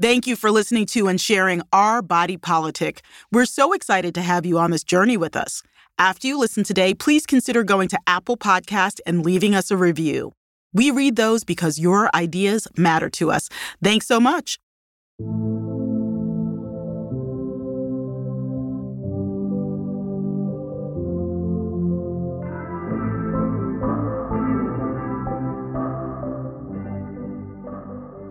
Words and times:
Thank 0.00 0.26
you 0.26 0.34
for 0.34 0.50
listening 0.50 0.86
to 0.86 1.06
and 1.06 1.20
sharing 1.20 1.62
our 1.72 2.02
body 2.02 2.36
politic. 2.36 3.02
We're 3.30 3.44
so 3.44 3.72
excited 3.72 4.12
to 4.16 4.22
have 4.22 4.44
you 4.44 4.58
on 4.58 4.72
this 4.72 4.82
journey 4.82 5.16
with 5.16 5.36
us. 5.36 5.62
After 5.98 6.26
you 6.26 6.36
listen 6.36 6.64
today, 6.64 6.94
please 6.94 7.26
consider 7.26 7.62
going 7.62 7.88
to 7.90 7.98
Apple 8.08 8.36
Podcast 8.36 8.98
and 9.06 9.24
leaving 9.24 9.54
us 9.54 9.70
a 9.70 9.76
review. 9.76 10.32
We 10.72 10.90
read 10.90 11.14
those 11.14 11.44
because 11.44 11.78
your 11.78 12.10
ideas 12.12 12.66
matter 12.76 13.08
to 13.10 13.30
us. 13.30 13.48
Thanks 13.80 14.08
so 14.08 14.18
much. 14.18 14.58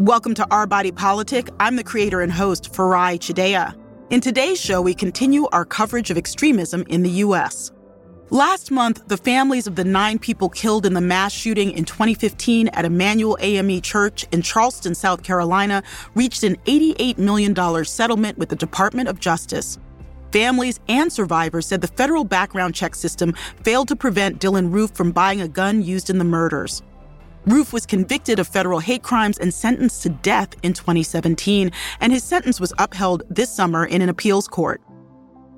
Welcome 0.04 0.34
to 0.34 0.48
Our 0.52 0.68
Body 0.68 0.92
Politic. 0.92 1.48
I'm 1.62 1.78
the 1.78 1.84
creator 1.84 2.20
and 2.20 2.30
host, 2.30 2.74
Farai 2.74 3.18
Chideya. 3.18 3.74
In 4.10 4.20
today's 4.20 4.60
show, 4.60 4.82
we 4.82 4.94
continue 4.94 5.48
our 5.54 5.64
coverage 5.64 6.12
of 6.12 6.18
extremism 6.18 6.84
in 6.90 7.04
the 7.04 7.10
U.S. 7.10 7.72
Last 8.30 8.70
month, 8.70 9.08
the 9.08 9.16
families 9.16 9.66
of 9.66 9.78
the 9.78 9.86
nine 9.86 10.20
people 10.20 10.50
killed 10.50 10.86
in 10.86 10.94
the 10.94 11.00
mass 11.00 11.32
shooting 11.32 11.72
in 11.72 11.86
2015 11.86 12.68
at 12.68 12.84
Emanuel 12.84 13.38
AME 13.40 13.80
Church 13.80 14.26
in 14.34 14.42
Charleston, 14.42 14.94
South 14.94 15.24
Carolina, 15.24 15.82
reached 16.16 16.44
an 16.44 16.58
$88 16.66 17.18
million 17.18 17.86
settlement 17.86 18.38
with 18.38 18.50
the 18.50 18.58
Department 18.58 19.08
of 19.08 19.22
Justice. 19.22 19.80
Families 20.34 20.82
and 20.90 21.14
survivors 21.14 21.66
said 21.66 21.80
the 21.80 21.88
federal 21.88 22.26
background 22.26 22.76
check 22.76 22.94
system 22.94 23.32
failed 23.64 23.88
to 23.88 23.96
prevent 23.96 24.42
Dylann 24.42 24.74
Roof 24.74 24.92
from 24.92 25.14
buying 25.14 25.40
a 25.40 25.48
gun 25.48 25.82
used 25.82 26.10
in 26.10 26.18
the 26.18 26.26
murders. 26.26 26.84
Roof 27.46 27.74
was 27.74 27.86
convicted 27.86 28.40
of 28.40 28.48
federal 28.48 28.80
hate 28.80 29.04
crimes 29.04 29.38
and 29.38 29.54
sentenced 29.54 30.02
to 30.04 30.10
death 30.10 30.56
in 30.64 30.72
2017, 30.72 31.72
and 32.00 32.14
his 32.14 32.24
sentence 32.24 32.60
was 32.60 32.74
upheld 32.78 33.24
this 33.30 33.54
summer 33.54 33.86
in 33.86 34.02
an 34.02 34.08
appeals 34.08 34.48
court. 34.48 34.82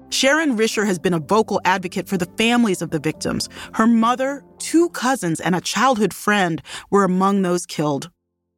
Sharon 0.10 0.58
Risher 0.58 0.86
has 0.86 0.98
been 0.98 1.14
a 1.14 1.20
vocal 1.20 1.62
advocate 1.64 2.08
for 2.08 2.18
the 2.18 2.26
families 2.38 2.82
of 2.82 2.90
the 2.90 3.00
victims. 3.00 3.50
Her 3.74 3.86
mother, 3.86 4.44
two 4.58 4.90
cousins, 4.90 5.40
and 5.40 5.56
a 5.56 5.62
childhood 5.62 6.14
friend 6.14 6.62
were 6.90 7.04
among 7.04 7.42
those 7.42 7.66
killed. 7.66 8.10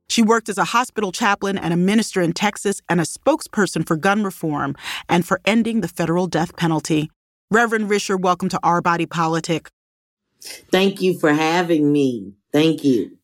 She 0.08 0.22
worked 0.22 0.47
as 0.47 0.58
a 0.58 0.64
hospital 0.64 1.12
chaplain 1.12 1.58
and 1.58 1.73
a 1.73 1.78
minister 1.78 2.22
in 2.22 2.31
Texas 2.31 2.81
and 2.88 3.02
a 3.02 3.03
spokesperson 3.03 3.86
for 3.86 3.97
gun 3.97 4.23
reform 4.23 4.75
and 5.09 5.25
for 5.25 5.41
ending 5.44 5.81
the 5.81 5.89
federal 5.89 6.28
death 6.28 6.56
penalty. 6.56 7.09
Reverend 7.52 7.89
Risher, 7.89 8.19
welcome 8.19 8.47
to 8.50 8.59
Our 8.64 8.81
Body 8.81 9.06
Politic. 9.06 9.69
Thank 10.72 11.02
you 11.02 11.19
for 11.19 11.34
having 11.34 11.91
me. 11.91 12.34
Thank 12.53 12.84
you. 12.84 13.17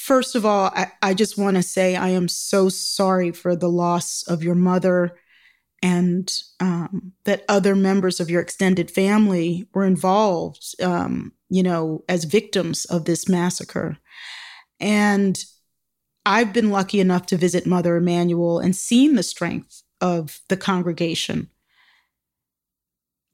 First 0.00 0.34
of 0.34 0.46
all, 0.46 0.72
I, 0.74 0.90
I 1.02 1.12
just 1.12 1.36
want 1.36 1.58
to 1.58 1.62
say 1.62 1.94
I 1.94 2.08
am 2.08 2.26
so 2.26 2.70
sorry 2.70 3.32
for 3.32 3.54
the 3.54 3.68
loss 3.68 4.24
of 4.26 4.42
your 4.42 4.54
mother 4.54 5.14
and 5.82 6.32
um, 6.58 7.12
that 7.24 7.44
other 7.50 7.76
members 7.76 8.18
of 8.18 8.30
your 8.30 8.40
extended 8.40 8.90
family 8.90 9.68
were 9.74 9.84
involved, 9.84 10.74
um, 10.82 11.32
you 11.50 11.62
know, 11.62 12.02
as 12.08 12.24
victims 12.24 12.86
of 12.86 13.04
this 13.04 13.28
massacre. 13.28 13.98
And 14.80 15.38
I've 16.24 16.54
been 16.54 16.70
lucky 16.70 16.98
enough 16.98 17.26
to 17.26 17.36
visit 17.36 17.66
Mother 17.66 17.96
Emanuel 17.96 18.58
and 18.58 18.74
seen 18.74 19.16
the 19.16 19.22
strength 19.22 19.82
of 20.00 20.40
the 20.48 20.56
congregation 20.56 21.50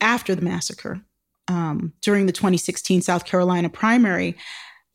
after 0.00 0.34
the 0.34 0.42
massacre 0.42 1.00
um, 1.46 1.92
during 2.02 2.26
the 2.26 2.32
2016 2.32 3.02
South 3.02 3.24
Carolina 3.24 3.68
primary. 3.68 4.36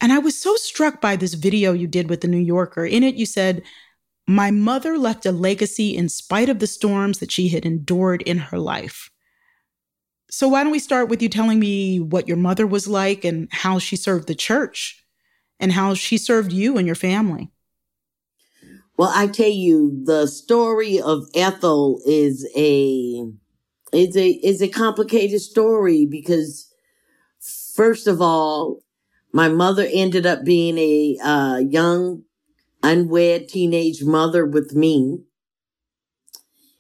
And 0.02 0.12
I 0.12 0.18
was 0.18 0.38
so 0.38 0.56
struck 0.56 1.00
by 1.00 1.16
this 1.16 1.36
video 1.36 1.74
you 1.74 1.88
did 1.88 2.10
with 2.10 2.22
the 2.22 2.28
New 2.28 2.40
Yorker. 2.40 2.86
In 2.86 3.04
it, 3.04 3.16
you 3.16 3.28
said, 3.28 3.62
My 4.28 4.50
mother 4.50 4.98
left 4.98 5.28
a 5.28 5.32
legacy 5.32 5.96
in 5.96 6.10
spite 6.10 6.50
of 6.50 6.58
the 6.58 6.68
storms 6.68 7.20
that 7.20 7.32
she 7.32 7.50
had 7.50 7.66
endured 7.66 8.24
in 8.24 8.40
her 8.40 8.58
life. 8.58 9.12
So, 10.32 10.48
why 10.48 10.64
don't 10.64 10.72
we 10.72 10.80
start 10.80 11.08
with 11.08 11.22
you 11.22 11.30
telling 11.30 11.60
me 11.60 12.00
what 12.00 12.28
your 12.28 12.38
mother 12.38 12.66
was 12.66 12.88
like 12.88 13.24
and 13.24 13.48
how 13.52 13.78
she 13.78 13.96
served 13.96 14.28
the 14.28 14.34
church 14.34 15.06
and 15.60 15.72
how 15.72 15.94
she 15.94 16.18
served 16.18 16.52
you 16.52 16.78
and 16.78 16.88
your 16.88 16.96
family? 16.96 17.52
Well, 18.98 19.12
I 19.14 19.28
tell 19.28 19.50
you, 19.50 20.04
the 20.06 20.26
story 20.26 21.00
of 21.00 21.28
Ethel 21.36 22.02
is 22.06 22.50
a 22.56 23.24
is 23.94 24.18
a 24.18 24.30
is 24.30 24.62
a 24.62 24.68
complicated 24.68 25.42
story 25.42 26.08
because 26.10 26.74
first 27.76 28.08
of 28.08 28.22
all, 28.22 28.82
my 29.34 29.48
mother 29.48 29.88
ended 29.92 30.26
up 30.26 30.44
being 30.44 30.78
a 30.78 31.18
uh, 31.24 31.58
young, 31.58 32.24
unwed 32.84 33.48
teenage 33.48 34.04
mother 34.04 34.46
with 34.46 34.74
me. 34.74 35.20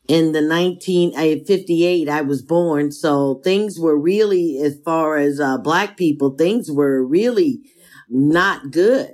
In 0.07 0.33
the 0.33 0.45
1958, 0.45 2.09
I 2.09 2.21
was 2.21 2.41
born. 2.41 2.91
So 2.91 3.35
things 3.43 3.79
were 3.79 3.97
really, 3.97 4.59
as 4.61 4.77
far 4.83 5.17
as 5.17 5.39
uh, 5.39 5.57
black 5.57 5.95
people, 5.95 6.31
things 6.31 6.69
were 6.69 7.05
really 7.05 7.61
not 8.09 8.71
good. 8.71 9.11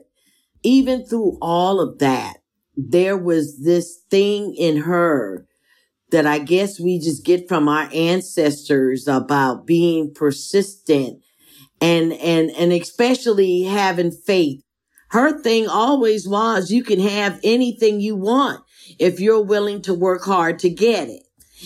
Even 0.63 1.05
through 1.05 1.37
all 1.39 1.79
of 1.79 1.99
that, 1.99 2.37
there 2.75 3.17
was 3.17 3.63
this 3.63 3.99
thing 4.09 4.55
in 4.55 4.77
her 4.77 5.45
that 6.09 6.25
I 6.25 6.39
guess 6.39 6.79
we 6.79 6.99
just 6.99 7.25
get 7.25 7.47
from 7.47 7.67
our 7.67 7.89
ancestors 7.93 9.07
about 9.07 9.67
being 9.67 10.13
persistent 10.13 11.21
and 11.81 12.13
and 12.13 12.51
and 12.51 12.71
especially 12.73 13.63
having 13.63 14.11
faith. 14.11 14.61
Her 15.09 15.41
thing 15.41 15.67
always 15.67 16.27
was 16.27 16.71
you 16.71 16.83
can 16.83 16.99
have 16.99 17.39
anything 17.43 18.01
you 18.01 18.15
want 18.15 18.61
if 18.99 19.19
you're 19.19 19.43
willing 19.43 19.81
to 19.83 19.93
work 19.93 20.23
hard 20.23 20.59
to 20.59 20.69
get 20.69 21.07
it. 21.07 21.23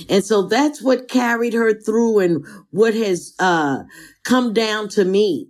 And 0.10 0.24
so 0.24 0.44
that's 0.44 0.82
what 0.82 1.10
carried 1.10 1.54
her 1.54 1.74
through 1.74 2.20
and 2.20 2.46
what 2.70 2.94
has 2.94 3.34
uh, 3.40 3.84
come 4.24 4.54
down 4.54 4.90
to 4.90 5.04
me. 5.04 5.50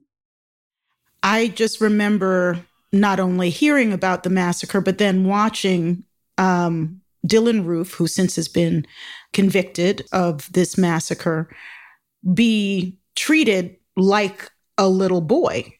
I 1.21 1.49
just 1.49 1.81
remember 1.81 2.65
not 2.91 3.19
only 3.19 3.49
hearing 3.49 3.93
about 3.93 4.23
the 4.23 4.29
massacre, 4.29 4.81
but 4.81 4.97
then 4.97 5.25
watching 5.25 6.03
um, 6.37 7.01
Dylann 7.25 7.65
Roof, 7.65 7.93
who 7.93 8.07
since 8.07 8.35
has 8.35 8.47
been 8.47 8.85
convicted 9.31 10.05
of 10.11 10.51
this 10.53 10.77
massacre, 10.77 11.49
be 12.33 12.97
treated 13.15 13.77
like 13.95 14.51
a 14.77 14.87
little 14.87 15.21
boy. 15.21 15.73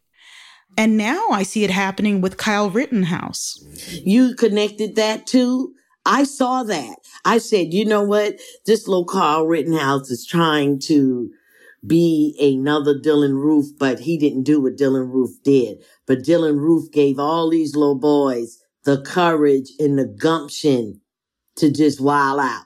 And 0.78 0.98
now 0.98 1.30
I 1.30 1.44
see 1.44 1.64
it 1.64 1.70
happening 1.70 2.22
with 2.22 2.38
Kyle 2.38 2.70
Rittenhouse. 2.70 3.60
You 4.04 4.36
connected 4.36 4.96
that 4.96 5.28
too? 5.28 5.74
I 6.06 6.24
saw 6.24 6.64
that. 6.64 6.98
I 7.26 7.38
said, 7.38 7.74
you 7.74 7.86
know 7.86 8.04
what? 8.04 8.40
This 8.66 8.88
little 8.88 9.06
Kyle 9.06 9.46
Rittenhouse 9.46 10.10
is 10.10 10.26
trying 10.26 10.80
to 10.88 11.30
be 11.86 12.36
another 12.40 12.98
Dylann 12.98 13.34
Roof, 13.34 13.68
but 13.78 14.00
he 14.00 14.18
didn't 14.18 14.44
do 14.44 14.62
what 14.62 14.78
Dylann 14.78 15.12
Roof 15.12 15.32
did. 15.44 15.84
But 16.06 16.20
Dylann 16.20 16.60
Roof 16.60 16.92
gave 16.92 17.20
all 17.20 17.50
these 17.50 17.76
little 17.76 18.00
boys 18.00 18.64
the 18.84 19.02
courage 19.02 19.72
and 19.78 19.98
the 19.98 20.06
gumption 20.06 21.02
to 21.56 21.72
just 21.72 22.00
wild 22.00 22.40
out. 22.40 22.66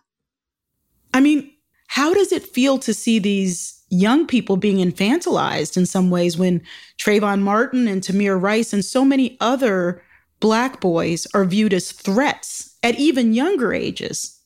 I 1.13 1.19
mean, 1.19 1.51
how 1.87 2.13
does 2.13 2.31
it 2.31 2.43
feel 2.43 2.77
to 2.79 2.93
see 2.93 3.19
these 3.19 3.74
young 3.89 4.25
people 4.25 4.57
being 4.57 4.77
infantilized 4.77 5.77
in 5.77 5.85
some 5.85 6.09
ways 6.09 6.37
when 6.37 6.61
Trayvon 6.97 7.41
Martin 7.41 7.87
and 7.87 8.01
Tamir 8.01 8.41
Rice 8.41 8.73
and 8.73 8.83
so 8.83 9.05
many 9.05 9.37
other 9.39 10.01
black 10.39 10.81
boys 10.81 11.27
are 11.33 11.45
viewed 11.45 11.73
as 11.73 11.91
threats 11.91 12.75
at 12.83 12.99
even 12.99 13.33
younger 13.33 13.73
ages. 13.73 14.39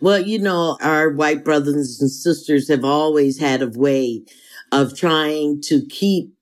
Well, 0.00 0.20
you 0.20 0.38
know, 0.38 0.78
our 0.80 1.10
white 1.10 1.44
brothers 1.44 2.00
and 2.00 2.10
sisters 2.10 2.68
have 2.68 2.84
always 2.84 3.38
had 3.38 3.62
a 3.62 3.68
way 3.68 4.22
of 4.72 4.96
trying 4.96 5.60
to 5.62 5.84
keep 5.86 6.32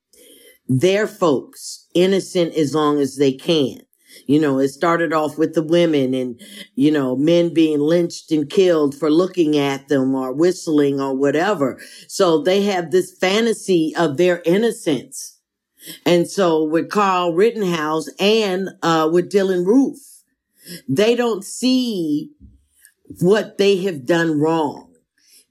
their 0.67 1.07
folks 1.07 1.87
innocent 1.93 2.55
as 2.55 2.73
long 2.73 2.99
as 2.99 3.17
they 3.17 3.33
can. 3.33 3.81
You 4.25 4.39
know, 4.39 4.59
it 4.59 4.69
started 4.69 5.13
off 5.13 5.37
with 5.37 5.53
the 5.53 5.63
women 5.63 6.13
and, 6.13 6.39
you 6.75 6.91
know, 6.91 7.15
men 7.15 7.53
being 7.53 7.79
lynched 7.79 8.31
and 8.31 8.49
killed 8.49 8.95
for 8.95 9.09
looking 9.09 9.57
at 9.57 9.87
them 9.89 10.15
or 10.15 10.31
whistling 10.31 11.01
or 11.01 11.13
whatever. 11.13 11.79
So 12.07 12.41
they 12.41 12.61
have 12.63 12.91
this 12.91 13.15
fantasy 13.17 13.93
of 13.97 14.17
their 14.17 14.41
innocence. 14.45 15.39
And 16.05 16.29
so 16.29 16.63
with 16.63 16.89
Carl 16.89 17.33
Rittenhouse 17.33 18.07
and, 18.17 18.69
uh, 18.81 19.09
with 19.11 19.31
Dylann 19.31 19.65
Roof, 19.65 19.97
they 20.87 21.15
don't 21.15 21.43
see 21.43 22.31
what 23.19 23.57
they 23.57 23.77
have 23.83 24.05
done 24.05 24.39
wrong. 24.39 24.93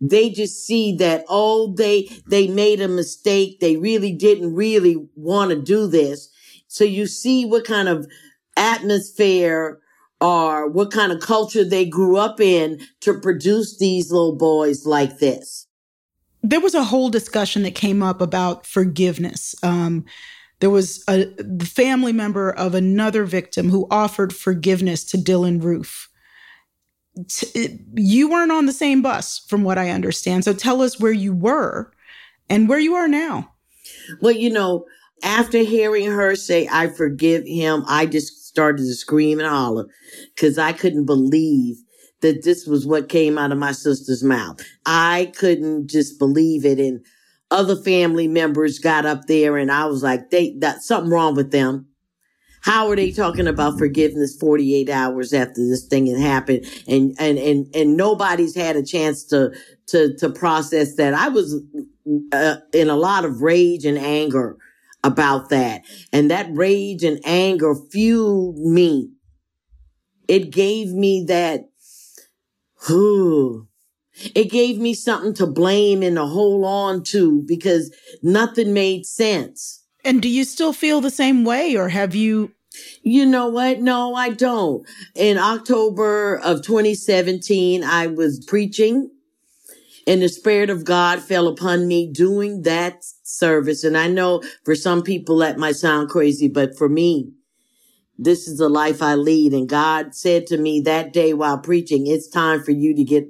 They 0.00 0.30
just 0.30 0.66
see 0.66 0.96
that, 0.96 1.24
oh, 1.28 1.74
they, 1.76 2.08
they 2.26 2.48
made 2.48 2.80
a 2.80 2.88
mistake. 2.88 3.60
They 3.60 3.76
really 3.76 4.12
didn't 4.12 4.54
really 4.54 4.96
want 5.14 5.50
to 5.50 5.60
do 5.60 5.86
this. 5.86 6.28
So 6.66 6.84
you 6.84 7.06
see 7.06 7.44
what 7.44 7.64
kind 7.64 7.88
of 7.88 8.08
atmosphere 8.56 9.80
or 10.20 10.68
what 10.68 10.92
kind 10.92 11.10
of 11.10 11.20
culture 11.20 11.64
they 11.64 11.84
grew 11.84 12.16
up 12.16 12.40
in 12.40 12.80
to 13.00 13.18
produce 13.18 13.78
these 13.78 14.12
little 14.12 14.36
boys 14.36 14.86
like 14.86 15.18
this. 15.18 15.66
There 16.42 16.60
was 16.60 16.74
a 16.74 16.84
whole 16.84 17.08
discussion 17.08 17.62
that 17.64 17.74
came 17.74 18.02
up 18.02 18.20
about 18.20 18.66
forgiveness. 18.66 19.54
Um, 19.62 20.04
there 20.60 20.70
was 20.70 21.04
a 21.08 21.26
family 21.64 22.12
member 22.12 22.50
of 22.50 22.74
another 22.74 23.24
victim 23.24 23.68
who 23.68 23.88
offered 23.90 24.32
forgiveness 24.34 25.02
to 25.06 25.16
Dylann 25.16 25.62
Roof. 25.62 26.08
You 27.94 28.30
weren't 28.30 28.52
on 28.52 28.66
the 28.66 28.72
same 28.72 29.02
bus, 29.02 29.40
from 29.48 29.64
what 29.64 29.76
I 29.76 29.90
understand. 29.90 30.44
So 30.44 30.52
tell 30.52 30.82
us 30.82 31.00
where 31.00 31.12
you 31.12 31.34
were 31.34 31.92
and 32.48 32.68
where 32.68 32.78
you 32.78 32.94
are 32.94 33.08
now. 33.08 33.52
Well, 34.20 34.34
you 34.34 34.50
know, 34.50 34.86
after 35.22 35.58
hearing 35.58 36.06
her 36.06 36.36
say, 36.36 36.68
I 36.70 36.88
forgive 36.88 37.44
him, 37.44 37.84
I 37.86 38.06
just 38.06 38.41
started 38.52 38.82
to 38.82 38.94
scream 38.94 39.38
and 39.38 39.48
holler 39.48 39.86
because 40.34 40.58
I 40.58 40.72
couldn't 40.72 41.06
believe 41.06 41.76
that 42.20 42.44
this 42.44 42.66
was 42.66 42.86
what 42.86 43.08
came 43.08 43.38
out 43.38 43.50
of 43.50 43.56
my 43.56 43.72
sister's 43.72 44.22
mouth. 44.22 44.60
I 44.84 45.32
couldn't 45.36 45.88
just 45.88 46.18
believe 46.18 46.66
it. 46.66 46.78
And 46.78 47.02
other 47.50 47.76
family 47.76 48.28
members 48.28 48.78
got 48.78 49.06
up 49.06 49.22
there 49.26 49.56
and 49.56 49.72
I 49.72 49.86
was 49.86 50.02
like, 50.02 50.28
they, 50.28 50.54
that 50.58 50.82
something 50.82 51.10
wrong 51.10 51.34
with 51.34 51.50
them. 51.50 51.86
How 52.60 52.90
are 52.90 52.96
they 52.96 53.10
talking 53.10 53.48
about 53.48 53.78
forgiveness 53.78 54.36
48 54.36 54.88
hours 54.90 55.32
after 55.32 55.66
this 55.66 55.86
thing 55.86 56.06
had 56.06 56.20
happened? 56.20 56.66
And, 56.86 57.14
and, 57.18 57.38
and, 57.38 57.66
and 57.74 57.96
nobody's 57.96 58.54
had 58.54 58.76
a 58.76 58.84
chance 58.84 59.24
to, 59.28 59.50
to, 59.88 60.14
to 60.18 60.28
process 60.28 60.94
that. 60.96 61.14
I 61.14 61.28
was 61.28 61.60
uh, 62.32 62.56
in 62.74 62.90
a 62.90 62.96
lot 62.96 63.24
of 63.24 63.40
rage 63.40 63.86
and 63.86 63.98
anger 63.98 64.58
about 65.04 65.50
that. 65.50 65.82
And 66.12 66.30
that 66.30 66.48
rage 66.50 67.02
and 67.02 67.20
anger 67.24 67.74
fueled 67.74 68.58
me. 68.58 69.10
It 70.28 70.50
gave 70.50 70.92
me 70.92 71.24
that, 71.28 71.68
whew, 72.86 73.68
it 74.34 74.50
gave 74.50 74.78
me 74.78 74.94
something 74.94 75.34
to 75.34 75.46
blame 75.46 76.02
and 76.02 76.16
to 76.16 76.26
hold 76.26 76.64
on 76.64 77.02
to 77.04 77.42
because 77.46 77.94
nothing 78.22 78.72
made 78.72 79.06
sense. 79.06 79.84
And 80.04 80.20
do 80.20 80.28
you 80.28 80.44
still 80.44 80.72
feel 80.72 81.00
the 81.00 81.10
same 81.10 81.44
way 81.44 81.76
or 81.76 81.88
have 81.88 82.14
you? 82.14 82.52
You 83.02 83.26
know 83.26 83.48
what? 83.48 83.80
No, 83.80 84.14
I 84.14 84.30
don't. 84.30 84.86
In 85.14 85.36
October 85.36 86.40
of 86.42 86.62
2017, 86.62 87.84
I 87.84 88.06
was 88.06 88.42
preaching 88.46 89.10
and 90.06 90.22
the 90.22 90.28
Spirit 90.28 90.70
of 90.70 90.84
God 90.84 91.20
fell 91.20 91.46
upon 91.46 91.86
me 91.86 92.10
doing 92.10 92.62
that 92.62 93.04
service. 93.22 93.84
And 93.84 93.96
I 93.96 94.08
know 94.08 94.42
for 94.64 94.74
some 94.74 95.02
people 95.02 95.38
that 95.38 95.58
might 95.58 95.76
sound 95.76 96.08
crazy, 96.08 96.48
but 96.48 96.76
for 96.76 96.88
me, 96.88 97.32
this 98.18 98.46
is 98.46 98.58
the 98.58 98.68
life 98.68 99.02
I 99.02 99.14
lead. 99.14 99.52
And 99.52 99.68
God 99.68 100.14
said 100.14 100.46
to 100.48 100.56
me 100.56 100.80
that 100.82 101.12
day 101.12 101.32
while 101.32 101.58
preaching, 101.58 102.06
it's 102.06 102.28
time 102.28 102.62
for 102.62 102.70
you 102.70 102.94
to 102.94 103.04
get 103.04 103.28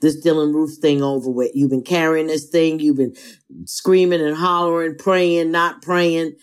this 0.00 0.24
Dylann 0.24 0.54
Roof 0.54 0.76
thing 0.80 1.02
over 1.02 1.30
with. 1.30 1.50
You've 1.54 1.70
been 1.70 1.82
carrying 1.82 2.28
this 2.28 2.48
thing. 2.48 2.78
You've 2.78 2.96
been 2.96 3.16
screaming 3.64 4.20
and 4.20 4.36
hollering, 4.36 4.96
praying, 4.96 5.50
not 5.50 5.82
praying. 5.82 6.36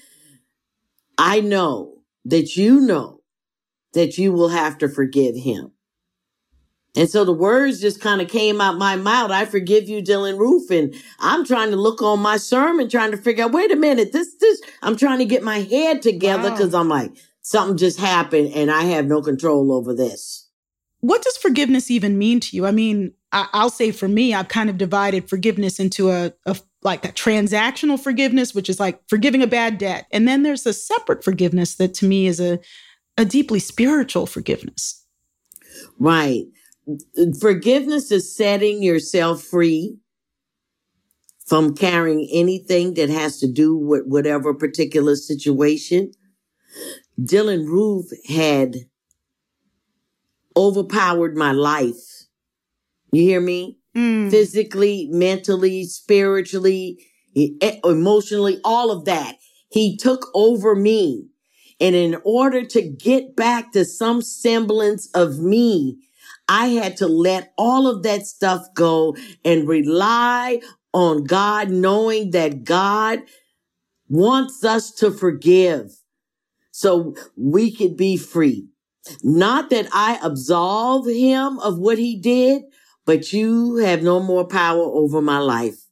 I 1.17 1.39
know 1.39 1.99
that 2.25 2.57
you 2.57 2.81
know 2.81 3.21
that 3.93 4.17
you 4.17 4.33
will 4.33 4.49
have 4.49 4.77
to 4.79 4.89
forgive 4.89 5.35
him. 5.35 5.71
And 6.95 7.09
so 7.09 7.25
the 7.25 7.33
words 7.33 7.81
just 7.81 7.99
kind 7.99 8.21
of 8.21 8.29
came 8.29 8.61
out 8.61 8.77
my 8.77 8.95
mouth. 8.95 9.31
I 9.31 9.45
forgive 9.45 9.89
you, 9.89 10.01
Dylann 10.01 10.37
Roof. 10.37 10.71
And 10.71 10.95
I'm 11.19 11.45
trying 11.45 11.71
to 11.71 11.75
look 11.75 12.01
on 12.01 12.19
my 12.19 12.37
sermon, 12.37 12.89
trying 12.89 13.11
to 13.11 13.17
figure 13.17 13.43
out, 13.43 13.51
wait 13.51 13.71
a 13.71 13.75
minute, 13.75 14.13
this, 14.13 14.35
this, 14.39 14.61
I'm 14.81 14.95
trying 14.95 15.19
to 15.19 15.25
get 15.25 15.43
my 15.43 15.59
head 15.59 16.01
together 16.01 16.51
because 16.51 16.71
wow. 16.71 16.79
I'm 16.79 16.89
like, 16.89 17.11
something 17.41 17.77
just 17.77 17.99
happened 17.99 18.53
and 18.53 18.71
I 18.71 18.83
have 18.83 19.05
no 19.05 19.21
control 19.21 19.73
over 19.73 19.93
this. 19.93 20.49
What 21.01 21.21
does 21.21 21.37
forgiveness 21.37 21.91
even 21.91 22.17
mean 22.17 22.39
to 22.39 22.55
you? 22.55 22.65
I 22.65 22.71
mean, 22.71 23.13
I, 23.31 23.47
will 23.53 23.69
say 23.69 23.91
for 23.91 24.07
me, 24.07 24.33
I've 24.33 24.47
kind 24.47 24.69
of 24.69 24.77
divided 24.77 25.29
forgiveness 25.29 25.79
into 25.79 26.09
a, 26.09 26.33
a 26.45 26.57
like 26.81 27.03
a 27.03 27.09
transactional 27.09 27.99
forgiveness, 27.99 28.55
which 28.55 28.69
is 28.69 28.79
like 28.79 29.01
forgiving 29.09 29.41
a 29.41 29.47
bad 29.47 29.77
debt. 29.77 30.05
And 30.11 30.27
then 30.27 30.43
there's 30.43 30.65
a 30.65 30.73
separate 30.73 31.23
forgiveness 31.23 31.75
that 31.75 31.93
to 31.95 32.05
me 32.05 32.27
is 32.27 32.39
a, 32.39 32.59
a 33.17 33.25
deeply 33.25 33.59
spiritual 33.59 34.25
forgiveness. 34.25 35.03
Right. 35.99 36.45
Forgiveness 37.39 38.11
is 38.11 38.35
setting 38.35 38.83
yourself 38.83 39.43
free 39.43 39.97
from 41.47 41.75
carrying 41.75 42.27
anything 42.31 42.95
that 42.95 43.09
has 43.09 43.39
to 43.39 43.51
do 43.51 43.75
with 43.75 44.03
whatever 44.05 44.53
particular 44.53 45.15
situation. 45.15 46.11
Dylann 47.19 47.67
Roof 47.67 48.07
had 48.27 48.75
overpowered 50.57 51.35
my 51.35 51.51
life 51.51 52.15
you 53.15 53.23
hear 53.23 53.41
me? 53.41 53.79
Mm. 53.95 54.29
Physically, 54.29 55.07
mentally, 55.09 55.85
spiritually, 55.85 56.99
emotionally, 57.83 58.59
all 58.65 58.91
of 58.91 59.05
that. 59.05 59.37
He 59.69 59.95
took 59.95 60.27
over 60.33 60.75
me. 60.75 61.29
And 61.79 61.95
in 61.95 62.17
order 62.23 62.65
to 62.65 62.81
get 62.81 63.35
back 63.35 63.71
to 63.71 63.85
some 63.85 64.21
semblance 64.21 65.09
of 65.13 65.39
me, 65.39 66.04
I 66.47 66.67
had 66.67 66.97
to 66.97 67.07
let 67.07 67.53
all 67.57 67.87
of 67.87 68.03
that 68.03 68.25
stuff 68.25 68.65
go 68.73 69.15
and 69.43 69.67
rely 69.67 70.61
on 70.93 71.23
God, 71.23 71.69
knowing 71.69 72.31
that 72.31 72.63
God 72.63 73.19
wants 74.07 74.63
us 74.63 74.91
to 74.91 75.11
forgive 75.11 75.91
so 76.71 77.15
we 77.35 77.71
could 77.71 77.97
be 77.97 78.17
free. 78.17 78.67
Not 79.23 79.69
that 79.69 79.87
I 79.91 80.19
absolve 80.21 81.07
him 81.07 81.59
of 81.59 81.77
what 81.77 81.97
he 81.97 82.15
did, 82.15 82.63
but 83.05 83.33
you 83.33 83.77
have 83.77 84.01
no 84.01 84.19
more 84.19 84.45
power 84.47 84.83
over 84.83 85.21
my 85.21 85.39
life. 85.39 85.85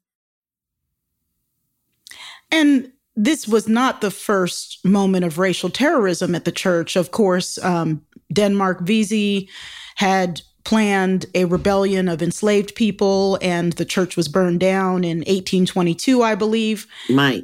And 2.52 2.92
this 3.16 3.48
was 3.48 3.68
not 3.68 4.02
the 4.02 4.12
first 4.12 4.84
moment 4.84 5.26
of 5.26 5.38
racial 5.38 5.70
terrorism 5.70 6.34
at 6.34 6.46
the 6.46 6.52
church. 6.52 6.96
Of 6.96 7.12
course, 7.12 7.58
um, 7.60 8.06
Denmark 8.32 8.82
Vesey 8.82 9.50
had 9.96 10.42
planned 10.64 11.26
a 11.36 11.46
rebellion 11.46 12.08
of 12.08 12.22
enslaved 12.22 12.76
people, 12.76 13.38
and 13.42 13.74
the 13.74 13.86
church 13.86 14.16
was 14.16 14.28
burned 14.28 14.60
down 14.60 15.04
in 15.04 15.20
1822, 15.20 16.22
I 16.22 16.36
believe. 16.36 16.88
Right. 17.10 17.44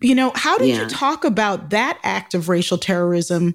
You 0.00 0.14
know, 0.14 0.32
how 0.34 0.56
did 0.56 0.68
yeah. 0.68 0.82
you 0.82 0.88
talk 0.88 1.24
about 1.24 1.70
that 1.70 1.98
act 2.02 2.34
of 2.34 2.48
racial 2.48 2.78
terrorism 2.78 3.54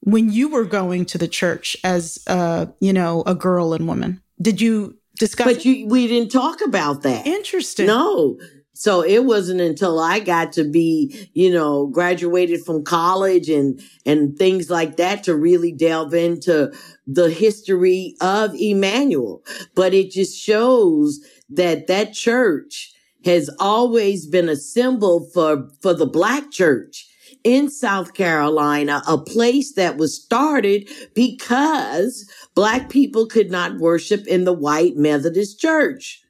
when 0.00 0.30
you 0.30 0.48
were 0.48 0.64
going 0.64 1.06
to 1.06 1.18
the 1.18 1.28
church 1.28 1.76
as, 1.84 2.22
uh, 2.26 2.66
you 2.80 2.92
know, 2.92 3.22
a 3.26 3.34
girl 3.34 3.72
and 3.72 3.88
woman? 3.88 4.20
Did 4.42 4.60
you 4.60 4.98
discuss. 5.20 5.46
But 5.46 5.64
you, 5.64 5.86
we 5.86 6.08
didn't 6.08 6.32
talk 6.32 6.60
about 6.62 7.02
that. 7.02 7.26
Interesting. 7.26 7.86
No. 7.86 8.36
So 8.80 9.02
it 9.02 9.26
wasn't 9.26 9.60
until 9.60 10.00
I 10.00 10.20
got 10.20 10.52
to 10.52 10.64
be, 10.64 11.28
you 11.34 11.52
know, 11.52 11.88
graduated 11.88 12.64
from 12.64 12.82
college 12.82 13.50
and, 13.50 13.78
and 14.06 14.38
things 14.38 14.70
like 14.70 14.96
that 14.96 15.22
to 15.24 15.36
really 15.36 15.70
delve 15.70 16.14
into 16.14 16.72
the 17.06 17.28
history 17.28 18.16
of 18.22 18.54
Emanuel. 18.54 19.42
But 19.74 19.92
it 19.92 20.10
just 20.10 20.34
shows 20.34 21.20
that 21.50 21.88
that 21.88 22.14
church 22.14 22.90
has 23.26 23.50
always 23.58 24.26
been 24.26 24.48
a 24.48 24.56
symbol 24.56 25.28
for, 25.34 25.68
for 25.82 25.92
the 25.92 26.06
black 26.06 26.50
church 26.50 27.06
in 27.44 27.68
South 27.68 28.14
Carolina, 28.14 29.02
a 29.06 29.18
place 29.18 29.74
that 29.74 29.98
was 29.98 30.18
started 30.24 30.88
because 31.14 32.26
black 32.54 32.88
people 32.88 33.26
could 33.26 33.50
not 33.50 33.76
worship 33.76 34.26
in 34.26 34.44
the 34.44 34.54
white 34.54 34.96
Methodist 34.96 35.60
church. 35.60 36.22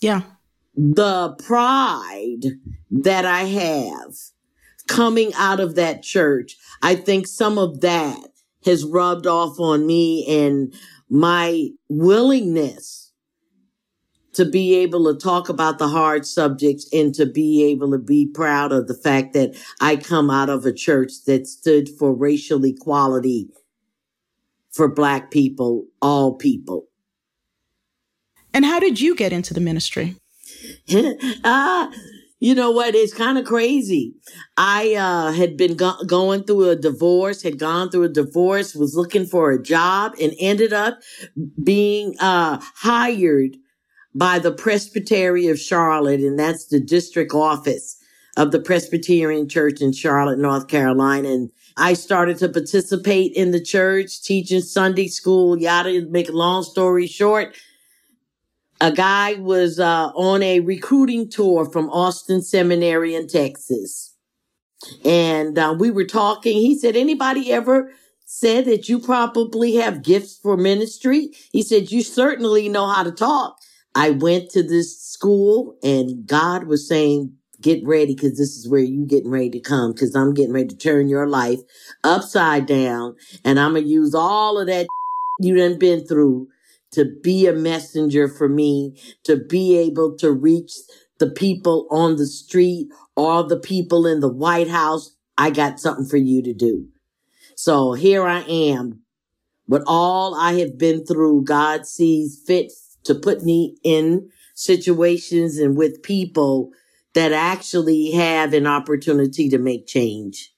Yeah. 0.00 0.24
The 0.82 1.34
pride 1.44 2.58
that 2.90 3.26
I 3.26 3.42
have 3.42 4.14
coming 4.88 5.30
out 5.34 5.60
of 5.60 5.74
that 5.74 6.02
church, 6.02 6.56
I 6.80 6.94
think 6.94 7.26
some 7.26 7.58
of 7.58 7.82
that 7.82 8.30
has 8.64 8.82
rubbed 8.82 9.26
off 9.26 9.60
on 9.60 9.86
me 9.86 10.24
and 10.26 10.72
my 11.10 11.68
willingness 11.90 13.12
to 14.32 14.46
be 14.46 14.74
able 14.76 15.12
to 15.12 15.20
talk 15.20 15.50
about 15.50 15.78
the 15.78 15.88
hard 15.88 16.26
subjects 16.26 16.88
and 16.94 17.14
to 17.14 17.26
be 17.26 17.62
able 17.64 17.90
to 17.90 17.98
be 17.98 18.26
proud 18.26 18.72
of 18.72 18.88
the 18.88 18.94
fact 18.94 19.34
that 19.34 19.54
I 19.82 19.96
come 19.96 20.30
out 20.30 20.48
of 20.48 20.64
a 20.64 20.72
church 20.72 21.12
that 21.26 21.46
stood 21.46 21.90
for 21.98 22.14
racial 22.14 22.64
equality 22.64 23.50
for 24.70 24.88
black 24.88 25.30
people, 25.30 25.88
all 26.00 26.36
people. 26.36 26.86
And 28.54 28.64
how 28.64 28.80
did 28.80 28.98
you 28.98 29.14
get 29.14 29.30
into 29.30 29.52
the 29.52 29.60
ministry? 29.60 30.16
ah, 31.44 31.92
you 32.38 32.54
know 32.54 32.70
what? 32.70 32.94
It's 32.94 33.14
kind 33.14 33.38
of 33.38 33.44
crazy. 33.44 34.14
I 34.56 34.94
uh, 34.94 35.32
had 35.32 35.56
been 35.56 35.76
go- 35.76 36.02
going 36.06 36.44
through 36.44 36.70
a 36.70 36.76
divorce, 36.76 37.42
had 37.42 37.58
gone 37.58 37.90
through 37.90 38.04
a 38.04 38.08
divorce, 38.08 38.74
was 38.74 38.96
looking 38.96 39.26
for 39.26 39.50
a 39.50 39.62
job, 39.62 40.14
and 40.20 40.32
ended 40.40 40.72
up 40.72 41.00
being 41.62 42.16
uh, 42.18 42.58
hired 42.76 43.56
by 44.14 44.38
the 44.38 44.52
Presbytery 44.52 45.48
of 45.48 45.58
Charlotte, 45.58 46.20
and 46.20 46.38
that's 46.38 46.66
the 46.66 46.80
district 46.80 47.32
office 47.34 47.96
of 48.36 48.52
the 48.52 48.60
Presbyterian 48.60 49.48
Church 49.48 49.80
in 49.80 49.92
Charlotte, 49.92 50.38
North 50.38 50.68
Carolina. 50.68 51.28
And 51.28 51.50
I 51.76 51.92
started 51.94 52.38
to 52.38 52.48
participate 52.48 53.32
in 53.34 53.50
the 53.50 53.62
church, 53.62 54.22
teaching 54.22 54.60
Sunday 54.60 55.08
school, 55.08 55.58
yada, 55.58 56.06
make 56.08 56.28
a 56.28 56.32
long 56.32 56.62
story 56.62 57.06
short. 57.06 57.54
A 58.80 58.92
guy 58.92 59.34
was 59.34 59.78
uh, 59.78 60.08
on 60.14 60.42
a 60.42 60.60
recruiting 60.60 61.28
tour 61.30 61.64
from 61.70 61.90
Austin 61.90 62.42
Seminary 62.42 63.14
in 63.14 63.28
Texas. 63.28 64.16
And 65.04 65.58
uh, 65.58 65.74
we 65.78 65.90
were 65.90 66.04
talking. 66.04 66.56
He 66.56 66.78
said, 66.78 66.96
anybody 66.96 67.52
ever 67.52 67.92
said 68.24 68.64
that 68.66 68.88
you 68.88 68.98
probably 68.98 69.74
have 69.76 70.02
gifts 70.02 70.38
for 70.38 70.56
ministry? 70.56 71.30
He 71.52 71.62
said, 71.62 71.90
you 71.90 72.02
certainly 72.02 72.68
know 72.68 72.88
how 72.88 73.02
to 73.02 73.12
talk. 73.12 73.56
I 73.94 74.10
went 74.10 74.50
to 74.50 74.62
this 74.62 75.00
school 75.00 75.76
and 75.82 76.26
God 76.26 76.64
was 76.64 76.88
saying, 76.88 77.34
get 77.60 77.84
ready 77.84 78.14
because 78.14 78.38
this 78.38 78.56
is 78.56 78.68
where 78.68 78.80
you 78.80 79.06
getting 79.06 79.30
ready 79.30 79.50
to 79.50 79.60
come 79.60 79.92
because 79.92 80.14
I'm 80.14 80.32
getting 80.32 80.52
ready 80.52 80.68
to 80.68 80.76
turn 80.76 81.08
your 81.08 81.26
life 81.26 81.60
upside 82.04 82.66
down 82.66 83.16
and 83.44 83.60
I'm 83.60 83.72
going 83.72 83.84
to 83.84 83.90
use 83.90 84.14
all 84.14 84.58
of 84.58 84.66
that 84.68 84.86
you 85.40 85.56
done 85.56 85.78
been 85.78 86.06
through 86.06 86.48
to 86.92 87.04
be 87.22 87.46
a 87.46 87.52
messenger 87.52 88.28
for 88.28 88.48
me, 88.48 88.98
to 89.24 89.36
be 89.36 89.76
able 89.78 90.16
to 90.18 90.32
reach 90.32 90.72
the 91.18 91.30
people 91.30 91.86
on 91.90 92.16
the 92.16 92.26
street 92.26 92.88
all 93.16 93.44
the 93.44 93.58
people 93.58 94.06
in 94.06 94.20
the 94.20 94.32
White 94.32 94.68
House. 94.68 95.14
I 95.36 95.50
got 95.50 95.80
something 95.80 96.06
for 96.06 96.16
you 96.16 96.42
to 96.42 96.54
do. 96.54 96.88
So 97.54 97.92
here 97.92 98.26
I 98.26 98.40
am. 98.40 99.02
With 99.68 99.82
all 99.86 100.34
I 100.34 100.54
have 100.54 100.78
been 100.78 101.04
through, 101.04 101.44
God 101.44 101.86
sees 101.86 102.42
fit 102.46 102.72
to 103.04 103.14
put 103.14 103.42
me 103.42 103.76
in 103.84 104.30
situations 104.54 105.58
and 105.58 105.76
with 105.76 106.02
people 106.02 106.70
that 107.14 107.32
actually 107.32 108.12
have 108.12 108.52
an 108.52 108.66
opportunity 108.66 109.48
to 109.48 109.58
make 109.58 109.86
change. 109.86 110.52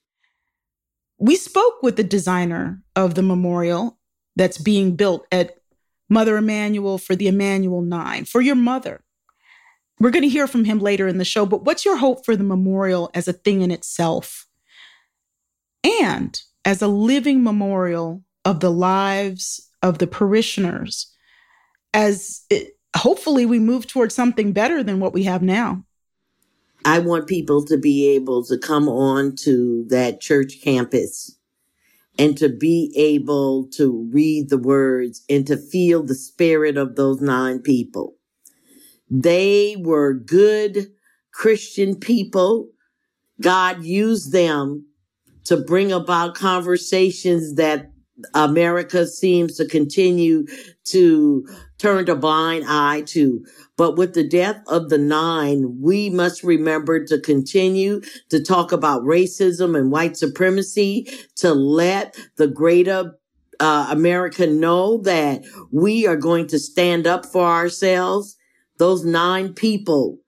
We 1.17 1.35
spoke 1.35 1.81
with 1.81 1.95
the 1.95 2.03
designer 2.03 2.81
of 2.95 3.15
the 3.15 3.21
memorial 3.21 3.99
that's 4.35 4.57
being 4.57 4.95
built 4.95 5.25
at 5.31 5.57
Mother 6.13 6.37
Emanuel 6.37 6.97
for 6.97 7.15
the 7.15 7.27
Emanuel 7.27 7.81
Nine, 7.81 8.25
for 8.25 8.39
your 8.39 8.55
mother. 8.55 9.03
We're 9.99 10.11
going 10.11 10.23
to 10.23 10.29
hear 10.29 10.47
from 10.47 10.65
him 10.65 10.79
later 10.79 11.07
in 11.07 11.17
the 11.17 11.25
show, 11.25 11.45
but 11.45 11.65
what's 11.65 11.85
your 11.85 11.97
hope 11.97 12.23
for 12.23 12.35
the 12.35 12.43
memorial 12.43 13.09
as 13.13 13.27
a 13.27 13.33
thing 13.33 13.61
in 13.61 13.71
itself? 13.71 14.47
And 16.01 16.39
as 16.63 16.81
a 16.81 16.87
living 16.87 17.43
memorial 17.43 18.23
of 18.45 18.59
the 18.59 18.71
lives 18.71 19.69
of 19.81 19.97
the 19.97 20.07
parishioners, 20.07 21.11
as 21.93 22.41
it, 22.49 22.77
hopefully 22.95 23.45
we 23.45 23.59
move 23.59 23.87
towards 23.87 24.15
something 24.15 24.51
better 24.51 24.83
than 24.83 24.99
what 24.99 25.13
we 25.13 25.23
have 25.23 25.41
now. 25.41 25.83
I 26.85 26.99
want 26.99 27.27
people 27.27 27.65
to 27.65 27.77
be 27.77 28.09
able 28.09 28.43
to 28.45 28.57
come 28.57 28.89
on 28.89 29.35
to 29.37 29.85
that 29.89 30.19
church 30.19 30.61
campus 30.61 31.37
and 32.17 32.37
to 32.37 32.49
be 32.49 32.93
able 32.95 33.67
to 33.73 34.07
read 34.11 34.49
the 34.49 34.57
words 34.57 35.23
and 35.29 35.47
to 35.47 35.57
feel 35.57 36.03
the 36.03 36.15
spirit 36.15 36.77
of 36.77 36.95
those 36.95 37.21
nine 37.21 37.59
people. 37.59 38.15
They 39.09 39.75
were 39.79 40.13
good 40.13 40.91
Christian 41.33 41.95
people. 41.95 42.69
God 43.41 43.83
used 43.83 44.31
them 44.31 44.87
to 45.45 45.57
bring 45.57 45.91
about 45.91 46.35
conversations 46.35 47.55
that 47.55 47.92
America 48.33 49.07
seems 49.07 49.57
to 49.57 49.65
continue 49.67 50.45
to 50.85 51.47
turn 51.77 52.09
a 52.09 52.15
blind 52.15 52.65
eye 52.67 53.01
to. 53.07 53.45
But 53.75 53.97
with 53.97 54.13
the 54.13 54.27
death 54.27 54.61
of 54.67 54.89
the 54.89 54.97
nine, 54.97 55.79
we 55.81 56.09
must 56.09 56.43
remember 56.43 57.03
to 57.05 57.19
continue 57.19 58.01
to 58.29 58.43
talk 58.43 58.71
about 58.71 59.03
racism 59.03 59.77
and 59.77 59.91
white 59.91 60.15
supremacy, 60.15 61.07
to 61.37 61.53
let 61.53 62.15
the 62.37 62.47
greater 62.47 63.17
uh, 63.59 63.87
America 63.89 64.47
know 64.47 64.97
that 64.99 65.43
we 65.71 66.07
are 66.07 66.17
going 66.17 66.47
to 66.47 66.59
stand 66.59 67.07
up 67.07 67.25
for 67.25 67.45
ourselves. 67.45 68.37
Those 68.77 69.05
nine 69.05 69.53
people 69.53 70.19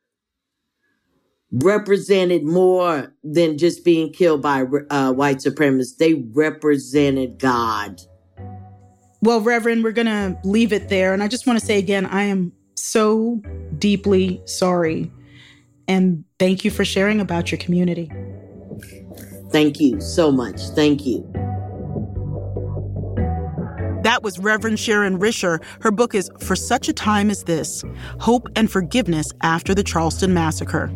represented 1.63 2.43
more 2.43 3.13
than 3.23 3.57
just 3.57 3.85
being 3.85 4.11
killed 4.11 4.41
by 4.41 4.65
uh, 4.89 5.13
white 5.13 5.37
supremacists. 5.37 5.97
They 5.97 6.25
represented 6.33 7.39
God. 7.39 8.01
Well, 9.21 9.41
Reverend, 9.41 9.83
we're 9.83 9.91
going 9.91 10.05
to 10.07 10.37
leave 10.43 10.73
it 10.73 10.89
there. 10.89 11.13
And 11.13 11.23
I 11.23 11.27
just 11.27 11.47
want 11.47 11.59
to 11.59 11.65
say 11.65 11.79
again, 11.79 12.05
I 12.05 12.23
am 12.23 12.51
so 12.75 13.41
deeply 13.77 14.41
sorry. 14.45 15.11
And 15.87 16.25
thank 16.39 16.65
you 16.65 16.71
for 16.71 16.83
sharing 16.83 17.19
about 17.19 17.51
your 17.51 17.57
community. 17.57 18.11
Thank 19.51 19.79
you 19.79 20.01
so 20.01 20.31
much. 20.31 20.59
Thank 20.75 21.05
you. 21.05 21.27
That 24.03 24.19
was 24.21 24.37
Reverend 24.37 24.79
Sharon 24.79 25.17
Risher. 25.17 25.63
Her 25.81 25.89
book 25.89 26.13
is 26.13 26.29
For 26.39 26.55
Such 26.55 26.89
a 26.89 26.93
Time 26.93 27.31
as 27.31 27.43
This 27.45 27.83
Hope 28.19 28.47
and 28.55 28.69
Forgiveness 28.69 29.31
After 29.41 29.73
the 29.73 29.83
Charleston 29.83 30.33
Massacre. 30.33 30.91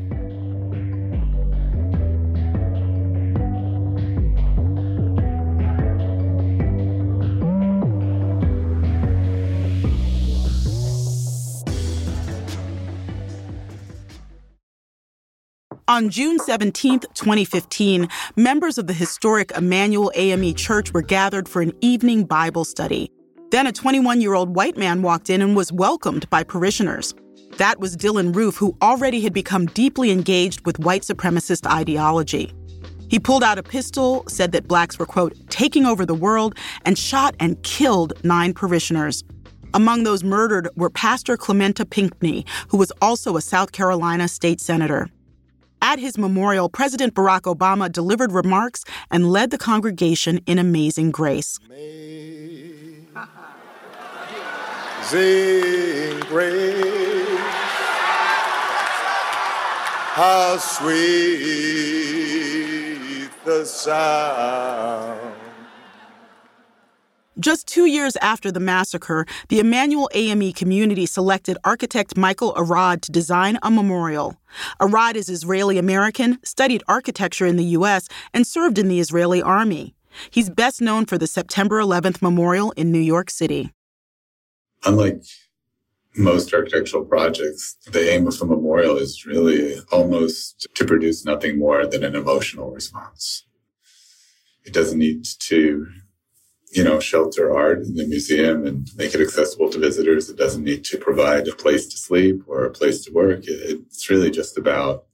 On 15.90 16.08
June 16.12 16.38
17, 16.38 17.00
2015, 17.16 18.08
members 18.36 18.78
of 18.78 18.86
the 18.86 18.94
historic 18.94 19.50
Emanuel 19.58 20.12
AME 20.14 20.54
Church 20.54 20.94
were 20.94 21.02
gathered 21.02 21.50
for 21.50 21.64
an 21.64 21.74
evening 21.82 22.26
Bible 22.26 22.64
study. 22.64 23.12
Then 23.50 23.66
a 23.66 23.72
21 23.72 24.22
year 24.22 24.36
old 24.36 24.56
white 24.56 24.78
man 24.78 25.02
walked 25.02 25.32
in 25.32 25.42
and 25.42 25.56
was 25.56 25.74
welcomed 25.74 26.30
by 26.30 26.44
parishioners. 26.44 27.16
That 27.58 27.80
was 27.80 27.98
Dylann 27.98 28.36
Roof, 28.36 28.56
who 28.56 28.78
already 28.84 29.20
had 29.22 29.34
become 29.34 29.66
deeply 29.66 30.12
engaged 30.12 30.64
with 30.64 30.78
white 30.78 31.02
supremacist 31.02 31.66
ideology. 31.66 32.54
He 33.08 33.18
pulled 33.18 33.44
out 33.44 33.58
a 33.58 33.64
pistol, 33.64 34.24
said 34.28 34.52
that 34.52 34.68
blacks 34.68 35.00
were, 35.00 35.08
quote, 35.08 35.34
taking 35.50 35.88
over 35.88 36.06
the 36.06 36.14
world, 36.14 36.54
and 36.86 37.00
shot 37.00 37.36
and 37.40 37.60
killed 37.64 38.14
nine 38.24 38.54
parishioners. 38.54 39.24
Among 39.74 40.04
those 40.04 40.24
murdered 40.24 40.70
were 40.76 40.92
Pastor 40.92 41.36
Clementa 41.36 41.90
Pinckney, 41.90 42.46
who 42.68 42.78
was 42.78 42.92
also 43.02 43.38
a 43.38 43.42
South 43.42 43.72
Carolina 43.72 44.28
state 44.28 44.62
senator. 44.62 45.10
At 45.82 46.00
his 46.00 46.18
memorial, 46.18 46.70
President 46.70 47.14
Barack 47.14 47.42
Obama 47.42 47.92
delivered 47.92 48.32
remarks 48.32 48.84
and 49.10 49.32
led 49.32 49.50
the 49.52 49.58
congregation 49.58 50.42
in 50.46 50.60
amazing 50.60 51.12
grace. 51.12 51.60
Amazing 51.66 53.06
grace, 56.30 57.40
how 60.14 60.58
sweet 60.58 61.00
the 63.46 63.66
sound 63.66 65.29
just 67.40 67.68
two 67.68 67.86
years 67.86 68.16
after 68.18 68.52
the 68.52 68.60
massacre, 68.60 69.26
the 69.48 69.60
Emanuel 69.60 70.10
AME 70.14 70.52
community 70.54 71.06
selected 71.06 71.58
architect 71.64 72.18
Michael 72.18 72.54
Arad 72.58 73.02
to 73.04 73.12
design 73.12 73.58
a 73.64 73.72
memorial. 73.72 74.40
Arad 74.80 75.16
is 75.16 75.30
Israeli 75.30 75.78
American, 75.78 76.40
studied 76.44 76.84
architecture 76.88 77.46
in 77.46 77.56
the 77.56 77.64
U.S., 77.80 78.08
and 78.34 78.46
served 78.46 78.78
in 78.78 78.88
the 78.88 79.00
Israeli 79.00 79.42
army. 79.42 79.96
He's 80.30 80.50
best 80.50 80.82
known 80.82 81.06
for 81.06 81.18
the 81.18 81.28
September 81.28 81.80
11th 81.82 82.22
Memorial 82.22 82.72
in 82.72 82.92
New 82.92 83.00
York 83.00 83.30
City. 83.30 83.72
Unlike 84.86 85.24
most 86.16 86.54
architectural 86.54 87.06
projects, 87.06 87.78
the 87.92 88.12
aim 88.12 88.28
of 88.28 88.42
a 88.42 88.46
memorial 88.46 88.98
is 88.98 89.26
really 89.26 89.80
almost 89.92 90.68
to 90.76 90.86
produce 90.86 91.24
nothing 91.24 91.58
more 91.58 91.86
than 91.86 92.04
an 92.04 92.16
emotional 92.16 92.72
response. 92.72 93.46
It 94.66 94.74
doesn't 94.74 95.00
need 95.00 95.24
to 95.24 95.88
you 96.72 96.84
know, 96.84 97.00
shelter 97.00 97.56
art 97.56 97.80
in 97.80 97.96
the 97.96 98.06
museum 98.06 98.66
and 98.66 98.90
make 98.96 99.16
it 99.16 99.22
accessible 99.22 99.70
to 99.70 99.80
visitors. 99.80 100.30
It 100.30 100.38
doesn't 100.38 100.64
need 100.64 100.84
to 100.86 100.98
provide 100.98 101.48
a 101.48 101.56
place 101.56 101.88
to 101.88 101.98
sleep 101.98 102.44
or 102.48 102.64
a 102.64 102.72
place 102.72 103.04
to 103.06 103.12
work. 103.12 103.42
It's 103.44 104.10
really 104.10 104.30
just 104.30 104.58
about 104.58 105.06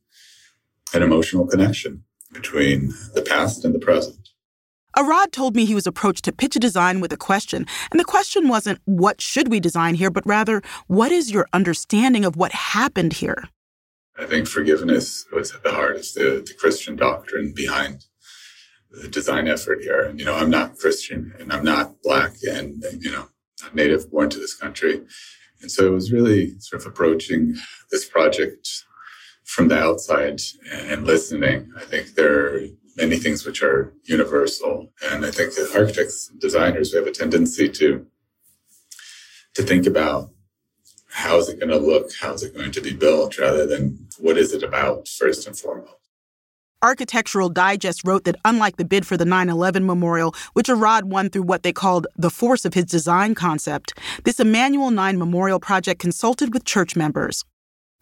an 0.94 1.02
emotional 1.02 1.48
connection 1.48 2.04
between 2.34 2.94
the 3.14 3.22
past 3.22 3.64
and 3.64 3.74
the 3.74 3.80
present. 3.80 4.30
Arad 4.98 5.32
told 5.32 5.56
me 5.56 5.66
he 5.66 5.76
was 5.76 5.88
approached 5.88 6.24
to 6.26 6.32
pitch 6.32 6.56
a 6.56 6.60
design 6.60 7.02
with 7.02 7.12
a 7.12 7.18
question. 7.18 7.66
And 7.92 8.00
the 8.00 8.06
question 8.06 8.48
wasn't, 8.48 8.80
what 8.86 9.20
should 9.20 9.50
we 9.50 9.60
design 9.60 9.96
here, 9.96 10.10
but 10.10 10.26
rather, 10.26 10.62
what 10.88 11.12
is 11.12 11.32
your 11.32 11.48
understanding 11.52 12.24
of 12.24 12.38
what 12.38 12.54
happened 12.54 13.14
here? 13.14 13.50
I 14.18 14.26
think 14.26 14.48
forgiveness 14.48 15.26
was 15.34 15.54
at 15.54 15.64
the 15.64 15.72
heart 15.72 15.98
of 15.98 16.14
the, 16.14 16.44
the 16.46 16.54
Christian 16.58 16.96
doctrine 16.96 17.52
behind 17.54 18.06
design 19.10 19.48
effort 19.48 19.82
here. 19.82 20.04
And, 20.06 20.20
you 20.20 20.26
know, 20.26 20.36
I'm 20.36 20.50
not 20.50 20.78
Christian 20.78 21.34
and 21.40 21.52
I'm 21.52 21.64
not 21.64 22.02
black 22.04 22.34
and, 22.48 22.84
you 23.00 23.12
know, 23.12 23.28
not 23.62 23.76
native 23.76 24.12
born 24.12 24.30
to 24.30 24.40
this 24.40 24.54
country. 24.54 25.02
And 25.62 25.72
so 25.72 25.88
it 25.88 25.92
was 25.92 26.12
really 26.12 26.60
sort 26.60 26.82
of 26.82 26.88
approaching 26.88 27.56
this 27.92 28.08
project 28.08 28.68
from 29.44 29.68
the 29.68 29.80
outside 29.80 30.42
and 30.72 31.06
listening. 31.06 31.72
I 31.78 31.86
think 31.86 32.16
there 32.16 32.56
are 32.56 32.62
many 32.98 33.18
things 33.18 33.46
which 33.46 33.62
are 33.62 33.94
universal. 34.04 34.92
And 35.10 35.26
I 35.26 35.32
think 35.32 35.54
that 35.56 35.76
architects 35.76 36.30
and 36.30 36.40
designers, 36.40 36.92
we 36.92 37.00
have 37.00 37.08
a 37.08 37.12
tendency 37.12 37.70
to, 37.70 38.06
to 39.54 39.64
think 39.64 39.86
about 39.86 40.30
how 41.10 41.38
is 41.38 41.48
it 41.48 41.60
going 41.60 41.70
to 41.70 41.78
look? 41.78 42.12
How 42.20 42.34
is 42.34 42.44
it 42.44 42.54
going 42.54 42.72
to 42.72 42.82
be 42.82 42.94
built 42.94 43.38
rather 43.40 43.66
than 43.66 44.08
what 44.20 44.38
is 44.38 44.54
it 44.54 44.64
about 44.64 45.08
first 45.08 45.48
and 45.48 45.58
foremost? 45.58 45.94
Architectural 46.86 47.50
Digest 47.50 48.04
wrote 48.06 48.26
that 48.26 48.36
unlike 48.46 48.78
the 48.78 48.86
bid 48.86 49.08
for 49.08 49.18
the 49.18 49.26
9 49.26 49.50
11 49.50 49.84
memorial, 49.84 50.36
which 50.54 50.70
Arad 50.70 51.06
won 51.06 51.32
through 51.32 51.42
what 51.42 51.64
they 51.64 51.74
called 51.74 52.06
the 52.16 52.30
force 52.30 52.64
of 52.64 52.76
his 52.76 52.86
design 52.86 53.34
concept, 53.34 53.98
this 54.24 54.40
Emanuel 54.40 54.92
9 54.92 55.18
memorial 55.18 55.60
project 55.60 56.00
consulted 56.00 56.54
with 56.54 56.64
church 56.64 56.96
members. 56.96 57.44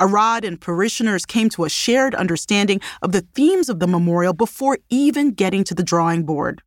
Arad 0.02 0.44
and 0.44 0.60
parishioners 0.60 1.26
came 1.26 1.48
to 1.48 1.64
a 1.64 1.70
shared 1.70 2.14
understanding 2.14 2.82
of 3.02 3.14
the 3.14 3.22
themes 3.34 3.70
of 3.70 3.80
the 3.80 3.88
memorial 3.88 4.34
before 4.34 4.78
even 4.90 5.32
getting 5.32 5.64
to 5.64 5.74
the 5.74 5.84
drawing 5.84 6.26
board. 6.26 6.62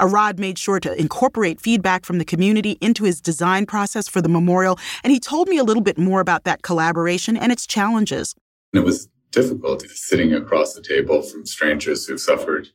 Arad 0.00 0.38
made 0.38 0.58
sure 0.58 0.80
to 0.80 0.98
incorporate 0.98 1.60
feedback 1.60 2.06
from 2.06 2.16
the 2.16 2.24
community 2.24 2.78
into 2.80 3.04
his 3.04 3.20
design 3.20 3.66
process 3.66 4.08
for 4.08 4.22
the 4.22 4.28
memorial, 4.30 4.78
and 5.04 5.12
he 5.12 5.20
told 5.20 5.48
me 5.48 5.58
a 5.58 5.64
little 5.64 5.82
bit 5.82 5.98
more 5.98 6.20
about 6.20 6.44
that 6.44 6.62
collaboration 6.62 7.36
and 7.36 7.52
its 7.52 7.66
challenges. 7.66 8.34
It 8.72 8.80
was 8.80 9.10
difficult 9.36 9.82
sitting 9.90 10.32
across 10.32 10.72
the 10.72 10.80
table 10.80 11.20
from 11.20 11.44
strangers 11.44 12.06
who've 12.06 12.18
suffered 12.18 12.68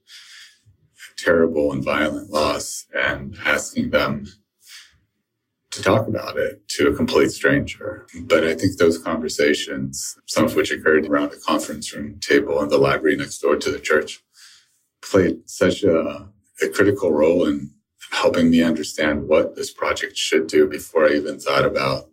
terrible 1.17 1.73
and 1.73 1.83
violent 1.83 2.29
loss 2.29 2.85
and 2.93 3.35
asking 3.45 3.89
them 3.89 4.27
to 5.71 5.81
talk 5.81 6.07
about 6.07 6.37
it 6.37 6.67
to 6.67 6.87
a 6.87 6.95
complete 6.95 7.31
stranger. 7.31 8.05
But 8.23 8.43
I 8.43 8.53
think 8.53 8.77
those 8.77 8.99
conversations, 8.99 10.15
some 10.27 10.45
of 10.45 10.55
which 10.55 10.71
occurred 10.71 11.07
around 11.07 11.33
a 11.33 11.37
conference 11.37 11.91
room 11.95 12.19
table 12.19 12.61
in 12.61 12.69
the 12.69 12.77
library 12.77 13.17
next 13.17 13.39
door 13.39 13.55
to 13.55 13.71
the 13.71 13.79
church, 13.79 14.23
played 15.01 15.49
such 15.49 15.83
a, 15.83 16.29
a 16.61 16.67
critical 16.69 17.11
role 17.11 17.47
in 17.47 17.71
helping 18.11 18.51
me 18.51 18.61
understand 18.61 19.27
what 19.27 19.55
this 19.55 19.71
project 19.71 20.15
should 20.15 20.45
do 20.45 20.67
before 20.67 21.07
I 21.07 21.13
even 21.13 21.39
thought 21.39 21.65
about 21.65 22.09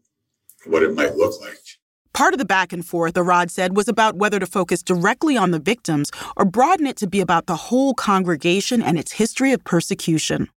what 0.64 0.82
it 0.82 0.94
might 0.94 1.16
look 1.16 1.38
like. 1.42 1.77
Part 2.12 2.34
of 2.34 2.38
the 2.38 2.44
back 2.44 2.72
and 2.72 2.84
forth, 2.84 3.16
Arad 3.16 3.50
said, 3.50 3.76
was 3.76 3.88
about 3.88 4.16
whether 4.16 4.38
to 4.38 4.46
focus 4.46 4.82
directly 4.82 5.36
on 5.36 5.50
the 5.50 5.58
victims 5.58 6.10
or 6.36 6.44
broaden 6.44 6.86
it 6.86 6.96
to 6.96 7.06
be 7.06 7.20
about 7.20 7.46
the 7.46 7.56
whole 7.56 7.94
congregation 7.94 8.82
and 8.82 8.98
its 8.98 9.12
history 9.12 9.52
of 9.52 9.64
persecution. 9.64 10.48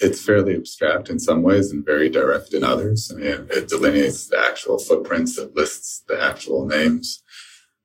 It's 0.00 0.24
fairly 0.24 0.54
abstract 0.54 1.08
in 1.08 1.18
some 1.18 1.42
ways 1.42 1.72
and 1.72 1.84
very 1.84 2.08
direct 2.08 2.54
in 2.54 2.62
others. 2.62 3.10
I 3.12 3.18
mean, 3.18 3.48
it 3.50 3.68
delineates 3.68 4.28
the 4.28 4.38
actual 4.38 4.78
footprints, 4.78 5.38
it 5.38 5.56
lists 5.56 6.04
the 6.06 6.22
actual 6.22 6.66
names. 6.66 7.22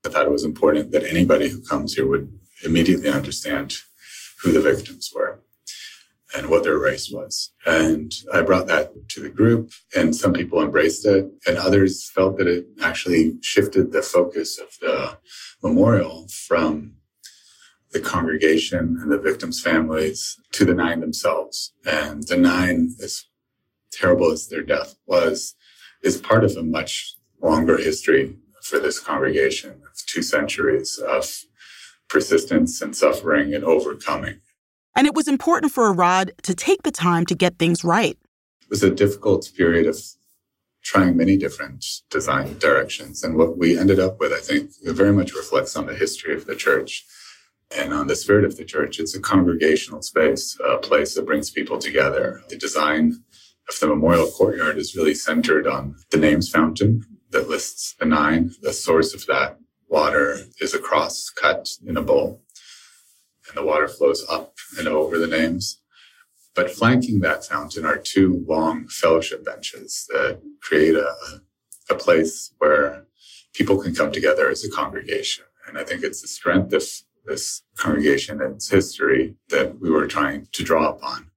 I 0.06 0.10
thought 0.10 0.26
it 0.26 0.32
was 0.32 0.44
important 0.44 0.92
that 0.92 1.04
anybody 1.04 1.50
who 1.50 1.62
comes 1.62 1.94
here 1.94 2.08
would 2.08 2.32
immediately 2.64 3.10
understand 3.10 3.78
who 4.44 4.52
the 4.52 4.62
victims 4.62 5.12
were 5.16 5.40
and 6.36 6.50
what 6.50 6.64
their 6.64 6.78
race 6.78 7.10
was. 7.12 7.52
And 7.66 8.12
I 8.34 8.42
brought 8.42 8.68
that 8.68 8.92
to 9.10 9.22
the 9.22 9.30
group 9.30 9.72
and 9.96 10.16
some 10.16 10.34
people 10.34 10.62
embraced 10.62 11.06
it 11.06 11.30
and 11.48 11.58
others 11.58 12.10
felt 12.10 12.38
that 12.38 12.48
it 12.48 12.66
actually 12.82 13.38
shifted 13.42 13.92
the 13.92 14.02
focus 14.02 14.58
of 14.58 14.70
the 14.82 15.18
memorial 15.62 16.28
from 16.48 16.96
the 17.92 18.00
congregation 18.00 18.98
and 19.02 19.12
the 19.12 19.20
victims' 19.20 19.62
families 19.62 20.38
to 20.52 20.66
the 20.66 20.74
nine 20.74 21.00
themselves. 21.00 21.74
And 21.86 22.24
the 22.28 22.38
nine, 22.38 22.96
as 23.02 23.26
terrible 23.92 24.32
as 24.32 24.48
their 24.48 24.64
death 24.64 24.96
was, 25.06 25.56
is 26.02 26.18
part 26.18 26.44
of 26.44 26.58
a 26.58 26.64
much 26.64 27.16
longer 27.42 27.78
history 27.78 28.36
for 28.64 28.80
this 28.80 29.00
congregation 29.00 29.72
of 29.72 30.06
two 30.08 30.24
centuries 30.24 30.98
of 30.98 31.30
persistence 32.10 32.82
and 32.82 32.96
suffering 32.96 33.54
and 33.54 33.64
overcoming. 33.64 34.40
And 34.96 35.08
it 35.08 35.16
was 35.16 35.28
important 35.28 35.72
for 35.72 35.92
Arad 35.92 36.32
to 36.44 36.54
take 36.54 36.84
the 36.84 36.92
time 36.92 37.26
to 37.26 37.36
get 37.36 37.58
things 37.58 37.84
right. 37.84 38.18
It 38.62 38.70
was 38.70 38.84
a 38.84 38.90
difficult 38.92 39.50
period 39.56 39.88
of 39.88 39.98
trying 40.84 41.16
many 41.18 41.38
different 41.38 41.86
design 42.10 42.58
directions. 42.60 43.24
And 43.24 43.38
what 43.38 43.58
we 43.58 43.78
ended 43.78 44.00
up 44.00 44.20
with, 44.20 44.34
I 44.34 44.40
think, 44.40 44.72
very 44.84 45.14
much 45.14 45.34
reflects 45.34 45.76
on 45.76 45.88
the 45.88 45.96
history 45.96 46.36
of 46.36 46.46
the 46.46 46.56
church 46.56 47.06
and 47.76 47.94
on 47.94 48.08
the 48.08 48.16
spirit 48.16 48.46
of 48.46 48.58
the 48.58 48.66
church. 48.66 49.00
It's 49.00 49.16
a 49.16 49.22
congregational 49.22 50.02
space, 50.02 50.58
a 50.64 50.78
place 50.78 51.16
that 51.16 51.26
brings 51.26 51.50
people 51.50 51.80
together. 51.80 52.42
The 52.50 52.58
design 52.58 53.24
of 53.70 53.80
the 53.80 53.88
memorial 53.88 54.28
courtyard 54.28 54.78
is 54.78 54.96
really 54.96 55.16
centered 55.16 55.66
on 55.66 55.96
the 56.12 56.18
names 56.18 56.50
fountain 56.50 57.04
that 57.32 57.50
lists 57.50 57.96
the 57.98 58.06
nine. 58.06 58.52
The 58.62 58.74
source 58.74 59.14
of 59.14 59.26
that 59.28 59.58
water 59.88 60.40
is 60.60 60.74
a 60.74 60.80
cross 60.80 61.30
cut 61.30 61.70
in 61.86 61.98
a 61.98 62.02
bowl, 62.02 62.42
and 63.48 63.58
the 63.58 63.66
water 63.66 63.88
flows 63.88 64.26
up 64.30 64.56
and 64.78 64.88
over 64.88 65.18
the 65.18 65.28
names. 65.28 65.82
But 66.56 66.72
flanking 66.72 67.20
that 67.22 67.46
fountain 67.46 67.86
are 67.86 67.98
two 67.98 68.46
long 68.48 68.88
fellowship 68.88 69.44
benches 69.44 70.06
that 70.10 70.40
create 70.62 70.96
a, 70.96 71.16
a 71.90 71.96
place 71.96 72.54
where 72.60 73.06
people 73.54 73.78
can 73.82 73.96
come 73.96 74.12
together 74.12 74.50
as 74.50 74.64
a 74.64 74.70
congregation. 74.70 75.46
And 75.68 75.78
I 75.78 75.84
think 75.84 76.04
it's 76.04 76.22
the 76.22 76.28
strength 76.28 76.74
of 76.74 76.84
this 77.26 77.64
congregation 77.78 78.42
and 78.42 78.56
its 78.56 78.70
history 78.70 79.36
that 79.50 79.80
we 79.80 79.90
were 79.90 80.08
trying 80.08 80.48
to 80.52 80.64
draw 80.64 80.90
upon. 80.90 81.32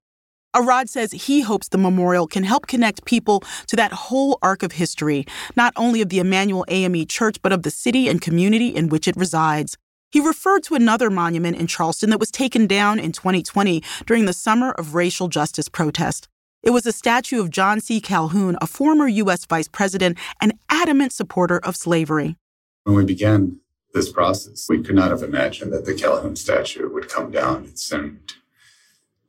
Arad 0.55 0.88
says 0.88 1.12
he 1.12 1.42
hopes 1.42 1.69
the 1.69 1.79
memorial 1.79 2.27
can 2.27 2.42
help 2.42 2.66
connect 2.66 3.05
people 3.05 3.42
to 3.66 3.77
that 3.77 3.92
whole 3.92 4.38
arc 4.40 4.62
of 4.62 4.73
history, 4.73 5.27
not 5.55 5.73
only 5.77 6.01
of 6.01 6.09
the 6.09 6.19
Emanuel 6.19 6.64
AME 6.69 7.07
Church, 7.07 7.37
but 7.42 7.53
of 7.53 7.62
the 7.62 7.71
city 7.71 8.09
and 8.09 8.23
community 8.23 8.69
in 8.69 8.88
which 8.88 9.07
it 9.07 9.16
resides. 9.16 9.77
He 10.11 10.21
referred 10.21 10.62
to 10.64 10.75
another 10.75 11.11
monument 11.11 11.57
in 11.57 11.66
Charleston 11.66 12.11
that 12.11 12.21
was 12.21 12.31
taken 12.31 12.66
down 12.66 12.99
in 12.99 13.12
2020 13.12 13.83
during 14.07 14.25
the 14.25 14.33
summer 14.33 14.73
of 14.73 14.95
racial 14.95 15.29
justice 15.29 15.69
protest. 15.69 16.29
It 16.62 16.71
was 16.71 16.87
a 16.87 16.92
statue 16.92 17.40
of 17.40 17.51
John 17.51 17.81
C. 17.81 18.01
Calhoun, 18.01 18.57
a 18.61 18.66
former 18.66 19.07
U.S. 19.09 19.45
vice 19.47 19.69
president 19.69 20.19
and 20.40 20.55
adamant 20.69 21.12
supporter 21.12 21.59
of 21.59 21.77
slavery. 21.77 22.37
When 22.85 22.97
we 22.97 23.05
began 23.05 23.61
this 23.97 24.12
process. 24.12 24.66
We 24.69 24.83
could 24.83 24.95
not 24.95 25.11
have 25.11 25.23
imagined 25.23 25.73
that 25.73 25.87
the 25.87 25.95
Calhoun 25.95 26.37
statue 26.37 26.88
would 26.92 27.09
come 27.09 27.31
down. 27.31 27.64
It 27.64 27.79
seemed 27.79 28.35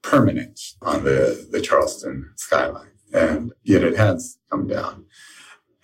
permanent 0.01 0.59
on 0.81 1.05
the, 1.05 1.47
the 1.49 1.61
Charleston 1.61 2.33
skyline. 2.35 2.91
And 3.13 3.53
yet 3.63 3.83
it 3.83 3.95
has 3.95 4.37
come 4.51 4.67
down. 4.67 5.05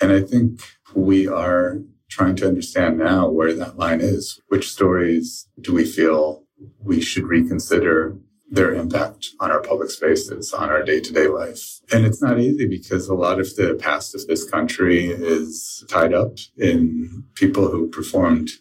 And 0.01 0.12
I 0.12 0.21
think 0.21 0.62
we 0.93 1.27
are 1.27 1.79
trying 2.13 2.36
to 2.36 2.47
understand 2.47 2.97
now 2.97 3.28
where 3.28 3.54
that 3.54 3.78
line 3.78 4.02
is. 4.02 4.39
Which 4.47 4.69
stories 4.69 5.47
do 5.60 5.73
we 5.73 5.86
feel 5.86 6.43
we 6.80 7.02
should 7.02 7.23
reconsider 7.23 8.15
their 8.49 8.73
impact 8.76 9.30
on 9.39 9.49
our 9.49 9.62
public 9.62 9.89
spaces, 9.89 10.54
on 10.54 10.69
our 10.69 10.84
day 10.84 10.99
to 10.99 11.12
day 11.12 11.28
life. 11.28 11.80
And 11.91 12.06
it's 12.06 12.21
not 12.21 12.39
easy 12.39 12.67
because 12.67 13.08
a 13.08 13.15
lot 13.15 13.39
of 13.39 13.56
the 13.56 13.73
past 13.73 14.13
of 14.13 14.28
this 14.28 14.47
country 14.47 15.08
is 15.08 15.84
tied 15.89 16.13
up 16.13 16.38
in 16.56 17.23
people 17.34 17.69
who 17.69 17.89
performed 17.89 18.52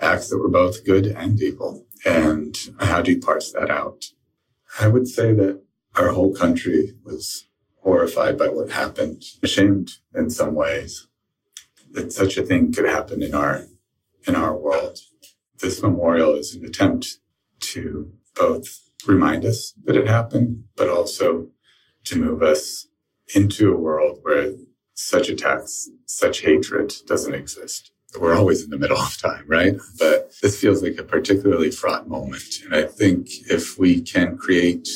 acts 0.00 0.30
that 0.30 0.38
were 0.38 0.48
both 0.48 0.86
good 0.86 1.06
and 1.06 1.40
evil. 1.42 1.86
And 2.06 2.56
how 2.80 3.02
do 3.02 3.12
you 3.12 3.20
parse 3.20 3.52
that 3.52 3.70
out? 3.70 4.06
I 4.80 4.88
would 4.88 5.06
say 5.06 5.34
that 5.34 5.62
our 5.94 6.08
whole 6.08 6.34
country 6.34 6.94
was 7.04 7.46
horrified 7.82 8.38
by 8.38 8.48
what 8.48 8.70
happened, 8.70 9.24
ashamed 9.42 9.90
in 10.14 10.30
some 10.30 10.54
ways 10.54 11.06
that 11.92 12.12
such 12.12 12.36
a 12.36 12.42
thing 12.42 12.72
could 12.72 12.86
happen 12.86 13.22
in 13.22 13.34
our 13.34 13.66
in 14.26 14.34
our 14.34 14.56
world. 14.56 14.98
This 15.60 15.82
memorial 15.82 16.34
is 16.34 16.54
an 16.54 16.64
attempt 16.64 17.18
to 17.60 18.12
both 18.34 18.80
remind 19.06 19.44
us 19.44 19.72
that 19.84 19.96
it 19.96 20.08
happened, 20.08 20.64
but 20.76 20.88
also 20.88 21.48
to 22.04 22.18
move 22.18 22.42
us 22.42 22.86
into 23.34 23.72
a 23.72 23.76
world 23.76 24.18
where 24.22 24.52
such 24.94 25.28
attacks, 25.28 25.88
such 26.06 26.40
hatred 26.40 26.92
doesn't 27.06 27.34
exist 27.34 27.92
we're 28.20 28.34
always 28.34 28.62
in 28.62 28.70
the 28.70 28.78
middle 28.78 28.98
of 28.98 29.16
time, 29.16 29.44
right? 29.46 29.76
But 29.98 30.34
this 30.42 30.60
feels 30.60 30.82
like 30.82 30.98
a 30.98 31.04
particularly 31.04 31.70
fraught 31.70 32.08
moment. 32.08 32.60
And 32.64 32.74
I 32.74 32.84
think 32.84 33.28
if 33.50 33.78
we 33.78 34.02
can 34.02 34.36
create 34.36 34.88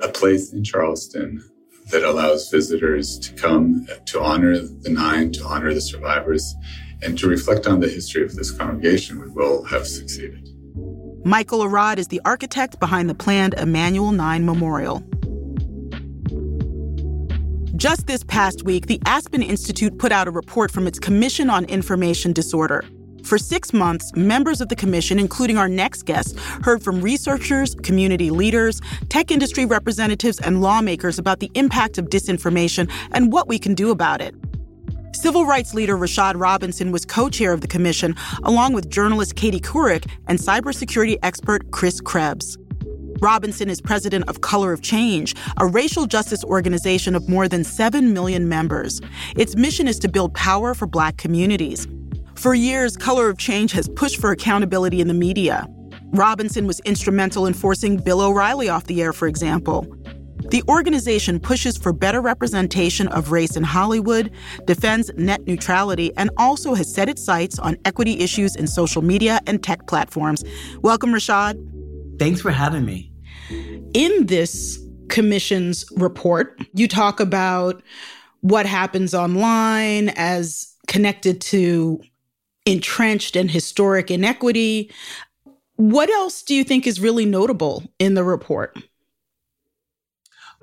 a 0.00 0.08
place 0.08 0.52
in 0.52 0.62
Charleston 0.62 1.42
that 1.90 2.02
allows 2.02 2.50
visitors 2.50 3.18
to 3.18 3.32
come 3.34 3.86
to 4.06 4.20
honor 4.20 4.58
the 4.58 4.90
nine, 4.90 5.32
to 5.32 5.44
honor 5.44 5.72
the 5.72 5.80
survivors, 5.80 6.54
and 7.02 7.18
to 7.18 7.28
reflect 7.28 7.66
on 7.66 7.80
the 7.80 7.88
history 7.88 8.22
of 8.24 8.34
this 8.34 8.50
congregation, 8.50 9.20
we 9.20 9.28
will 9.28 9.64
have 9.64 9.86
succeeded. 9.86 10.48
Michael 11.24 11.64
Arad 11.64 11.98
is 11.98 12.08
the 12.08 12.20
architect 12.24 12.80
behind 12.80 13.08
the 13.08 13.14
planned 13.14 13.54
Emanuel 13.54 14.12
9 14.12 14.44
Memorial. 14.44 15.02
Just 17.76 18.06
this 18.06 18.24
past 18.24 18.64
week, 18.64 18.86
the 18.86 19.00
Aspen 19.06 19.42
Institute 19.42 19.98
put 19.98 20.10
out 20.10 20.26
a 20.26 20.32
report 20.32 20.70
from 20.70 20.86
its 20.86 20.98
Commission 20.98 21.48
on 21.48 21.64
Information 21.66 22.32
Disorder. 22.32 22.84
For 23.24 23.38
six 23.38 23.72
months, 23.72 24.14
members 24.16 24.60
of 24.60 24.68
the 24.68 24.76
commission, 24.76 25.18
including 25.18 25.58
our 25.58 25.68
next 25.68 26.04
guest, 26.04 26.38
heard 26.62 26.82
from 26.82 27.00
researchers, 27.00 27.74
community 27.74 28.30
leaders, 28.30 28.80
tech 29.08 29.30
industry 29.30 29.66
representatives, 29.66 30.38
and 30.40 30.62
lawmakers 30.62 31.18
about 31.18 31.40
the 31.40 31.50
impact 31.54 31.98
of 31.98 32.06
disinformation 32.06 32.90
and 33.12 33.32
what 33.32 33.48
we 33.48 33.58
can 33.58 33.74
do 33.74 33.90
about 33.90 34.20
it. 34.20 34.34
Civil 35.12 35.46
rights 35.46 35.74
leader 35.74 35.96
Rashad 35.96 36.34
Robinson 36.36 36.92
was 36.92 37.04
co 37.04 37.28
chair 37.28 37.52
of 37.52 37.60
the 37.60 37.66
commission, 37.66 38.14
along 38.44 38.72
with 38.72 38.88
journalist 38.88 39.34
Katie 39.36 39.60
Couric 39.60 40.08
and 40.28 40.38
cybersecurity 40.38 41.18
expert 41.22 41.70
Chris 41.70 42.00
Krebs. 42.00 42.56
Robinson 43.20 43.68
is 43.68 43.80
president 43.80 44.28
of 44.28 44.42
Color 44.42 44.72
of 44.72 44.80
Change, 44.82 45.34
a 45.56 45.66
racial 45.66 46.06
justice 46.06 46.44
organization 46.44 47.16
of 47.16 47.28
more 47.28 47.48
than 47.48 47.64
7 47.64 48.12
million 48.12 48.48
members. 48.48 49.00
Its 49.36 49.56
mission 49.56 49.88
is 49.88 49.98
to 49.98 50.08
build 50.08 50.34
power 50.34 50.72
for 50.72 50.86
black 50.86 51.16
communities. 51.16 51.88
For 52.38 52.54
years, 52.54 52.96
Color 52.96 53.30
of 53.30 53.36
Change 53.36 53.72
has 53.72 53.88
pushed 53.88 54.20
for 54.20 54.30
accountability 54.30 55.00
in 55.00 55.08
the 55.08 55.14
media. 55.14 55.66
Robinson 56.12 56.68
was 56.68 56.78
instrumental 56.84 57.46
in 57.46 57.52
forcing 57.52 57.96
Bill 57.96 58.20
O'Reilly 58.20 58.68
off 58.68 58.84
the 58.84 59.02
air, 59.02 59.12
for 59.12 59.26
example. 59.26 59.84
The 60.50 60.62
organization 60.68 61.40
pushes 61.40 61.76
for 61.76 61.92
better 61.92 62.20
representation 62.20 63.08
of 63.08 63.32
race 63.32 63.56
in 63.56 63.64
Hollywood, 63.64 64.30
defends 64.66 65.10
net 65.16 65.48
neutrality, 65.48 66.16
and 66.16 66.30
also 66.36 66.74
has 66.74 66.94
set 66.94 67.08
its 67.08 67.24
sights 67.24 67.58
on 67.58 67.76
equity 67.84 68.20
issues 68.20 68.54
in 68.54 68.68
social 68.68 69.02
media 69.02 69.40
and 69.48 69.60
tech 69.60 69.88
platforms. 69.88 70.44
Welcome, 70.80 71.10
Rashad. 71.10 71.58
Thanks 72.20 72.40
for 72.40 72.52
having 72.52 72.84
me. 72.84 73.10
In 73.94 74.26
this 74.26 74.78
commission's 75.08 75.84
report, 75.96 76.56
you 76.72 76.86
talk 76.86 77.18
about 77.18 77.82
what 78.42 78.64
happens 78.64 79.12
online 79.12 80.10
as 80.10 80.72
connected 80.86 81.40
to 81.40 82.00
entrenched 82.68 83.34
and 83.34 83.50
historic 83.50 84.10
inequity. 84.10 84.90
What 85.76 86.10
else 86.10 86.42
do 86.42 86.54
you 86.54 86.64
think 86.64 86.86
is 86.86 87.00
really 87.00 87.24
notable 87.24 87.82
in 87.98 88.14
the 88.14 88.24
report? 88.24 88.76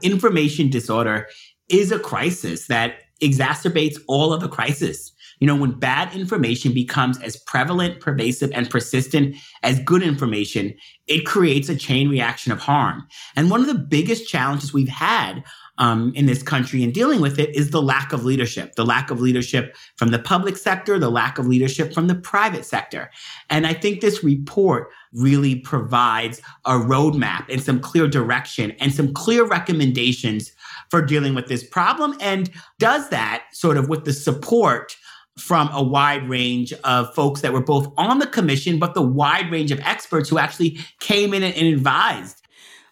Information 0.04 0.70
disorder 0.70 1.28
is 1.70 1.92
a 1.92 2.00
crisis 2.00 2.68
that 2.68 2.96
exacerbates 3.22 3.98
all 4.08 4.34
of 4.34 4.42
the 4.42 4.50
crises. 4.50 5.14
You 5.40 5.48
know, 5.48 5.56
when 5.56 5.72
bad 5.72 6.14
information 6.16 6.74
becomes 6.74 7.20
as 7.22 7.38
prevalent, 7.38 8.00
pervasive, 8.00 8.52
and 8.54 8.70
persistent 8.70 9.36
as 9.64 9.80
good 9.80 10.04
information, 10.04 10.74
it 11.08 11.26
creates 11.26 11.70
a 11.70 11.76
chain 11.76 12.08
reaction 12.08 12.52
of 12.52 12.60
harm. 12.60 13.06
And 13.36 13.50
one 13.50 13.62
of 13.62 13.68
the 13.68 13.74
biggest 13.74 14.30
challenges 14.30 14.74
we've 14.74 14.88
had 14.88 15.44
um, 15.78 16.14
in 16.16 16.26
this 16.26 16.42
country 16.42 16.84
and 16.84 16.94
dealing 16.94 17.22
with 17.22 17.40
it 17.40 17.56
is 17.56 17.72
the 17.72 17.82
lack 17.82 18.14
of 18.14 18.24
leadership, 18.24 18.76
the 18.76 18.86
lack 18.86 19.12
of 19.12 19.20
leadership 19.20 19.76
from 19.98 20.10
the 20.10 20.20
public 20.20 20.58
sector, 20.58 20.98
the 20.98 21.10
lack 21.10 21.38
of 21.38 21.48
leadership 21.48 21.94
from 21.94 22.08
the 22.08 22.16
private 22.16 22.66
sector. 22.66 23.12
And 23.50 23.68
I 23.68 23.74
think 23.74 24.02
this 24.02 24.24
report 24.24 24.90
really 25.14 25.56
provides 25.56 26.42
a 26.66 26.74
roadmap 26.74 27.46
and 27.50 27.62
some 27.62 27.80
clear 27.80 28.08
direction 28.08 28.72
and 28.80 28.94
some 28.94 29.14
clear 29.14 29.46
recommendations 29.46 30.52
for 30.90 31.02
dealing 31.02 31.36
with 31.36 31.48
this 31.48 31.64
problem 31.64 32.16
and 32.20 32.50
does 32.80 33.10
that 33.10 33.46
sort 33.52 33.78
of 33.78 33.90
with 33.90 34.06
the 34.06 34.14
support 34.14 34.96
from 35.38 35.70
a 35.74 35.84
wide 35.84 36.28
range 36.30 36.72
of 36.84 37.14
folks 37.14 37.42
that 37.42 37.52
were 37.52 37.62
both 37.62 37.92
on 37.98 38.20
the 38.20 38.28
commission, 38.28 38.80
but 38.80 38.94
the 38.94 39.02
wide 39.02 39.52
range 39.52 39.72
of 39.72 39.80
experts 39.82 40.30
who 40.30 40.38
actually 40.38 40.80
came 41.00 41.34
in 41.34 41.44
and, 41.44 41.68
advised. 41.68 42.42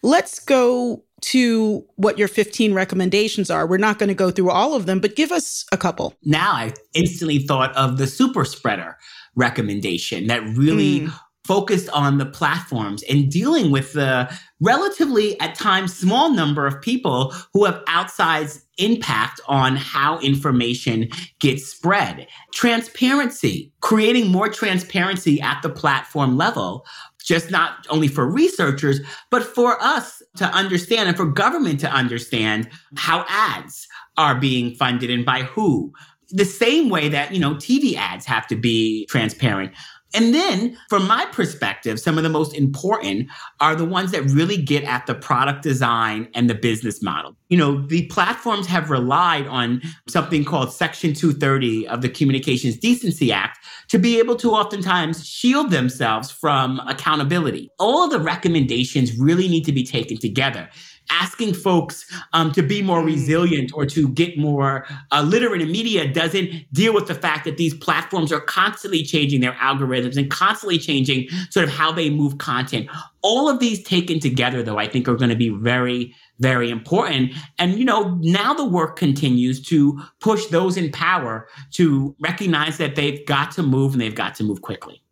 Let's 0.02 0.38
go 0.38 1.02
to 1.24 1.84
what 1.96 2.18
your 2.18 2.28
15 2.28 2.74
recommendations 2.74 3.50
are. 3.50 3.66
We're 3.66 3.78
not 3.78 3.98
going 3.98 4.08
to 4.08 4.14
go 4.14 4.30
through 4.30 4.50
all 4.50 4.74
of 4.74 4.86
them, 4.86 5.00
but 5.00 5.16
give 5.16 5.32
us 5.32 5.64
a 5.72 5.76
couple. 5.76 6.14
Now 6.24 6.52
I 6.52 6.74
instantly 6.92 7.38
thought 7.38 7.74
of 7.76 7.98
the 7.98 8.06
super 8.06 8.44
spreader 8.44 8.96
recommendation 9.34 10.26
that 10.26 10.42
really 10.56 11.00
mm. 11.00 11.12
focused 11.44 11.88
on 11.90 12.18
the 12.18 12.26
platforms 12.26 13.02
and 13.08 13.30
dealing 13.30 13.70
with 13.70 13.94
the 13.94 14.30
relatively 14.60 15.38
at 15.40 15.54
times 15.54 15.96
small 15.96 16.30
number 16.30 16.66
of 16.66 16.80
people 16.80 17.32
who 17.52 17.64
have 17.64 17.84
outsized 17.86 18.62
impact 18.78 19.40
on 19.46 19.76
how 19.76 20.18
information 20.18 21.08
gets 21.40 21.66
spread. 21.66 22.26
Transparency, 22.52 23.72
creating 23.80 24.28
more 24.28 24.48
transparency 24.48 25.40
at 25.40 25.62
the 25.62 25.70
platform 25.70 26.36
level 26.36 26.84
just 27.24 27.50
not 27.50 27.86
only 27.88 28.08
for 28.08 28.30
researchers, 28.30 29.00
but 29.30 29.42
for 29.42 29.82
us 29.82 30.22
to 30.36 30.44
understand 30.46 31.08
and 31.08 31.16
for 31.16 31.26
government 31.26 31.80
to 31.80 31.90
understand 31.90 32.68
how 32.96 33.24
ads 33.28 33.88
are 34.16 34.34
being 34.34 34.74
funded 34.74 35.10
and 35.10 35.24
by 35.24 35.42
who. 35.42 35.92
The 36.30 36.44
same 36.44 36.88
way 36.88 37.08
that, 37.08 37.32
you 37.32 37.40
know, 37.40 37.54
TV 37.54 37.96
ads 37.96 38.26
have 38.26 38.46
to 38.48 38.56
be 38.56 39.06
transparent. 39.06 39.72
And 40.14 40.32
then, 40.32 40.78
from 40.88 41.08
my 41.08 41.26
perspective, 41.32 41.98
some 41.98 42.16
of 42.16 42.22
the 42.22 42.30
most 42.30 42.54
important 42.54 43.28
are 43.60 43.74
the 43.74 43.84
ones 43.84 44.12
that 44.12 44.22
really 44.30 44.56
get 44.56 44.84
at 44.84 45.06
the 45.06 45.14
product 45.14 45.62
design 45.62 46.28
and 46.34 46.48
the 46.48 46.54
business 46.54 47.02
model. 47.02 47.36
You 47.48 47.58
know, 47.58 47.84
the 47.86 48.06
platforms 48.06 48.68
have 48.68 48.90
relied 48.90 49.48
on 49.48 49.82
something 50.08 50.44
called 50.44 50.72
Section 50.72 51.14
230 51.14 51.88
of 51.88 52.00
the 52.00 52.08
Communications 52.08 52.76
Decency 52.76 53.32
Act 53.32 53.58
to 53.88 53.98
be 53.98 54.20
able 54.20 54.36
to 54.36 54.52
oftentimes 54.52 55.26
shield 55.26 55.70
themselves 55.70 56.30
from 56.30 56.80
accountability. 56.86 57.68
All 57.80 58.08
the 58.08 58.20
recommendations 58.20 59.18
really 59.18 59.48
need 59.48 59.64
to 59.64 59.72
be 59.72 59.84
taken 59.84 60.16
together 60.16 60.68
asking 61.10 61.54
folks 61.54 62.10
um, 62.32 62.52
to 62.52 62.62
be 62.62 62.82
more 62.82 63.02
mm. 63.02 63.06
resilient 63.06 63.72
or 63.74 63.86
to 63.86 64.08
get 64.08 64.38
more 64.38 64.86
uh, 65.10 65.22
literate 65.22 65.60
in 65.60 65.70
media 65.70 66.12
doesn't 66.12 66.50
deal 66.72 66.94
with 66.94 67.06
the 67.06 67.14
fact 67.14 67.44
that 67.44 67.56
these 67.56 67.74
platforms 67.74 68.32
are 68.32 68.40
constantly 68.40 69.02
changing 69.02 69.40
their 69.40 69.52
algorithms 69.52 70.16
and 70.16 70.30
constantly 70.30 70.78
changing 70.78 71.28
sort 71.50 71.64
of 71.64 71.70
how 71.70 71.92
they 71.92 72.10
move 72.10 72.38
content. 72.38 72.88
All 73.22 73.48
of 73.48 73.58
these 73.58 73.82
taken 73.82 74.20
together, 74.20 74.62
though, 74.62 74.78
I 74.78 74.88
think 74.88 75.08
are 75.08 75.16
going 75.16 75.30
to 75.30 75.36
be 75.36 75.48
very, 75.48 76.14
very 76.40 76.70
important. 76.70 77.32
And, 77.58 77.78
you 77.78 77.84
know, 77.84 78.18
now 78.20 78.52
the 78.52 78.64
work 78.66 78.96
continues 78.96 79.62
to 79.68 80.00
push 80.20 80.46
those 80.46 80.76
in 80.76 80.90
power 80.90 81.48
to 81.72 82.14
recognize 82.20 82.78
that 82.78 82.96
they've 82.96 83.24
got 83.26 83.50
to 83.52 83.62
move 83.62 83.92
and 83.92 84.00
they've 84.00 84.14
got 84.14 84.34
to 84.36 84.44
move 84.44 84.62
quickly 84.62 85.03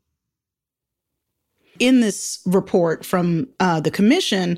in 1.83 1.99
this 1.99 2.38
report 2.47 3.05
from 3.05 3.49
uh, 3.59 3.81
the 3.81 3.90
commission, 3.90 4.57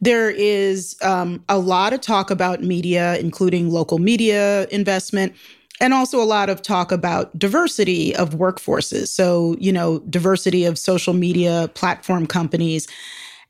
there 0.00 0.30
is 0.30 0.96
um, 1.02 1.44
a 1.48 1.58
lot 1.58 1.92
of 1.92 2.00
talk 2.00 2.30
about 2.30 2.62
media, 2.62 3.18
including 3.18 3.70
local 3.70 3.98
media 3.98 4.68
investment, 4.68 5.34
and 5.80 5.92
also 5.92 6.22
a 6.22 6.24
lot 6.24 6.48
of 6.48 6.62
talk 6.62 6.92
about 6.92 7.36
diversity 7.36 8.14
of 8.14 8.30
workforces. 8.30 9.08
So, 9.08 9.56
you 9.58 9.72
know, 9.72 9.98
diversity 10.10 10.64
of 10.64 10.78
social 10.78 11.12
media 11.12 11.68
platform 11.74 12.24
companies. 12.24 12.86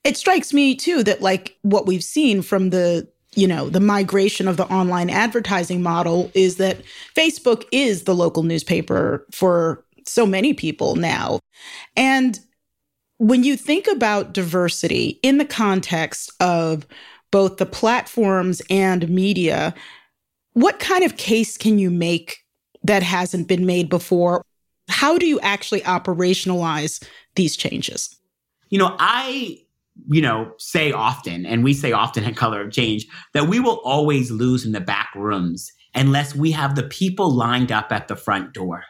It 0.02 0.16
strikes 0.16 0.54
me 0.54 0.74
too 0.74 1.04
that, 1.04 1.20
like, 1.20 1.58
what 1.60 1.86
we've 1.86 2.04
seen 2.04 2.40
from 2.40 2.70
the 2.70 3.06
you 3.36 3.46
know, 3.46 3.68
the 3.68 3.78
migration 3.78 4.48
of 4.48 4.56
the 4.56 4.66
online 4.72 5.08
advertising 5.08 5.80
model 5.84 6.32
is 6.34 6.56
that 6.56 6.78
Facebook 7.14 7.64
is 7.70 8.02
the 8.02 8.14
local 8.14 8.42
newspaper 8.42 9.24
for 9.30 9.84
so 10.04 10.26
many 10.26 10.52
people 10.52 10.96
now. 10.96 11.38
And 11.96 12.40
when 13.20 13.44
you 13.44 13.54
think 13.54 13.86
about 13.86 14.32
diversity 14.32 15.20
in 15.22 15.36
the 15.36 15.44
context 15.44 16.32
of 16.40 16.86
both 17.30 17.58
the 17.58 17.66
platforms 17.66 18.62
and 18.70 19.10
media, 19.10 19.74
what 20.54 20.80
kind 20.80 21.04
of 21.04 21.18
case 21.18 21.58
can 21.58 21.78
you 21.78 21.90
make 21.90 22.38
that 22.82 23.02
hasn't 23.02 23.46
been 23.46 23.66
made 23.66 23.90
before? 23.90 24.42
How 24.88 25.18
do 25.18 25.26
you 25.26 25.38
actually 25.40 25.82
operationalize 25.82 27.06
these 27.34 27.58
changes? 27.58 28.16
You 28.70 28.78
know, 28.78 28.96
I 28.98 29.58
you 30.08 30.22
know, 30.22 30.50
say 30.56 30.90
often, 30.90 31.44
and 31.44 31.62
we 31.62 31.74
say 31.74 31.92
often 31.92 32.24
at 32.24 32.36
Color 32.36 32.62
of 32.62 32.72
Change, 32.72 33.06
that 33.34 33.48
we 33.48 33.60
will 33.60 33.82
always 33.84 34.30
lose 34.30 34.64
in 34.64 34.72
the 34.72 34.80
back 34.80 35.10
rooms 35.14 35.70
unless 35.94 36.34
we 36.34 36.52
have 36.52 36.74
the 36.74 36.84
people 36.84 37.30
lined 37.30 37.70
up 37.70 37.92
at 37.92 38.08
the 38.08 38.16
front 38.16 38.54
door. 38.54 38.84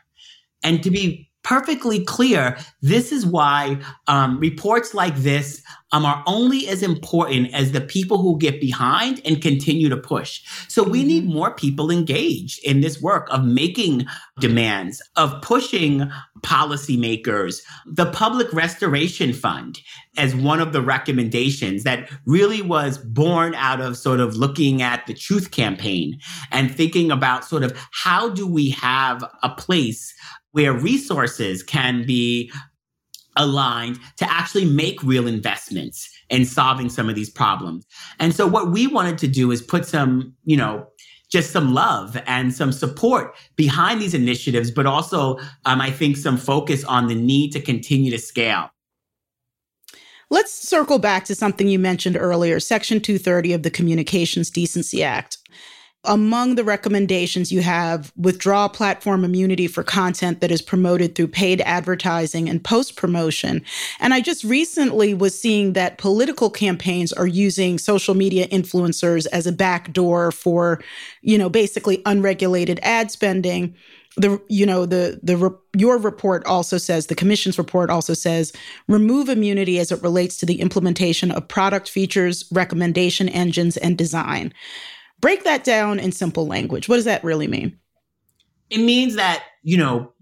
And 0.63 0.85
to 0.85 0.91
be 0.91 1.30
perfectly 1.43 2.05
clear. 2.05 2.57
This 2.83 3.13
is 3.13 3.27
why 3.27 3.81
um, 4.07 4.39
reports 4.39 4.95
like 4.95 5.17
this 5.17 5.63
um, 5.93 6.05
are 6.05 6.23
only 6.27 6.69
as 6.69 6.83
important 6.83 7.53
as 7.53 7.73
the 7.73 7.81
people 7.81 8.19
who 8.19 8.39
get 8.39 8.61
behind 8.61 9.21
and 9.25 9.43
continue 9.43 9.89
to 9.89 9.97
push. 9.97 10.43
So 10.69 10.83
we 10.83 11.03
need 11.05 11.25
mm-hmm. 11.25 11.33
more 11.33 11.55
people 11.55 11.91
engaged 11.91 12.65
in 12.65 12.81
this 12.81 13.01
work 13.01 13.29
of 13.31 13.45
making 13.45 14.07
demands, 14.39 15.03
of 15.17 15.41
pushing 15.43 16.11
policymakers. 16.41 17.61
The 17.87 18.11
Public 18.13 18.53
Restoration 18.53 19.33
Fund 19.33 19.81
as 20.17 20.35
one 20.35 20.61
of 20.61 20.73
the 20.73 20.83
recommendations 20.83 21.85
that 21.85 22.11
really 22.25 22.63
was 22.63 22.99
born 22.99 23.55
out 23.55 23.81
of 23.81 23.97
sort 23.97 24.21
of 24.21 24.37
looking 24.37 24.83
at 24.83 25.07
the 25.07 25.15
truth 25.15 25.51
campaign 25.51 26.19
and 26.51 26.75
thinking 26.75 27.11
about 27.11 27.45
sort 27.45 27.63
of 27.63 27.77
how 27.93 28.29
do 28.29 28.47
we 28.47 28.71
have 28.71 29.25
a 29.43 29.51
place 29.51 30.15
where 30.53 30.73
resources 30.73 31.63
can 31.63 32.05
be 32.05 32.51
aligned 33.37 33.99
to 34.17 34.31
actually 34.31 34.65
make 34.65 35.03
real 35.03 35.27
investments 35.27 36.11
in 36.29 36.45
solving 36.45 36.89
some 36.89 37.09
of 37.09 37.15
these 37.15 37.31
problems. 37.31 37.87
And 38.19 38.35
so 38.35 38.47
what 38.47 38.71
we 38.71 38.87
wanted 38.87 39.19
to 39.19 39.29
do 39.29 39.51
is 39.51 39.63
put 39.63 39.87
some, 39.87 40.35
you 40.45 40.57
know, 40.57 40.87
just 41.31 41.53
some 41.53 41.73
love 41.73 42.21
and 42.27 42.53
some 42.53 42.73
support 42.73 43.37
behind 43.57 44.01
these 44.01 44.15
initiatives, 44.15 44.71
but 44.71 44.85
also, 44.85 45.39
um, 45.65 45.81
I 45.81 45.91
think, 45.91 46.17
some 46.17 46.37
focus 46.37 46.85
on 46.85 47.07
the 47.07 47.15
need 47.15 47.53
to 47.53 47.61
continue 47.61 48.11
to 48.11 48.19
scale. 48.19 48.71
Let's 50.29 50.53
circle 50.53 50.99
back 50.99 51.25
to 51.25 51.35
something 51.35 51.69
you 51.69 51.79
mentioned 51.79 52.17
earlier 52.17 52.61
Section 52.61 53.01
230 53.01 53.53
of 53.53 53.63
the 53.63 53.71
Communications 53.71 54.51
Decency 54.51 55.03
Act. 55.03 55.39
Among 56.05 56.55
the 56.55 56.65
recommendations, 56.65 57.53
you 57.53 57.61
have 57.61 58.11
withdraw 58.17 58.69
platform 58.69 59.23
immunity 59.23 59.67
for 59.67 59.83
content 59.83 60.41
that 60.41 60.51
is 60.51 60.63
promoted 60.63 61.15
through 61.15 61.29
paid 61.29 61.61
advertising 61.61 62.49
and 62.49 62.65
post 62.65 62.97
promotion. 62.97 63.63
And 63.99 64.15
I 64.15 64.23
just 64.23 64.43
recently 64.43 65.13
was 65.13 65.39
seeing 65.39 65.75
that 65.75 65.99
political 65.99 66.49
campaigns 66.49 67.13
are 67.13 67.27
using 67.27 67.77
social 67.77 68.15
media 68.15 68.49
influencers 68.49 69.27
as 69.31 69.47
a 69.47 69.53
backdoor 69.53 70.33
for, 70.33 70.83
you 71.21 71.37
know, 71.37 71.51
basically 71.51 72.01
unregulated 72.07 72.81
ad 72.83 73.11
spending. 73.11 73.75
the 74.17 74.41
you 74.49 74.67
know 74.67 74.87
the 74.87 75.21
the 75.23 75.55
your 75.77 75.97
report 75.97 76.45
also 76.47 76.79
says 76.79 77.07
the 77.07 77.15
commission's 77.15 77.59
report 77.59 77.91
also 77.91 78.13
says 78.15 78.53
remove 78.89 79.29
immunity 79.29 79.79
as 79.79 79.93
it 79.93 80.03
relates 80.03 80.37
to 80.37 80.47
the 80.47 80.61
implementation 80.61 81.31
of 81.31 81.47
product 81.47 81.89
features 81.89 82.45
recommendation 82.51 83.29
engines 83.29 83.77
and 83.77 83.97
design 83.97 84.53
break 85.21 85.45
that 85.45 85.65
down 85.65 85.99
in 85.99 86.13
simple 86.13 86.47
language. 86.47 86.89
What 86.89 86.97
does 86.97 87.05
that 87.05 87.23
really 87.25 87.47
mean? 87.47 87.79
It 88.71 88.79
means 88.79 89.17
that 89.17 89.45
you 89.63 89.77
know 89.77 90.13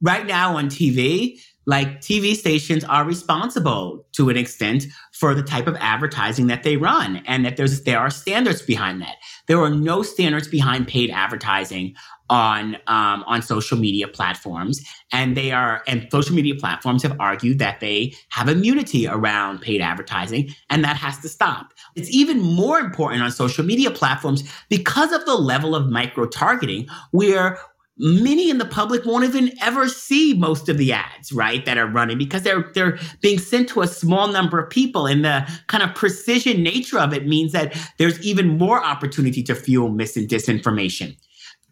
right 0.00 0.26
now 0.26 0.56
on 0.56 0.66
tv 0.66 1.38
like 1.66 2.00
TV 2.00 2.34
stations 2.34 2.84
are 2.84 3.04
responsible 3.04 4.04
to 4.12 4.28
an 4.28 4.36
extent 4.36 4.86
for 5.22 5.36
the 5.36 5.42
type 5.44 5.68
of 5.68 5.76
advertising 5.76 6.48
that 6.48 6.64
they 6.64 6.76
run 6.76 7.22
and 7.26 7.44
that 7.44 7.56
there's 7.56 7.84
there 7.84 8.00
are 8.00 8.10
standards 8.10 8.60
behind 8.60 9.00
that. 9.00 9.18
There 9.46 9.60
are 9.60 9.70
no 9.70 10.02
standards 10.02 10.48
behind 10.48 10.88
paid 10.88 11.10
advertising 11.10 11.94
on 12.28 12.74
um, 12.88 13.22
on 13.28 13.40
social 13.40 13.78
media 13.78 14.08
platforms, 14.08 14.84
and 15.12 15.36
they 15.36 15.52
are 15.52 15.84
and 15.86 16.08
social 16.10 16.34
media 16.34 16.56
platforms 16.56 17.04
have 17.04 17.14
argued 17.20 17.60
that 17.60 17.78
they 17.78 18.16
have 18.30 18.48
immunity 18.48 19.06
around 19.06 19.60
paid 19.60 19.80
advertising, 19.80 20.52
and 20.70 20.82
that 20.82 20.96
has 20.96 21.20
to 21.20 21.28
stop. 21.28 21.72
It's 21.94 22.10
even 22.10 22.40
more 22.40 22.80
important 22.80 23.22
on 23.22 23.30
social 23.30 23.64
media 23.64 23.92
platforms 23.92 24.42
because 24.70 25.12
of 25.12 25.24
the 25.24 25.36
level 25.36 25.76
of 25.76 25.88
micro 25.88 26.26
targeting, 26.26 26.88
where 27.12 27.60
many 28.02 28.50
in 28.50 28.58
the 28.58 28.64
public 28.64 29.06
won't 29.06 29.24
even 29.24 29.52
ever 29.62 29.88
see 29.88 30.34
most 30.34 30.68
of 30.68 30.76
the 30.76 30.92
ads 30.92 31.32
right 31.32 31.64
that 31.64 31.78
are 31.78 31.86
running 31.86 32.18
because 32.18 32.42
they're 32.42 32.68
they're 32.74 32.98
being 33.20 33.38
sent 33.38 33.68
to 33.68 33.80
a 33.80 33.86
small 33.86 34.26
number 34.26 34.58
of 34.58 34.68
people. 34.68 35.06
And 35.06 35.24
the 35.24 35.48
kind 35.68 35.84
of 35.84 35.94
precision 35.94 36.64
nature 36.64 36.98
of 36.98 37.14
it 37.14 37.26
means 37.26 37.52
that 37.52 37.76
there's 37.98 38.20
even 38.20 38.58
more 38.58 38.84
opportunity 38.84 39.42
to 39.44 39.54
fuel 39.54 39.88
mis 39.88 40.16
and 40.16 40.28
disinformation. 40.28 41.16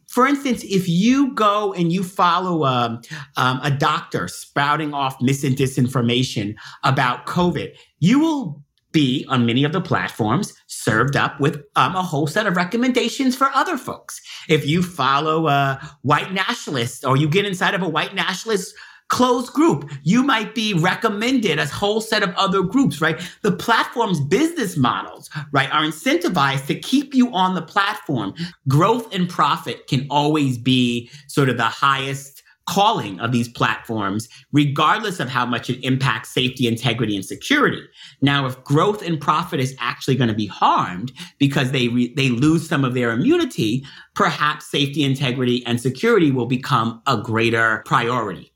For 0.07 0.27
instance, 0.27 0.63
if 0.65 0.89
you 0.89 1.35
go 1.35 1.73
and 1.75 1.93
you 1.93 2.03
follow 2.03 2.65
a, 2.65 2.87
um, 2.87 3.03
um, 3.37 3.61
a 3.63 3.71
doctor 3.71 4.27
spouting 4.29 4.95
off 4.95 5.21
mis 5.21 5.45
and 5.45 5.57
disinformation 5.57 6.55
about 6.85 7.27
COVID, 7.27 7.77
you 7.99 8.19
will 8.21 8.63
be 8.93 9.25
on 9.29 9.47
many 9.47 9.65
of 9.65 9.73
the 9.73 9.81
platforms 9.81 10.53
served 10.83 11.17
up 11.17 11.39
with 11.41 11.63
um, 11.77 11.95
a 11.95 12.03
whole 12.03 12.27
set 12.27 12.47
of 12.47 12.57
recommendations 12.57 13.37
for 13.37 13.51
other 13.55 13.77
folks. 13.77 14.21
If 14.49 14.67
you 14.67 14.83
follow 14.83 15.49
a 15.49 15.81
white 16.03 16.33
nationalist 16.33 17.05
or 17.05 17.17
you 17.17 17.29
get 17.29 17.45
inside 17.45 17.75
of 17.75 17.83
a 17.83 17.89
white 17.89 18.15
nationalist 18.15 18.75
closed 19.09 19.53
group, 19.53 19.91
you 20.05 20.23
might 20.23 20.55
be 20.55 20.73
recommended 20.73 21.59
a 21.59 21.67
whole 21.67 22.01
set 22.01 22.23
of 22.23 22.35
other 22.37 22.63
groups, 22.63 23.01
right? 23.01 23.21
The 23.43 23.53
platform's 23.53 24.21
business 24.21 24.77
models, 24.77 25.29
right, 25.53 25.71
are 25.73 25.83
incentivized 25.83 26.67
to 26.69 26.77
keep 26.77 27.13
you 27.13 27.33
on 27.33 27.55
the 27.55 27.63
platform. 27.63 28.35
Growth 28.69 29.13
and 29.13 29.29
profit 29.29 29.89
can 29.89 30.07
always 30.11 30.57
be 30.57 31.11
sort 31.27 31.49
of 31.49 31.57
the 31.57 31.65
highest 31.65 32.40
calling 32.71 33.19
of 33.19 33.33
these 33.33 33.49
platforms, 33.49 34.29
regardless 34.53 35.19
of 35.19 35.29
how 35.29 35.45
much 35.45 35.69
it 35.69 35.85
impacts 35.85 36.33
safety, 36.33 36.69
integrity, 36.69 37.17
and 37.17 37.25
security. 37.25 37.83
Now, 38.23 38.47
if 38.47 38.63
growth 38.63 39.03
and 39.03 39.21
profit 39.21 39.59
is 39.59 39.75
actually 39.81 40.15
going 40.15 40.29
to 40.29 40.37
be 40.37 40.47
harmed 40.47 41.11
because 41.39 41.73
they 41.73 41.89
re- 41.89 42.15
they 42.15 42.29
lose 42.29 42.69
some 42.69 42.85
of 42.85 42.95
their 42.95 43.11
immunity, 43.11 43.85
perhaps 44.15 44.71
safety, 44.71 45.03
integrity, 45.03 45.67
and 45.67 45.81
security 45.81 46.31
will 46.31 46.47
become 46.47 47.03
a 47.09 47.17
greater 47.17 47.83
priority. 47.87 48.53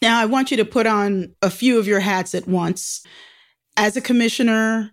Now, 0.00 0.20
I 0.20 0.26
want 0.26 0.52
you 0.52 0.56
to 0.58 0.64
put 0.64 0.86
on 0.86 1.34
a 1.42 1.50
few 1.50 1.80
of 1.80 1.88
your 1.88 2.00
hats 2.00 2.36
at 2.36 2.46
once. 2.46 3.04
As 3.76 3.96
a 3.96 4.00
commissioner, 4.00 4.92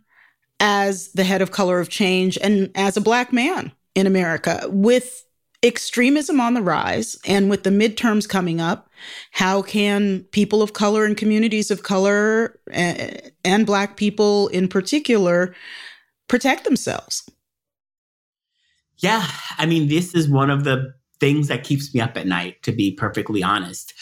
as 0.60 1.12
the 1.12 1.24
head 1.24 1.44
of 1.44 1.52
Color 1.52 1.80
of 1.80 1.90
Change, 1.90 2.40
and 2.42 2.72
as 2.74 2.98
a 2.98 3.02
Black 3.02 3.32
man 3.32 3.72
in 3.94 4.08
America, 4.08 4.64
with 4.68 5.24
extremism 5.64 6.42
on 6.42 6.54
the 6.56 6.62
rise 6.62 7.18
and 7.26 7.50
with 7.50 7.64
the 7.64 7.70
midterms 7.70 8.28
coming 8.28 8.60
up 8.60 8.90
how 9.32 9.62
can 9.62 10.22
people 10.32 10.62
of 10.62 10.74
color 10.74 11.06
and 11.06 11.18
communities 11.18 11.70
of 11.70 11.84
color 11.84 12.60
and, 12.72 13.66
black 13.66 13.96
people 13.96 14.48
in 14.50 14.68
particular 14.68 15.54
protect 16.28 16.64
themselves? 16.64 17.30
Yeah 18.98 19.26
i 19.58 19.66
mean 19.66 19.88
this 19.88 20.16
is 20.16 20.30
one 20.30 20.50
of 20.50 20.64
the 20.64 20.94
things 21.20 21.48
that 21.48 21.64
keeps 21.64 21.94
me 21.94 22.02
up 22.02 22.18
at 22.18 22.26
night 22.26 22.62
to 22.64 22.72
be 22.72 22.92
perfectly 22.92 23.44
honest 23.44 23.94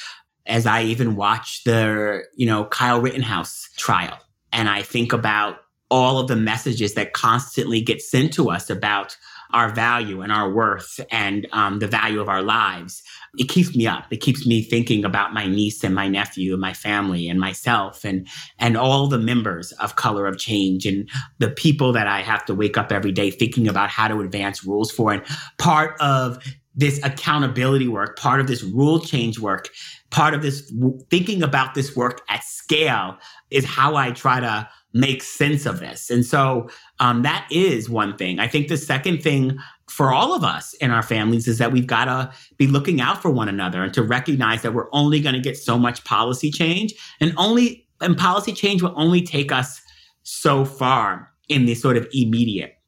as 0.46 0.66
i 0.66 0.82
even 0.82 1.18
watch 1.18 1.64
the 1.66 2.24
you 2.36 2.46
know 2.46 2.66
kyle 2.66 3.02
rittenhouse 3.02 3.70
trial 3.76 4.18
and 4.54 4.70
i 4.70 4.82
think 4.82 5.12
about 5.12 5.58
all 5.92 6.20
of 6.20 6.28
the 6.28 6.36
messages 6.36 6.94
that 6.94 7.14
constantly 7.14 7.82
get 7.82 8.02
sent 8.02 8.32
to 8.34 8.50
us 8.50 8.70
about 8.70 9.18
our 9.52 9.70
value 9.74 10.22
and 10.22 10.32
our 10.32 10.52
worth 10.52 11.00
and 11.12 11.48
um, 11.52 11.80
the 11.80 11.88
value 11.88 12.22
of 12.22 12.30
our 12.30 12.42
lives. 12.42 13.02
It 13.38 13.50
keeps 13.50 13.76
me 13.76 13.88
up. 13.88 14.06
It 14.12 14.18
keeps 14.18 14.46
me 14.46 14.62
thinking 14.62 15.06
about 15.06 15.34
my 15.34 15.48
niece 15.48 15.84
and 15.84 15.94
my 15.94 16.08
nephew 16.08 16.54
and 16.54 16.62
my 16.62 16.74
family 16.74 17.28
and 17.28 17.40
myself 17.40 18.04
and 18.04 18.28
and 18.58 18.76
all 18.76 19.08
the 19.08 19.20
members 19.20 19.72
of 19.74 19.96
Color 19.96 20.28
of 20.28 20.38
Change 20.38 20.86
and 20.86 21.10
the 21.38 21.50
people 21.50 21.92
that 21.94 22.08
I 22.08 22.22
have 22.22 22.46
to 22.46 22.56
wake 22.56 22.78
up 22.78 22.92
every 22.92 23.12
day 23.12 23.32
thinking 23.32 23.68
about 23.68 23.90
how 23.90 24.08
to 24.08 24.22
advance 24.22 24.64
rules 24.64 24.92
for. 24.92 25.14
And 25.14 25.24
part 25.58 25.96
of 26.00 26.44
this 26.76 27.04
accountability 27.04 27.88
work, 27.88 28.18
part 28.18 28.40
of 28.40 28.48
this 28.48 28.64
rule 28.64 29.00
change 29.00 29.40
work, 29.40 29.70
part 30.12 30.34
of 30.34 30.42
this 30.42 30.70
w- 30.72 30.98
thinking 31.10 31.44
about 31.44 31.74
this 31.74 31.96
work 31.96 32.22
at 32.30 32.44
scale 32.44 33.18
is 33.52 33.66
how 33.66 33.96
I 33.96 34.12
try 34.12 34.40
to 34.40 34.70
make 34.94 35.22
sense 35.22 35.66
of 35.66 35.80
this. 35.80 36.10
And 36.10 36.26
so 36.26 36.70
um, 37.00 37.22
that 37.22 37.48
is 37.52 37.90
one 37.90 38.18
thing. 38.18 38.40
I 38.40 38.48
think 38.48 38.68
the 38.68 38.78
second 38.78 39.22
thing 39.22 39.58
for 39.88 40.12
all 40.12 40.34
of 40.34 40.44
us 40.44 40.74
in 40.76 40.92
our 40.92 41.04
families 41.04 41.48
is 41.48 41.58
that 41.60 41.72
we've 41.72 41.88
got 41.88 42.06
to 42.06 42.32
be 42.58 42.68
looking 42.68 43.02
out 43.02 43.22
for 43.22 43.30
one 43.30 43.50
another 43.50 43.84
and 43.84 43.94
to 43.94 44.04
recognize 44.04 44.62
that 44.62 44.74
we're 44.74 44.90
only 44.92 45.20
going 45.20 45.36
to 45.36 45.42
get 45.42 45.58
so 45.58 45.78
much 45.78 46.04
policy 46.06 46.52
change 46.52 46.94
and 47.20 47.34
only 47.38 47.86
and 48.02 48.18
policy 48.18 48.54
change 48.54 48.82
will 48.82 48.94
only 48.96 49.22
take 49.22 49.52
us 49.52 49.82
so 50.24 50.64
far 50.64 51.30
in 51.50 51.66
the 51.66 51.76
sort 51.76 51.98
of 51.98 52.08
immediate 52.14 52.80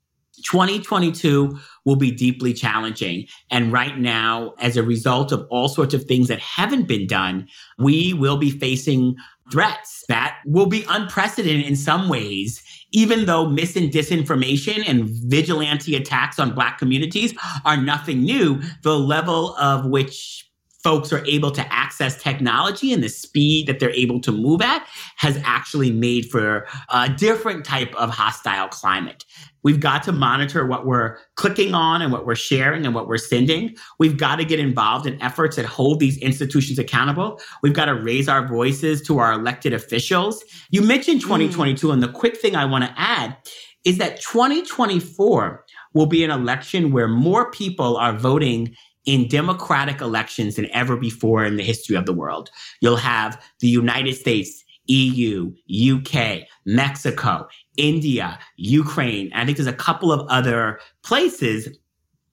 2022 0.44 1.58
will 1.86 1.96
be 1.96 2.12
deeply 2.12 2.54
challenging. 2.54 3.28
And 3.50 3.72
right 3.72 3.98
now, 3.98 4.54
as 4.60 4.78
a 4.78 4.84
result 4.84 5.32
of 5.32 5.46
all 5.50 5.68
sorts 5.68 5.94
of 5.94 6.04
things 6.06 6.28
that 6.28 6.40
haven't 6.40 6.88
been 6.88 7.08
done, 7.08 7.48
we 7.78 8.14
will 8.14 8.38
be 8.38 8.52
facing 8.52 9.16
threats 9.52 10.04
that 10.08 10.38
will 10.46 10.66
be 10.66 10.86
unprecedented 10.90 11.66
in 11.66 11.76
some 11.76 12.10
ways, 12.10 12.62
even 12.92 13.26
though 13.26 13.48
mis 13.48 13.76
and 13.76 13.92
disinformation 13.92 14.84
and 14.88 15.10
vigilante 15.10 15.96
attacks 15.96 16.40
on 16.40 16.54
Black 16.54 16.78
communities 16.78 17.34
are 17.66 17.78
nothing 17.78 18.22
new, 18.22 18.62
the 18.84 18.98
level 18.98 19.56
of 19.58 19.86
which 19.86 20.46
folks 20.84 21.14
are 21.14 21.26
able 21.26 21.52
to 21.52 21.74
access 21.74 22.22
technology 22.22 22.92
and 22.94 23.04
the 23.04 23.10
speed 23.10 23.68
that 23.68 23.80
they're 23.80 23.92
able 23.92 24.20
to 24.22 24.32
move 24.32 24.62
at 24.62 24.86
has 25.18 25.40
actually 25.44 25.92
made 25.92 26.30
for 26.30 26.66
a 26.90 27.10
different 27.10 27.66
type 27.66 27.94
of 27.96 28.10
hostile 28.10 28.68
climate. 28.68 29.26
We've 29.64 29.80
got 29.80 30.04
to 30.04 30.12
monitor 30.12 30.66
what 30.66 30.86
we're 30.86 31.18
clicking 31.36 31.76
on 31.76 32.02
and 32.02 32.12
what 32.12 32.26
we're 32.26 32.36
sharing 32.36 32.86
and 32.86 32.96
what 32.96 33.08
we're 33.08 33.18
sending. 33.18 33.76
We've 34.00 34.18
got 34.18 34.38
to 34.38 34.46
get 34.46 34.60
involved 34.60 35.06
in 35.06 35.22
efforts 35.22 35.56
that 35.56 35.66
hold 35.66 36.00
these 36.00 36.18
institutions 36.18 36.80
accountable. 36.80 37.40
We've 37.62 37.74
got 37.74 37.86
to 37.86 37.94
raise 37.94 38.28
our 38.28 38.48
voices 38.48 39.02
to 39.04 39.20
our 39.20 39.34
elected 39.34 39.74
officials. 39.74 40.44
You 40.72 40.82
mentioned 40.82 41.22
2022, 41.22 41.88
mm. 41.88 41.94
and 41.94 42.02
the 42.02 42.12
quick 42.12 42.38
thing 42.38 42.56
I 42.56 42.66
want 42.66 42.86
to 42.86 42.94
add 42.98 43.38
is 43.84 43.98
that 43.98 44.22
2024 44.22 45.66
will 45.94 46.06
be 46.06 46.24
an 46.24 46.32
election 46.32 46.92
where 46.92 47.08
more 47.08 47.52
people 47.52 47.98
are 47.98 48.14
voting 48.14 48.76
in 49.06 49.28
democratic 49.28 50.02
elections 50.02 50.56
than 50.56 50.70
ever 50.72 50.96
before 50.96 51.44
in 51.44 51.58
the 51.58 51.64
history 51.64 51.96
of 51.96 52.06
the 52.06 52.14
world. 52.14 52.50
You'll 52.82 52.98
have 52.98 53.42
the 53.60 53.68
United 53.68 54.16
States, 54.16 54.64
EU, 54.88 55.54
UK, 55.72 56.42
Mexico, 56.66 57.48
India, 57.78 58.40
Ukraine. 58.58 59.32
I 59.34 59.46
think 59.46 59.58
there's 59.58 59.68
a 59.68 59.74
couple 59.74 60.12
of 60.12 60.28
other 60.28 60.80
places 61.04 61.70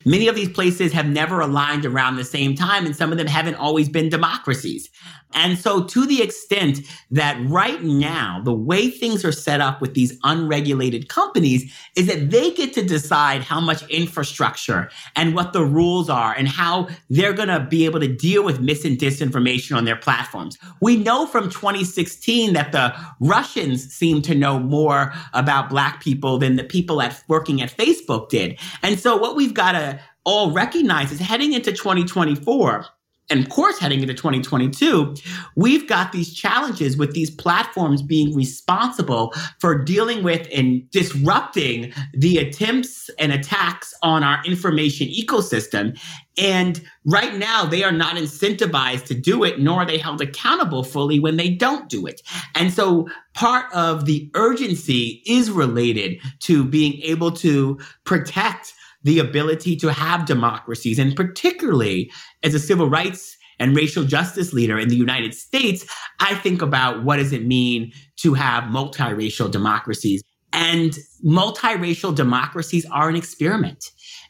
Many 0.04 0.28
of 0.28 0.36
these 0.36 0.48
places 0.48 0.92
have 0.92 1.08
never 1.08 1.40
aligned 1.40 1.84
around 1.84 2.16
the 2.16 2.24
same 2.24 2.54
time, 2.54 2.86
and 2.86 2.94
some 2.94 3.10
of 3.10 3.18
them 3.18 3.26
haven't 3.26 3.56
always 3.56 3.88
been 3.88 4.08
democracies. 4.08 4.88
And 5.34 5.58
so, 5.58 5.84
to 5.84 6.06
the 6.06 6.22
extent 6.22 6.80
that 7.10 7.38
right 7.48 7.82
now, 7.82 8.40
the 8.44 8.54
way 8.54 8.90
things 8.90 9.24
are 9.24 9.32
set 9.32 9.60
up 9.60 9.80
with 9.80 9.94
these 9.94 10.18
unregulated 10.24 11.08
companies 11.08 11.72
is 11.96 12.06
that 12.06 12.30
they 12.30 12.50
get 12.52 12.72
to 12.74 12.84
decide 12.84 13.42
how 13.42 13.60
much 13.60 13.86
infrastructure 13.88 14.90
and 15.16 15.34
what 15.34 15.52
the 15.52 15.64
rules 15.64 16.08
are 16.08 16.34
and 16.34 16.48
how 16.48 16.88
they're 17.10 17.32
going 17.32 17.48
to 17.48 17.60
be 17.60 17.84
able 17.84 18.00
to 18.00 18.08
deal 18.08 18.42
with 18.42 18.60
mis 18.60 18.84
and 18.84 18.98
disinformation 18.98 19.76
on 19.76 19.84
their 19.84 19.96
platforms. 19.96 20.56
We 20.80 20.96
know 20.96 21.26
from 21.26 21.50
2016 21.50 22.54
that 22.54 22.72
the 22.72 22.94
Russians 23.20 23.92
seem 23.92 24.22
to 24.22 24.34
know 24.34 24.58
more 24.58 25.12
about 25.34 25.68
Black 25.68 26.02
people 26.02 26.38
than 26.38 26.56
the 26.56 26.64
people 26.64 27.02
at 27.02 27.22
working 27.28 27.60
at 27.60 27.76
Facebook 27.76 28.30
did. 28.30 28.58
And 28.82 28.98
so, 28.98 29.16
what 29.16 29.36
we've 29.36 29.54
got 29.54 29.72
to 29.72 30.00
all 30.24 30.50
recognize 30.52 31.12
is 31.12 31.20
heading 31.20 31.52
into 31.52 31.72
2024 31.72 32.86
And 33.30 33.40
of 33.40 33.50
course, 33.50 33.78
heading 33.78 34.00
into 34.00 34.14
2022, 34.14 35.14
we've 35.54 35.86
got 35.86 36.12
these 36.12 36.32
challenges 36.32 36.96
with 36.96 37.12
these 37.12 37.30
platforms 37.30 38.02
being 38.02 38.34
responsible 38.34 39.34
for 39.60 39.82
dealing 39.82 40.22
with 40.22 40.48
and 40.52 40.88
disrupting 40.90 41.92
the 42.14 42.38
attempts 42.38 43.10
and 43.18 43.32
attacks 43.32 43.92
on 44.02 44.24
our 44.24 44.42
information 44.44 45.08
ecosystem. 45.08 45.98
And 46.38 46.82
right 47.04 47.34
now, 47.34 47.66
they 47.66 47.84
are 47.84 47.92
not 47.92 48.16
incentivized 48.16 49.04
to 49.06 49.14
do 49.14 49.44
it, 49.44 49.58
nor 49.58 49.80
are 49.82 49.86
they 49.86 49.98
held 49.98 50.20
accountable 50.20 50.84
fully 50.84 51.18
when 51.18 51.36
they 51.36 51.50
don't 51.50 51.88
do 51.88 52.06
it. 52.06 52.22
And 52.54 52.72
so 52.72 53.08
part 53.34 53.66
of 53.74 54.06
the 54.06 54.30
urgency 54.34 55.22
is 55.26 55.50
related 55.50 56.20
to 56.40 56.64
being 56.64 57.00
able 57.02 57.32
to 57.32 57.78
protect 58.04 58.72
the 59.02 59.18
ability 59.18 59.76
to 59.76 59.92
have 59.92 60.26
democracies. 60.26 60.98
And 60.98 61.14
particularly 61.14 62.10
as 62.42 62.54
a 62.54 62.58
civil 62.58 62.88
rights 62.88 63.36
and 63.58 63.76
racial 63.76 64.04
justice 64.04 64.52
leader 64.52 64.78
in 64.78 64.88
the 64.88 64.96
United 64.96 65.34
States, 65.34 65.86
I 66.20 66.34
think 66.34 66.62
about 66.62 67.04
what 67.04 67.16
does 67.16 67.32
it 67.32 67.46
mean 67.46 67.92
to 68.18 68.34
have 68.34 68.64
multiracial 68.64 69.50
democracies. 69.50 70.22
And 70.52 70.96
multiracial 71.24 72.14
democracies 72.14 72.86
are 72.86 73.08
an 73.08 73.16
experiment. 73.16 73.84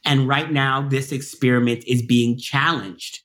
And 0.05 0.29
right 0.29 0.51
now, 0.51 0.89
this 0.89 1.13
experiment 1.13 1.85
is 1.87 2.03
being 2.03 2.39
challenged. 2.39 3.21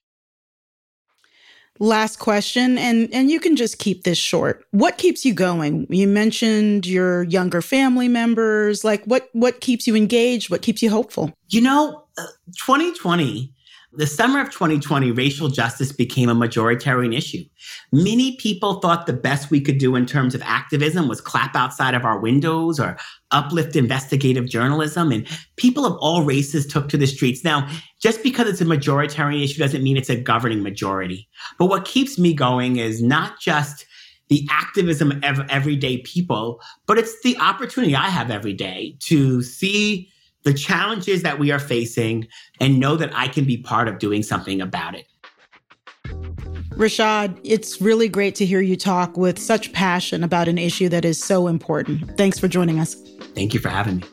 Last 1.83 2.17
question, 2.17 2.77
and, 2.77 3.13
and 3.13 3.29
you 3.29 3.41
can 3.41 3.57
just 3.57 3.77
keep 3.77 4.05
this 4.05 4.17
short. 4.17 4.65
What 4.71 4.97
keeps 4.97 5.25
you 5.25 5.33
going? 5.33 5.85
You 5.89 6.07
mentioned 6.07 6.87
your 6.87 7.23
younger 7.23 7.61
family 7.61 8.07
members. 8.07 8.85
Like, 8.85 9.03
what, 9.03 9.27
what 9.33 9.59
keeps 9.59 9.85
you 9.85 9.93
engaged? 9.93 10.49
What 10.49 10.61
keeps 10.61 10.81
you 10.81 10.89
hopeful? 10.89 11.33
You 11.49 11.59
know, 11.59 12.05
uh, 12.17 12.27
2020 12.57 13.53
the 13.95 14.07
summer 14.07 14.41
of 14.41 14.49
2020, 14.49 15.11
racial 15.11 15.49
justice 15.49 15.91
became 15.91 16.27
a 16.27 16.35
majoritarian 16.35 17.15
issue. 17.15 17.43
Many 17.91 18.35
people 18.37 18.79
thought 18.79 19.05
the 19.05 19.13
best 19.13 19.51
we 19.51 19.61
could 19.61 19.77
do 19.77 19.95
in 19.95 20.05
terms 20.05 20.33
of 20.33 20.41
activism 20.41 21.07
was 21.07 21.21
clap 21.21 21.55
outside 21.55 21.93
of 21.93 22.03
our 22.03 22.19
windows 22.19 22.79
or 22.79 22.97
uplift 23.31 23.75
investigative 23.75 24.47
journalism. 24.47 25.11
And 25.11 25.27
people 25.57 25.85
of 25.85 25.97
all 25.99 26.23
races 26.23 26.65
took 26.65 26.89
to 26.89 26.97
the 26.97 27.05
streets. 27.05 27.43
Now, 27.43 27.69
just 28.01 28.23
because 28.23 28.47
it's 28.47 28.61
a 28.61 28.65
majoritarian 28.65 29.43
issue 29.43 29.59
doesn't 29.59 29.83
mean 29.83 29.97
it's 29.97 30.09
a 30.09 30.19
governing 30.19 30.63
majority. 30.63 31.27
But 31.59 31.67
what 31.67 31.85
keeps 31.85 32.17
me 32.17 32.33
going 32.33 32.77
is 32.77 33.01
not 33.01 33.39
just 33.39 33.85
the 34.29 34.47
activism 34.49 35.11
of 35.23 35.41
everyday 35.49 35.99
people, 35.99 36.59
but 36.87 36.97
it's 36.97 37.21
the 37.21 37.37
opportunity 37.37 37.95
I 37.95 38.09
have 38.09 38.31
every 38.31 38.53
day 38.53 38.95
to 39.01 39.43
see 39.43 40.09
the 40.43 40.53
challenges 40.53 41.23
that 41.23 41.39
we 41.39 41.51
are 41.51 41.59
facing 41.59 42.27
and 42.59 42.79
know 42.79 42.95
that 42.95 43.11
I 43.13 43.27
can 43.27 43.45
be 43.45 43.57
part 43.57 43.87
of 43.87 43.99
doing 43.99 44.23
something 44.23 44.61
about 44.61 44.95
it. 44.95 45.07
Rashad, 46.75 47.39
it's 47.43 47.79
really 47.81 48.09
great 48.09 48.33
to 48.35 48.45
hear 48.45 48.59
you 48.59 48.75
talk 48.75 49.15
with 49.15 49.37
such 49.37 49.71
passion 49.73 50.23
about 50.23 50.47
an 50.47 50.57
issue 50.57 50.89
that 50.89 51.05
is 51.05 51.23
so 51.23 51.47
important. 51.47 52.17
Thanks 52.17 52.39
for 52.39 52.47
joining 52.47 52.79
us. 52.79 52.95
Thank 53.35 53.53
you 53.53 53.59
for 53.59 53.69
having 53.69 53.97
me. 53.97 54.03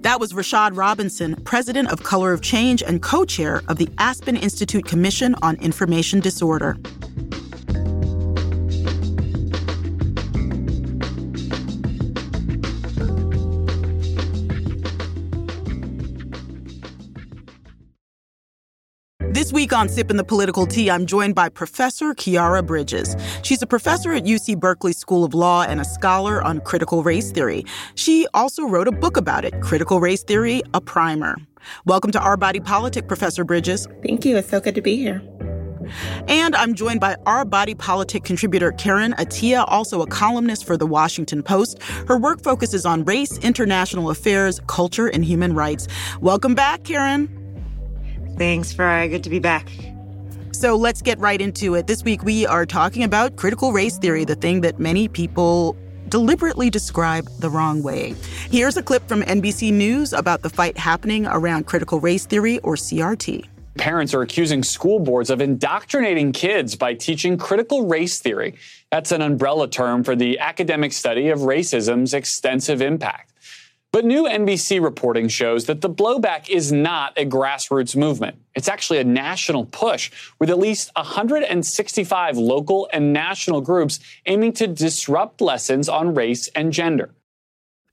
That 0.00 0.20
was 0.20 0.32
Rashad 0.32 0.76
Robinson, 0.76 1.34
president 1.44 1.90
of 1.90 2.02
Color 2.02 2.32
of 2.32 2.40
Change 2.40 2.82
and 2.82 3.02
co 3.02 3.24
chair 3.24 3.62
of 3.68 3.76
the 3.76 3.88
Aspen 3.98 4.36
Institute 4.36 4.86
Commission 4.86 5.34
on 5.42 5.56
Information 5.56 6.20
Disorder. 6.20 6.78
This 19.36 19.52
week 19.52 19.74
on 19.74 19.90
Sipping 19.90 20.16
the 20.16 20.24
Political 20.24 20.64
Tea, 20.64 20.90
I'm 20.90 21.04
joined 21.04 21.34
by 21.34 21.50
Professor 21.50 22.14
Khiara 22.14 22.64
Bridges. 22.64 23.14
She's 23.42 23.60
a 23.60 23.66
professor 23.66 24.14
at 24.14 24.24
UC 24.24 24.58
Berkeley 24.58 24.94
School 24.94 25.24
of 25.24 25.34
Law 25.34 25.62
and 25.62 25.78
a 25.78 25.84
scholar 25.84 26.42
on 26.42 26.62
critical 26.62 27.02
race 27.02 27.32
theory. 27.32 27.62
She 27.96 28.26
also 28.32 28.64
wrote 28.64 28.88
a 28.88 28.92
book 28.92 29.18
about 29.18 29.44
it, 29.44 29.60
Critical 29.60 30.00
Race 30.00 30.22
Theory, 30.22 30.62
a 30.72 30.80
Primer. 30.80 31.36
Welcome 31.84 32.12
to 32.12 32.18
Our 32.18 32.38
Body 32.38 32.60
Politic, 32.60 33.08
Professor 33.08 33.44
Bridges. 33.44 33.86
Thank 34.02 34.24
you. 34.24 34.38
It's 34.38 34.48
so 34.48 34.58
good 34.58 34.74
to 34.74 34.80
be 34.80 34.96
here. 34.96 35.22
And 36.28 36.56
I'm 36.56 36.72
joined 36.72 37.00
by 37.00 37.16
Our 37.26 37.44
Body 37.44 37.74
Politic 37.74 38.24
contributor 38.24 38.72
Karen 38.72 39.12
Attiah, 39.18 39.66
also 39.68 40.00
a 40.00 40.06
columnist 40.06 40.64
for 40.64 40.78
The 40.78 40.86
Washington 40.86 41.42
Post. 41.42 41.82
Her 42.08 42.16
work 42.16 42.42
focuses 42.42 42.86
on 42.86 43.04
race, 43.04 43.36
international 43.40 44.08
affairs, 44.08 44.62
culture, 44.66 45.08
and 45.08 45.22
human 45.22 45.52
rights. 45.52 45.88
Welcome 46.22 46.54
back, 46.54 46.84
Karen. 46.84 47.45
Thanks, 48.36 48.72
Farai. 48.72 49.10
Good 49.10 49.24
to 49.24 49.30
be 49.30 49.38
back. 49.38 49.68
So 50.52 50.74
let's 50.74 51.02
get 51.02 51.18
right 51.18 51.40
into 51.40 51.74
it. 51.74 51.86
This 51.86 52.02
week 52.02 52.22
we 52.22 52.46
are 52.46 52.64
talking 52.64 53.02
about 53.04 53.36
critical 53.36 53.72
race 53.72 53.98
theory, 53.98 54.24
the 54.24 54.34
thing 54.34 54.62
that 54.62 54.78
many 54.78 55.06
people 55.06 55.76
deliberately 56.08 56.70
describe 56.70 57.28
the 57.40 57.50
wrong 57.50 57.82
way. 57.82 58.14
Here's 58.50 58.76
a 58.76 58.82
clip 58.82 59.06
from 59.08 59.22
NBC 59.22 59.72
News 59.72 60.12
about 60.12 60.42
the 60.42 60.48
fight 60.48 60.78
happening 60.78 61.26
around 61.26 61.66
critical 61.66 62.00
race 62.00 62.24
theory, 62.26 62.58
or 62.60 62.76
CRT. 62.76 63.44
Parents 63.76 64.14
are 64.14 64.22
accusing 64.22 64.62
school 64.62 64.98
boards 64.98 65.28
of 65.28 65.42
indoctrinating 65.42 66.32
kids 66.32 66.74
by 66.74 66.94
teaching 66.94 67.36
critical 67.36 67.86
race 67.86 68.18
theory. 68.18 68.54
That's 68.90 69.12
an 69.12 69.20
umbrella 69.20 69.68
term 69.68 70.02
for 70.02 70.16
the 70.16 70.38
academic 70.38 70.94
study 70.94 71.28
of 71.28 71.40
racism's 71.40 72.14
extensive 72.14 72.80
impact. 72.80 73.34
But 73.96 74.04
new 74.04 74.24
NBC 74.24 74.82
reporting 74.82 75.26
shows 75.28 75.64
that 75.64 75.80
the 75.80 75.88
blowback 75.88 76.50
is 76.50 76.70
not 76.70 77.14
a 77.16 77.24
grassroots 77.24 77.96
movement. 77.96 78.36
It's 78.54 78.68
actually 78.68 78.98
a 78.98 79.04
national 79.04 79.64
push 79.64 80.10
with 80.38 80.50
at 80.50 80.58
least 80.58 80.90
165 80.96 82.36
local 82.36 82.90
and 82.92 83.14
national 83.14 83.62
groups 83.62 83.98
aiming 84.26 84.52
to 84.52 84.66
disrupt 84.66 85.40
lessons 85.40 85.88
on 85.88 86.14
race 86.14 86.48
and 86.48 86.74
gender. 86.74 87.14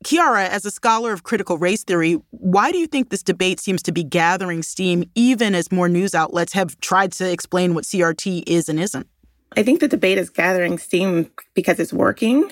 Khiara, 0.04 0.50
as 0.50 0.66
a 0.66 0.72
scholar 0.72 1.14
of 1.14 1.24
critical 1.24 1.58
race 1.58 1.86
theory, 1.86 2.20
why 2.32 2.74
do 2.74 2.80
you 2.80 2.88
think 2.88 3.10
this 3.10 3.24
debate 3.24 3.62
seems 3.62 3.82
to 3.84 3.94
be 3.94 4.04
gathering 4.04 4.62
steam 4.62 5.10
even 5.16 5.56
as 5.56 5.72
more 5.72 5.88
news 5.88 6.14
outlets 6.14 6.52
have 6.52 6.78
tried 6.82 7.14
to 7.14 7.32
explain 7.32 7.76
what 7.76 7.86
CRT 7.86 8.44
is 8.46 8.68
and 8.68 8.78
isn't? 8.78 9.08
I 9.56 9.64
think 9.64 9.80
the 9.80 9.88
debate 9.88 10.18
is 10.18 10.30
gathering 10.30 10.78
steam 10.80 11.32
because 11.54 11.80
it's 11.80 11.94
working. 11.94 12.52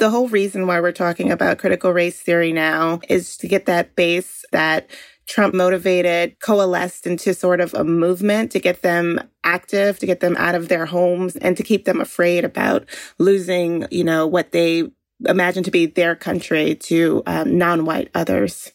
The 0.00 0.08
whole 0.08 0.28
reason 0.28 0.66
why 0.66 0.80
we're 0.80 0.92
talking 0.92 1.30
about 1.30 1.58
critical 1.58 1.92
race 1.92 2.18
theory 2.18 2.54
now 2.54 3.00
is 3.10 3.36
to 3.36 3.46
get 3.46 3.66
that 3.66 3.94
base 3.96 4.46
that 4.50 4.88
Trump 5.26 5.52
motivated, 5.52 6.40
coalesced 6.40 7.06
into 7.06 7.34
sort 7.34 7.60
of 7.60 7.74
a 7.74 7.84
movement 7.84 8.50
to 8.52 8.60
get 8.60 8.80
them 8.80 9.20
active, 9.44 9.98
to 9.98 10.06
get 10.06 10.20
them 10.20 10.38
out 10.38 10.54
of 10.54 10.68
their 10.68 10.86
homes 10.86 11.36
and 11.36 11.54
to 11.58 11.62
keep 11.62 11.84
them 11.84 12.00
afraid 12.00 12.46
about 12.46 12.88
losing, 13.18 13.86
you 13.90 14.02
know, 14.02 14.26
what 14.26 14.52
they 14.52 14.90
imagine 15.28 15.62
to 15.64 15.70
be 15.70 15.84
their 15.84 16.16
country 16.16 16.76
to 16.76 17.22
um, 17.26 17.58
non-white 17.58 18.08
others. 18.14 18.72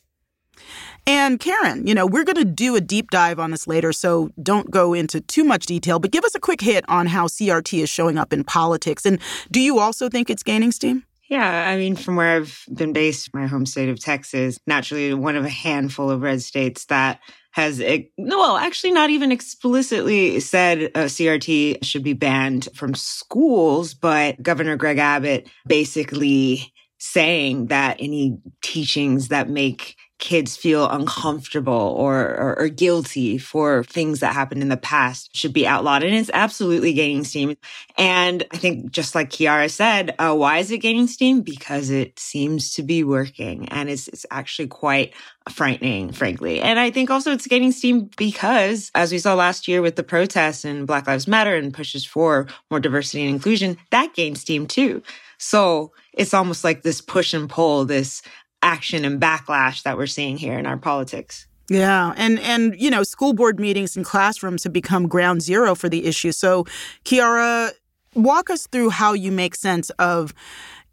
And 1.08 1.40
Karen, 1.40 1.88
you 1.88 1.96
know, 1.96 2.06
we're 2.06 2.24
going 2.24 2.36
to 2.36 2.46
do 2.46 2.76
a 2.76 2.82
deep 2.82 3.10
dive 3.10 3.40
on 3.40 3.50
this 3.50 3.66
later, 3.66 3.92
so 3.94 4.30
don't 4.44 4.70
go 4.70 4.94
into 4.94 5.22
too 5.22 5.44
much 5.44 5.66
detail, 5.66 5.98
but 5.98 6.12
give 6.12 6.24
us 6.24 6.36
a 6.36 6.40
quick 6.40 6.62
hit 6.62 6.86
on 6.88 7.08
how 7.08 7.26
CRT 7.26 7.82
is 7.82 7.90
showing 7.90 8.20
up 8.20 8.32
in 8.32 8.44
politics. 8.44 9.08
And 9.08 9.20
do 9.50 9.60
you 9.60 9.80
also 9.80 10.08
think 10.08 10.30
it's 10.30 10.44
gaining 10.44 10.72
steam? 10.72 11.04
Yeah, 11.30 11.68
I 11.68 11.78
mean, 11.78 11.96
from 11.96 12.16
where 12.16 12.38
I've 12.38 12.64
been 12.72 12.94
based, 12.94 13.34
my 13.34 13.48
home 13.48 13.66
state 13.66 13.90
of 13.90 14.00
Texas, 14.00 14.60
naturally 14.68 15.14
one 15.14 15.36
of 15.36 15.44
a 15.44 15.50
handful 15.50 16.12
of 16.12 16.22
red 16.22 16.42
states 16.42 16.86
that 16.86 17.20
has, 17.52 17.82
well, 18.18 18.58
actually 18.58 18.92
not 18.92 19.10
even 19.10 19.32
explicitly 19.32 20.40
said 20.40 20.92
uh, 20.94 21.06
CRT 21.06 21.84
should 21.84 22.04
be 22.04 22.14
banned 22.14 22.68
from 22.76 22.94
schools, 22.94 23.94
but 23.94 24.42
Governor 24.44 24.76
Greg 24.76 25.00
Abbott 25.00 25.50
basically 25.66 26.72
saying 27.00 27.68
that 27.68 27.98
any 28.00 28.38
teachings 28.62 29.30
that 29.30 29.50
make 29.50 29.96
kids 30.26 30.58
feel 30.58 30.90
uncomfortable 30.90 31.94
or, 31.96 32.16
or, 32.16 32.60
or, 32.60 32.68
guilty 32.68 33.38
for 33.38 33.84
things 33.84 34.22
that 34.22 34.34
happened 34.34 34.64
in 34.64 34.70
the 34.70 34.76
past 34.76 35.30
should 35.38 35.54
be 35.54 35.68
outlawed. 35.68 36.02
And 36.02 36.16
it's 36.16 36.32
absolutely 36.34 36.94
gaining 36.94 37.24
steam. 37.24 37.56
And 37.96 38.44
I 38.52 38.58
think 38.58 38.90
just 38.90 39.14
like 39.14 39.30
Khiara 39.30 39.70
said, 39.70 40.16
uh, 40.18 40.34
why 40.34 40.58
is 40.58 40.72
it 40.72 40.80
gaining 40.80 41.06
steam? 41.06 41.42
Because 41.42 41.92
it 41.92 42.18
seems 42.18 42.74
to 42.74 42.82
be 42.82 43.04
working 43.04 43.70
and 43.70 43.88
it's, 43.88 44.08
it's 44.08 44.26
actually 44.32 44.68
quite 44.68 45.14
frightening, 45.48 46.12
frankly. 46.12 46.60
And 46.60 46.80
I 46.80 46.90
think 46.90 47.12
also 47.12 47.32
it's 47.32 47.46
gaining 47.46 47.72
steam 47.72 48.10
because 48.18 48.90
as 48.96 49.12
we 49.12 49.20
saw 49.20 49.36
last 49.36 49.68
year 49.68 49.84
with 49.84 49.96
the 49.96 50.02
protests 50.02 50.66
and 50.66 50.88
Black 50.88 51.06
Lives 51.06 51.28
Matter 51.28 51.56
and 51.56 51.72
pushes 51.72 52.04
for 52.04 52.48
more 52.72 52.80
diversity 52.80 53.24
and 53.24 53.36
inclusion, 53.36 53.78
that 53.92 54.16
gained 54.16 54.40
steam 54.40 54.66
too. 54.66 55.04
So 55.38 55.92
it's 56.14 56.34
almost 56.34 56.64
like 56.64 56.82
this 56.82 57.02
push 57.02 57.34
and 57.34 57.48
pull, 57.48 57.86
this 57.86 58.24
action 58.66 59.06
and 59.06 59.22
backlash 59.22 59.84
that 59.84 59.96
we're 59.96 60.08
seeing 60.08 60.38
here 60.38 60.58
in 60.58 60.66
our 60.66 60.76
politics. 60.76 61.48
Yeah, 61.70 62.14
and 62.18 62.40
and 62.40 62.76
you 62.80 62.90
know, 62.92 63.04
school 63.04 63.34
board 63.34 63.60
meetings 63.60 63.96
and 63.96 64.06
classrooms 64.06 64.64
have 64.64 64.74
become 64.74 65.08
ground 65.08 65.42
zero 65.42 65.74
for 65.76 65.88
the 65.88 66.06
issue. 66.06 66.32
So, 66.32 66.66
Khiara, 67.06 67.72
walk 68.14 68.50
us 68.50 68.68
through 68.68 68.90
how 68.90 69.14
you 69.14 69.32
make 69.32 69.56
sense 69.56 69.90
of, 69.92 70.34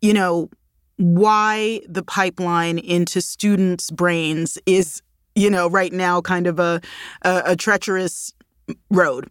you 0.00 0.14
know, 0.14 0.48
why 0.96 1.80
the 1.88 2.02
pipeline 2.02 2.78
into 2.78 3.20
students' 3.20 3.90
brains 3.90 4.58
is, 4.66 5.02
you 5.34 5.50
know, 5.50 5.68
right 5.68 5.92
now 5.92 6.20
kind 6.20 6.46
of 6.46 6.58
a 6.58 6.80
a, 7.22 7.42
a 7.46 7.56
treacherous 7.56 8.32
road. 8.90 9.28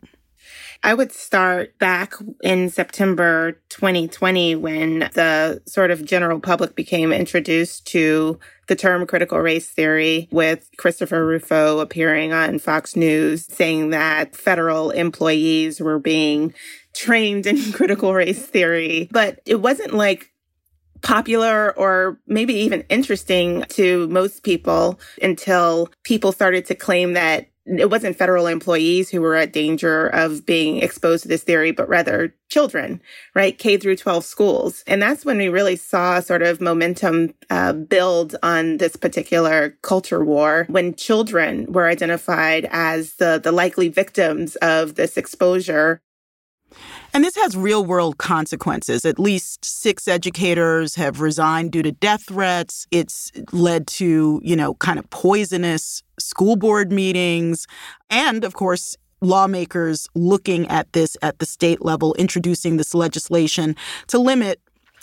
I 0.84 0.96
would 0.96 1.12
start 1.12 1.78
back 1.78 2.16
in 2.42 2.70
September 2.70 3.62
2020 3.70 4.56
when 4.56 5.00
the 5.14 5.62
sort 5.68 5.92
of 5.92 6.04
general 6.04 6.40
public 6.40 6.76
became 6.76 7.14
introduced 7.14 7.86
to 7.88 8.40
the 8.68 8.76
term 8.76 9.06
critical 9.06 9.38
race 9.40 9.70
theory 9.70 10.28
with 10.32 10.68
Christopher 10.78 11.26
Rufo 11.26 11.80
appearing 11.80 12.34
on 12.34 12.58
Fox 12.58 12.96
News 12.96 13.46
saying 13.46 13.92
that 13.92 14.36
federal 14.36 14.90
employees 14.90 15.80
were 15.80 16.00
being 16.00 16.54
trained 16.94 17.46
in 17.46 17.72
critical 17.74 18.14
race 18.14 18.44
theory. 18.44 19.08
But 19.12 19.40
it 19.46 19.62
wasn't 19.62 19.94
like 19.94 20.32
popular 21.02 21.78
or 21.78 22.20
maybe 22.28 22.54
even 22.54 22.86
interesting 22.90 23.64
to 23.70 24.08
most 24.08 24.44
people 24.44 25.00
until 25.22 25.90
people 26.04 26.32
started 26.32 26.66
to 26.68 26.76
claim 26.76 27.14
that 27.14 27.48
it 27.66 27.90
wasn't 27.90 28.18
federal 28.18 28.48
employees 28.48 29.10
who 29.10 29.22
were 29.22 29.36
at 29.36 29.54
danger 29.54 30.08
of 30.08 30.46
being 30.46 30.78
exposed 30.78 31.24
to 31.24 31.28
this 31.28 31.44
theory, 31.44 31.72
but 31.72 31.88
rather 31.88 32.34
children, 32.50 33.02
right? 33.36 33.58
K 33.58 33.78
through 33.78 33.98
12 33.98 34.26
schools. 34.26 34.84
And 34.88 35.02
that's 35.02 35.24
when 35.24 35.38
we 35.38 35.48
really 35.48 35.76
saw 35.76 36.20
sort 36.20 36.42
of 36.42 36.60
momentum 36.60 37.34
uh, 37.50 37.74
build 37.74 38.36
on 38.42 38.78
this 38.78 38.96
particular 38.96 39.78
culture 39.84 40.24
war 40.26 40.66
when 40.70 40.96
children 40.96 41.72
were 41.72 41.88
identified 41.88 42.68
as 42.72 43.16
the, 43.16 43.40
the 43.42 43.52
likely 43.52 43.90
victims 43.90 44.56
of 44.58 44.96
this 44.96 45.16
exposure. 45.16 46.02
And 47.14 47.24
this 47.24 47.36
has 47.36 47.58
real 47.58 47.86
world 47.86 48.18
consequences. 48.18 49.04
At 49.06 49.20
least 49.20 49.66
six 49.66 50.08
educators 50.08 50.96
have 50.96 51.20
resigned 51.20 51.72
due 51.72 51.84
to 51.84 51.92
death 51.92 52.24
threats. 52.28 52.88
It's 52.90 53.32
led 53.52 53.88
to, 53.88 54.40
you 54.44 54.56
know, 54.56 54.76
kind 54.76 54.98
of 54.98 55.10
poisonous 55.10 56.04
school 56.22 56.56
board 56.56 56.92
meetings. 56.92 57.68
And 58.10 58.44
of 58.44 58.54
course, 58.54 58.96
lawmakers 59.22 60.08
looking 60.16 60.68
at 60.68 60.92
this 60.94 61.16
at 61.22 61.40
the 61.40 61.46
state 61.46 61.84
level, 61.84 62.14
introducing 62.16 62.78
this 62.78 62.94
legislation 62.94 63.76
to 64.08 64.20
limit 64.20 64.60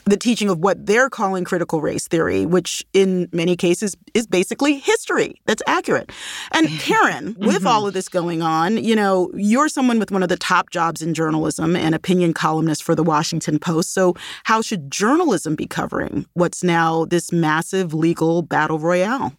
the 0.09 0.17
teaching 0.17 0.49
of 0.49 0.59
what 0.59 0.87
they're 0.87 1.11
calling 1.11 1.45
critical 1.45 1.81
race 1.81 2.09
theory, 2.09 2.47
which 2.47 2.85
in 2.93 3.29
many 3.33 3.57
cases 3.57 3.95
is 4.15 4.27
basically 4.27 4.79
history 4.79 5.41
that's 5.47 5.63
accurate. 5.67 6.11
And 6.53 6.69
Karen, 6.81 7.37
with 7.39 7.57
mm-hmm. 7.57 7.67
all 7.67 7.87
of 7.87 7.95
this 7.95 8.09
going 8.09 8.43
on, 8.43 8.83
you 8.83 8.97
know, 8.97 9.31
you're 9.35 9.69
someone 9.69 9.99
with 9.99 10.11
one 10.11 10.23
of 10.23 10.29
the 10.29 10.37
top 10.37 10.71
jobs 10.71 11.03
in 11.03 11.15
journalism 11.15 11.77
and 11.77 11.95
opinion 11.95 12.33
columnist 12.33 12.83
for 12.83 12.95
the 12.95 13.03
Washington 13.03 13.59
Post. 13.59 13.93
So, 13.93 14.15
how 14.45 14.63
should 14.63 14.91
journalism 14.91 15.55
be 15.55 15.67
covering 15.67 16.27
what's 16.35 16.65
now 16.65 17.05
this 17.05 17.33
massive 17.33 17.93
legal 17.93 18.43
battle 18.43 18.79
royale? 18.79 19.35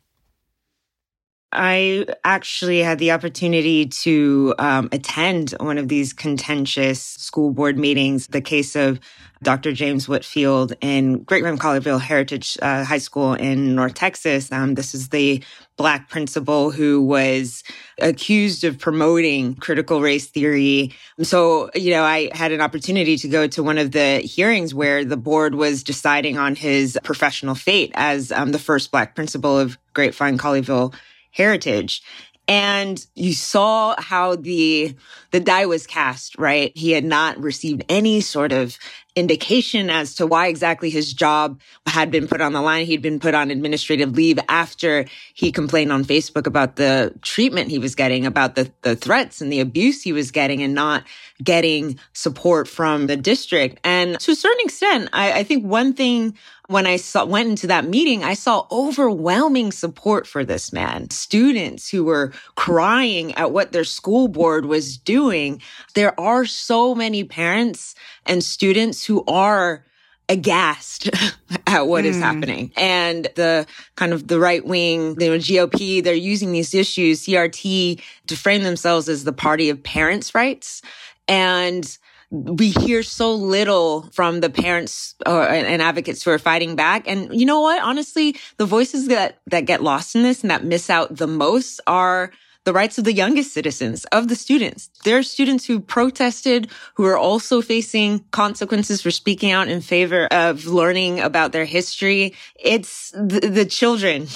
I 1.51 2.05
actually 2.23 2.79
had 2.79 2.99
the 2.99 3.11
opportunity 3.11 3.87
to 3.87 4.53
um, 4.59 4.89
attend 4.91 5.51
one 5.59 5.79
of 5.79 5.87
these 5.87 6.13
contentious 6.13 7.01
school 7.01 7.51
board 7.51 7.77
meetings. 7.77 8.27
The 8.27 8.41
case 8.41 8.75
of 8.75 8.99
Dr. 9.41 9.71
James 9.71 10.07
Whitfield 10.07 10.73
in 10.81 11.23
Great 11.23 11.43
Colleyville 11.43 12.01
Heritage 12.01 12.57
uh, 12.61 12.83
High 12.83 12.99
School 12.99 13.33
in 13.33 13.73
North 13.73 13.95
Texas. 13.95 14.51
Um, 14.51 14.75
this 14.75 14.93
is 14.93 15.09
the 15.09 15.41
Black 15.77 16.09
principal 16.09 16.71
who 16.71 17.01
was 17.01 17.63
accused 17.99 18.65
of 18.65 18.77
promoting 18.77 19.55
critical 19.55 20.01
race 20.01 20.27
theory. 20.27 20.93
So, 21.23 21.71
you 21.73 21.91
know, 21.91 22.03
I 22.03 22.29
had 22.33 22.51
an 22.51 22.59
opportunity 22.59 23.15
to 23.17 23.27
go 23.29 23.47
to 23.47 23.63
one 23.63 23.77
of 23.77 23.91
the 23.91 24.17
hearings 24.17 24.75
where 24.75 25.05
the 25.05 25.17
board 25.17 25.55
was 25.55 25.83
deciding 25.83 26.37
on 26.37 26.55
his 26.55 26.99
professional 27.05 27.55
fate 27.55 27.91
as 27.95 28.33
um, 28.33 28.51
the 28.51 28.59
first 28.59 28.91
Black 28.91 29.15
principal 29.15 29.57
of 29.57 29.77
Grapevine 29.93 30.37
Colleyville 30.37 30.93
Heritage. 31.31 32.01
And 32.49 33.05
you 33.13 33.33
saw 33.33 33.93
how 34.01 34.35
the 34.35 34.95
the 35.29 35.39
die 35.39 35.67
was 35.67 35.85
cast 35.85 36.35
right? 36.39 36.71
He 36.75 36.91
had 36.91 37.05
not 37.05 37.37
received 37.37 37.83
any 37.87 38.21
sort 38.21 38.51
of 38.51 38.79
indication 39.15 39.89
as 39.91 40.15
to 40.15 40.25
why 40.25 40.47
exactly 40.47 40.89
his 40.89 41.13
job 41.13 41.59
had 41.85 42.09
been 42.09 42.27
put 42.27 42.41
on 42.41 42.53
the 42.53 42.61
line. 42.61 42.87
He'd 42.87 43.03
been 43.03 43.19
put 43.19 43.35
on 43.35 43.51
administrative 43.51 44.15
leave 44.15 44.39
after 44.47 45.05
he 45.35 45.51
complained 45.51 45.91
on 45.91 46.03
facebook 46.05 46.47
about 46.47 46.75
the 46.75 47.13
treatment 47.21 47.69
he 47.69 47.77
was 47.77 47.93
getting 47.93 48.25
about 48.25 48.55
the 48.55 48.71
the 48.81 48.95
threats 48.95 49.41
and 49.41 49.51
the 49.51 49.59
abuse 49.59 50.01
he 50.01 50.13
was 50.13 50.31
getting 50.31 50.63
and 50.63 50.73
not 50.73 51.03
getting 51.43 51.99
support 52.13 52.67
from 52.67 53.05
the 53.05 53.17
district. 53.17 53.79
And 53.83 54.19
to 54.19 54.31
a 54.31 54.35
certain 54.35 54.61
extent 54.61 55.09
i, 55.13 55.39
I 55.39 55.43
think 55.43 55.65
one 55.65 55.93
thing 55.93 56.35
when 56.69 56.85
I 56.85 56.97
saw, 56.97 57.25
went 57.25 57.49
into 57.49 57.65
that 57.65 57.85
meeting, 57.85 58.23
I 58.23 58.35
saw 58.35 58.67
overwhelming 58.71 59.71
support 59.71 60.27
for 60.27 60.45
this 60.45 60.71
man. 60.71 61.09
Students 61.09 61.89
who 61.89 62.03
were 62.03 62.31
crying 62.53 63.33
at 63.33 63.51
what 63.51 63.71
their 63.71 63.83
school 63.83 64.27
board 64.27 64.67
was 64.67 64.95
doing. 64.95 65.63
There 65.95 66.17
are 66.19 66.45
so 66.45 66.93
many 66.93 67.23
parents 67.23 67.95
and 68.27 68.43
students 68.43 69.03
who 69.03 69.23
are 69.25 69.83
aghast 70.29 71.09
at 71.65 71.87
what 71.87 72.03
mm. 72.03 72.09
is 72.09 72.17
hmm. 72.17 72.21
happening. 72.21 72.71
And 72.77 73.27
the 73.35 73.65
kind 73.95 74.13
of 74.13 74.27
the 74.27 74.39
right 74.39 74.63
wing, 74.63 75.19
you 75.19 75.31
know, 75.31 75.37
GOP, 75.37 76.03
they're 76.03 76.13
using 76.13 76.51
these 76.51 76.75
issues, 76.75 77.25
CRT, 77.25 77.99
to 78.27 78.37
frame 78.37 78.61
themselves 78.61 79.09
as 79.09 79.23
the 79.23 79.33
party 79.33 79.71
of 79.71 79.81
parents' 79.81 80.35
rights. 80.35 80.83
And 81.27 81.97
we 82.31 82.69
hear 82.69 83.01
so 83.01 83.33
little 83.33 84.03
from 84.11 84.39
the 84.41 84.49
parents 84.49 85.15
uh, 85.25 85.31
or, 85.31 85.47
and 85.47 85.81
advocates 85.81 86.23
who 86.23 86.31
are 86.31 86.39
fighting 86.39 86.75
back. 86.75 87.07
And 87.07 87.33
you 87.37 87.45
know 87.45 87.61
what? 87.61 87.81
Honestly, 87.81 88.35
the 88.57 88.65
voices 88.65 89.07
that, 89.07 89.39
that 89.47 89.65
get 89.65 89.81
lost 89.81 90.15
in 90.15 90.21
this 90.21 90.41
and 90.41 90.51
that 90.51 90.63
miss 90.63 90.89
out 90.89 91.15
the 91.15 91.27
most 91.27 91.81
are 91.87 92.31
the 92.65 92.73
rights 92.73 92.97
of 92.97 93.03
the 93.03 93.13
youngest 93.13 93.53
citizens, 93.53 94.05
of 94.05 94.27
the 94.27 94.35
students. 94.35 94.89
There 95.03 95.17
are 95.17 95.23
students 95.23 95.65
who 95.65 95.79
protested, 95.79 96.69
who 96.95 97.05
are 97.05 97.17
also 97.17 97.61
facing 97.61 98.19
consequences 98.31 99.01
for 99.01 99.11
speaking 99.11 99.51
out 99.51 99.69
in 99.69 99.81
favor 99.81 100.27
of 100.27 100.65
learning 100.65 101.19
about 101.19 101.51
their 101.51 101.65
history. 101.65 102.35
It's 102.59 103.11
the 103.11 103.65
children 103.67 104.27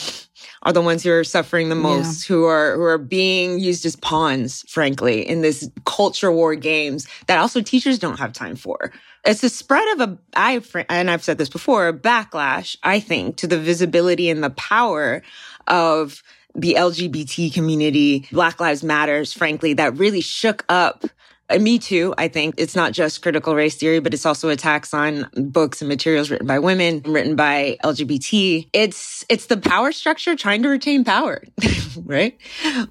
are 0.64 0.74
the 0.74 0.82
ones 0.82 1.04
who 1.04 1.12
are 1.12 1.24
suffering 1.24 1.70
the 1.70 1.76
most, 1.76 2.30
yeah. 2.30 2.36
who 2.36 2.46
are 2.46 2.76
who 2.76 2.84
are 2.84 2.98
being 2.98 3.60
used 3.60 3.86
as 3.86 3.96
pawns, 3.96 4.64
frankly, 4.68 5.28
in 5.28 5.42
this 5.42 5.70
culture 5.86 6.32
war 6.32 6.56
games 6.56 7.08
that 7.28 7.38
also 7.38 7.62
teachers 7.62 8.00
don't 8.00 8.20
have 8.20 8.34
time 8.34 8.56
for. 8.56 8.92
It's 9.26 9.44
a 9.44 9.50
spread 9.50 9.88
of 10.00 10.10
a 10.10 10.18
I 10.36 10.62
and 10.90 11.12
I've 11.12 11.24
said 11.24 11.38
this 11.38 11.50
before, 11.50 11.88
a 11.88 11.94
backlash, 11.94 12.78
I 12.84 13.00
think, 13.00 13.38
to 13.38 13.48
the 13.48 13.60
visibility 13.60 14.30
and 14.30 14.44
the 14.44 14.50
power 14.52 15.22
of 15.68 16.24
the 16.56 16.76
LGBT 16.76 17.54
community, 17.54 18.28
Black 18.32 18.60
Lives 18.60 18.84
Matters, 18.84 19.34
frankly, 19.34 19.74
that 19.74 19.98
really 19.98 20.22
shook 20.22 20.64
up 20.70 21.06
Uh, 21.50 21.60
me 21.60 21.78
too. 21.78 22.14
I 22.18 22.30
think 22.30 22.56
it's 22.58 22.76
not 22.76 22.94
just 22.94 23.22
critical 23.22 23.54
race 23.54 23.76
theory, 23.76 24.00
but 24.00 24.14
it's 24.14 24.26
also 24.26 24.50
attacks 24.50 24.94
on 24.94 25.30
books 25.36 25.82
and 25.82 25.90
materials 25.90 26.32
written 26.32 26.48
by 26.48 26.58
women, 26.58 27.02
written 27.06 27.36
by 27.36 27.78
LGBT. 27.84 28.70
It's 28.72 29.26
it's 29.28 29.48
the 29.48 29.58
power 29.58 29.92
structure 29.92 30.36
trying 30.36 30.64
to 30.64 30.70
retain 30.70 31.04
power, 31.04 31.44
right? 32.06 32.38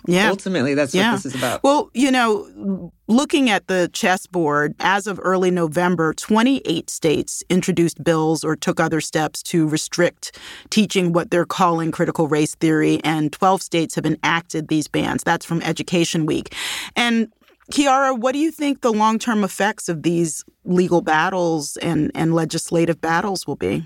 Yeah. 0.07 0.29
Ultimately, 0.29 0.75
that's 0.75 0.95
yeah. 0.95 1.13
what 1.13 1.23
this 1.23 1.27
is 1.27 1.35
about. 1.35 1.63
Well, 1.63 1.91
you 1.95 2.11
know, 2.11 2.93
looking 3.09 3.49
at 3.49 3.69
the 3.69 3.89
chessboard, 3.95 4.75
as 4.81 5.07
of 5.07 5.19
early 5.23 5.51
November, 5.51 6.13
28 6.13 6.91
states 6.91 7.43
introduced 7.49 8.05
bills 8.05 8.45
or 8.45 8.55
took 8.55 8.79
other 8.79 9.01
steps 9.01 9.43
to 9.45 9.67
restrict 9.67 10.39
teaching 10.69 11.13
what 11.13 11.31
they're 11.31 11.47
calling 11.47 11.91
critical 11.91 12.29
race 12.29 12.55
theory, 12.57 13.01
and 13.03 13.33
12 13.33 13.63
states 13.63 13.95
have 13.95 14.05
enacted 14.05 14.69
these 14.69 14.89
bans. 14.89 15.23
That's 15.25 15.47
from 15.47 15.63
Education 15.63 16.27
Week. 16.27 16.55
And 16.97 17.33
Khiara, 17.73 18.19
what 18.19 18.33
do 18.33 18.39
you 18.39 18.51
think 18.51 18.83
the 18.83 18.93
long 18.93 19.19
term 19.19 19.43
effects 19.43 19.89
of 19.89 20.03
these 20.03 20.45
legal 20.67 21.01
battles 21.01 21.79
and, 21.79 22.11
and 22.15 22.35
legislative 22.35 23.01
battles 23.01 23.47
will 23.47 23.57
be? 23.57 23.83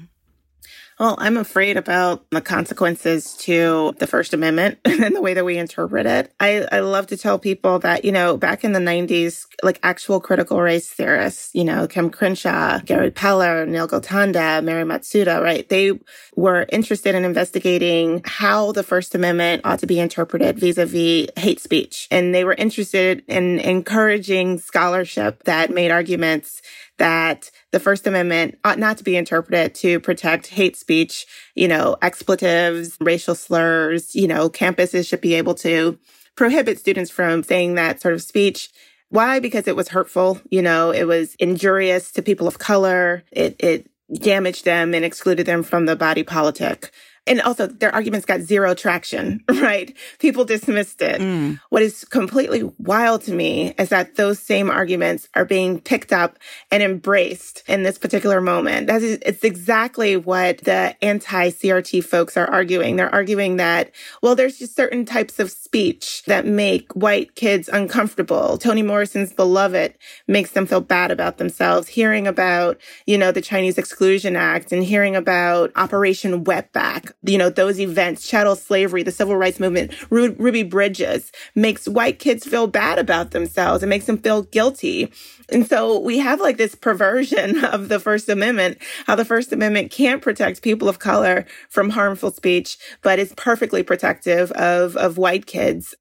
Well, 0.98 1.16
I'm 1.18 1.36
afraid 1.36 1.76
about 1.76 2.24
the 2.30 2.40
consequences 2.40 3.34
to 3.40 3.94
the 3.98 4.06
First 4.06 4.32
Amendment 4.32 4.78
and 4.86 5.14
the 5.14 5.20
way 5.20 5.34
that 5.34 5.44
we 5.44 5.58
interpret 5.58 6.06
it. 6.06 6.32
I, 6.40 6.66
I 6.72 6.80
love 6.80 7.08
to 7.08 7.18
tell 7.18 7.38
people 7.38 7.78
that, 7.80 8.06
you 8.06 8.12
know, 8.12 8.38
back 8.38 8.64
in 8.64 8.72
the 8.72 8.80
90s, 8.80 9.44
like 9.62 9.78
actual 9.82 10.20
critical 10.20 10.62
race 10.62 10.88
theorists, 10.88 11.50
you 11.52 11.64
know, 11.64 11.86
Kim 11.86 12.08
Crenshaw, 12.08 12.78
Gary 12.78 13.10
Peller, 13.10 13.68
Neil 13.68 13.86
Gotanda, 13.86 14.64
Mary 14.64 14.84
Matsuda, 14.84 15.42
right? 15.42 15.68
They 15.68 15.92
were 16.34 16.64
interested 16.70 17.14
in 17.14 17.26
investigating 17.26 18.22
how 18.24 18.72
the 18.72 18.82
First 18.82 19.14
Amendment 19.14 19.66
ought 19.66 19.80
to 19.80 19.86
be 19.86 20.00
interpreted 20.00 20.58
vis-a-vis 20.58 21.28
hate 21.36 21.60
speech. 21.60 22.08
And 22.10 22.34
they 22.34 22.44
were 22.44 22.54
interested 22.54 23.22
in 23.28 23.58
encouraging 23.58 24.60
scholarship 24.60 25.44
that 25.44 25.70
made 25.70 25.90
arguments 25.90 26.62
that 26.98 27.50
the 27.72 27.80
First 27.80 28.06
Amendment 28.06 28.58
ought 28.64 28.78
not 28.78 28.98
to 28.98 29.04
be 29.04 29.16
interpreted 29.16 29.74
to 29.76 30.00
protect 30.00 30.48
hate 30.48 30.76
speech, 30.76 31.26
you 31.54 31.68
know, 31.68 31.96
expletives, 32.02 32.96
racial 33.00 33.34
slurs, 33.34 34.14
you 34.14 34.26
know, 34.26 34.48
campuses 34.48 35.06
should 35.06 35.20
be 35.20 35.34
able 35.34 35.54
to 35.56 35.98
prohibit 36.36 36.78
students 36.78 37.10
from 37.10 37.42
saying 37.42 37.74
that 37.74 38.00
sort 38.00 38.14
of 38.14 38.22
speech. 38.22 38.70
Why? 39.08 39.40
Because 39.40 39.68
it 39.68 39.76
was 39.76 39.88
hurtful, 39.88 40.40
you 40.50 40.62
know, 40.62 40.90
it 40.90 41.04
was 41.04 41.34
injurious 41.36 42.12
to 42.12 42.22
people 42.22 42.48
of 42.48 42.58
color. 42.58 43.22
It, 43.30 43.56
it 43.58 43.90
damaged 44.12 44.64
them 44.64 44.94
and 44.94 45.04
excluded 45.04 45.46
them 45.46 45.62
from 45.62 45.86
the 45.86 45.96
body 45.96 46.22
politic. 46.22 46.90
And 47.26 47.40
also, 47.42 47.66
their 47.66 47.92
arguments 47.92 48.24
got 48.24 48.40
zero 48.40 48.74
traction, 48.74 49.42
right? 49.48 49.96
People 50.18 50.44
dismissed 50.44 51.02
it. 51.02 51.20
Mm. 51.20 51.60
What 51.70 51.82
is 51.82 52.04
completely 52.04 52.70
wild 52.78 53.22
to 53.22 53.32
me 53.32 53.74
is 53.78 53.88
that 53.88 54.14
those 54.14 54.38
same 54.38 54.70
arguments 54.70 55.28
are 55.34 55.44
being 55.44 55.80
picked 55.80 56.12
up 56.12 56.38
and 56.70 56.82
embraced 56.82 57.64
in 57.66 57.82
this 57.82 57.98
particular 57.98 58.40
moment. 58.40 58.86
That 58.86 59.02
is, 59.02 59.18
it's 59.22 59.42
exactly 59.42 60.16
what 60.16 60.58
the 60.58 60.94
anti 61.02 61.50
CRT 61.50 62.04
folks 62.04 62.36
are 62.36 62.46
arguing. 62.46 62.96
They're 62.96 63.12
arguing 63.12 63.56
that, 63.56 63.90
well, 64.22 64.36
there's 64.36 64.58
just 64.58 64.76
certain 64.76 65.04
types 65.04 65.40
of 65.40 65.50
speech 65.50 66.22
that 66.26 66.46
make 66.46 66.92
white 66.92 67.34
kids 67.34 67.68
uncomfortable. 67.68 68.56
Toni 68.58 68.82
Morrison's 68.82 69.32
Beloved 69.32 69.94
makes 70.28 70.52
them 70.52 70.66
feel 70.66 70.80
bad 70.80 71.10
about 71.10 71.38
themselves. 71.38 71.88
Hearing 71.88 72.26
about, 72.26 72.80
you 73.06 73.18
know, 73.18 73.32
the 73.32 73.40
Chinese 73.40 73.78
Exclusion 73.78 74.36
Act 74.36 74.70
and 74.70 74.84
hearing 74.84 75.16
about 75.16 75.72
Operation 75.74 76.44
Wetback 76.44 77.12
you 77.26 77.38
know, 77.38 77.50
those 77.50 77.80
events, 77.80 78.26
chattel 78.26 78.56
slavery, 78.56 79.02
the 79.02 79.12
civil 79.12 79.36
rights 79.36 79.60
movement, 79.60 79.92
Ru- 80.10 80.36
Ruby 80.38 80.62
Bridges 80.62 81.32
makes 81.54 81.88
white 81.88 82.18
kids 82.18 82.46
feel 82.46 82.66
bad 82.66 82.98
about 82.98 83.32
themselves. 83.32 83.82
It 83.82 83.88
makes 83.88 84.06
them 84.06 84.18
feel 84.18 84.42
guilty. 84.42 85.12
And 85.48 85.66
so 85.66 85.98
we 85.98 86.18
have 86.18 86.40
like 86.40 86.56
this 86.56 86.74
perversion 86.74 87.64
of 87.64 87.88
the 87.88 88.00
First 88.00 88.28
Amendment, 88.28 88.78
how 89.06 89.16
the 89.16 89.24
First 89.24 89.52
Amendment 89.52 89.90
can't 89.90 90.22
protect 90.22 90.62
people 90.62 90.88
of 90.88 90.98
color 90.98 91.46
from 91.68 91.90
harmful 91.90 92.30
speech, 92.30 92.78
but 93.02 93.18
is 93.18 93.32
perfectly 93.36 93.82
protective 93.82 94.50
of, 94.52 94.96
of 94.96 95.18
white 95.18 95.46
kids. 95.46 95.94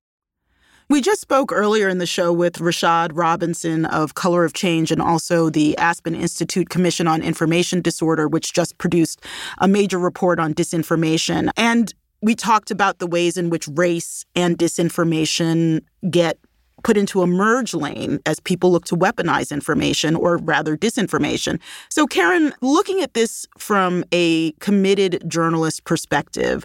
We 0.88 1.02
just 1.02 1.20
spoke 1.20 1.52
earlier 1.52 1.90
in 1.90 1.98
the 1.98 2.06
show 2.06 2.32
with 2.32 2.60
Rashad 2.60 3.10
Robinson 3.16 3.86
of 3.86 4.14
Color 4.14 4.46
of 4.46 4.54
Change 4.54 4.92
and 4.92 5.02
also 5.02 5.50
the 5.50 5.76
Aspen 5.80 6.14
Institute 6.14 6.70
Commission 6.70 7.08
on 7.08 7.24
Information 7.24 7.82
Disorder, 7.82 8.28
which 8.28 8.54
just 8.54 8.78
produced 8.78 9.20
a 9.58 9.68
major 9.68 9.98
report 9.98 10.40
on 10.40 10.54
disinformation. 10.54 11.50
And 11.58 11.92
we 12.22 12.36
talked 12.36 12.70
about 12.70 13.00
the 13.00 13.08
ways 13.08 13.36
in 13.36 13.50
which 13.50 13.68
race 13.70 14.26
and 14.36 14.60
disinformation 14.60 15.82
get 16.12 16.38
put 16.84 16.98
into 16.98 17.24
a 17.24 17.28
merge 17.28 17.74
lane 17.74 18.20
as 18.28 18.40
people 18.40 18.72
look 18.72 18.86
to 18.86 18.96
weaponize 18.96 19.52
information 19.52 20.16
or 20.16 20.38
rather 20.38 20.78
disinformation. 20.78 21.60
So, 21.90 22.06
Karen, 22.06 22.54
looking 22.62 23.02
at 23.02 23.16
this 23.16 23.48
from 23.58 24.04
a 24.14 24.52
committed 24.60 25.24
journalist 25.28 25.84
perspective, 25.86 26.64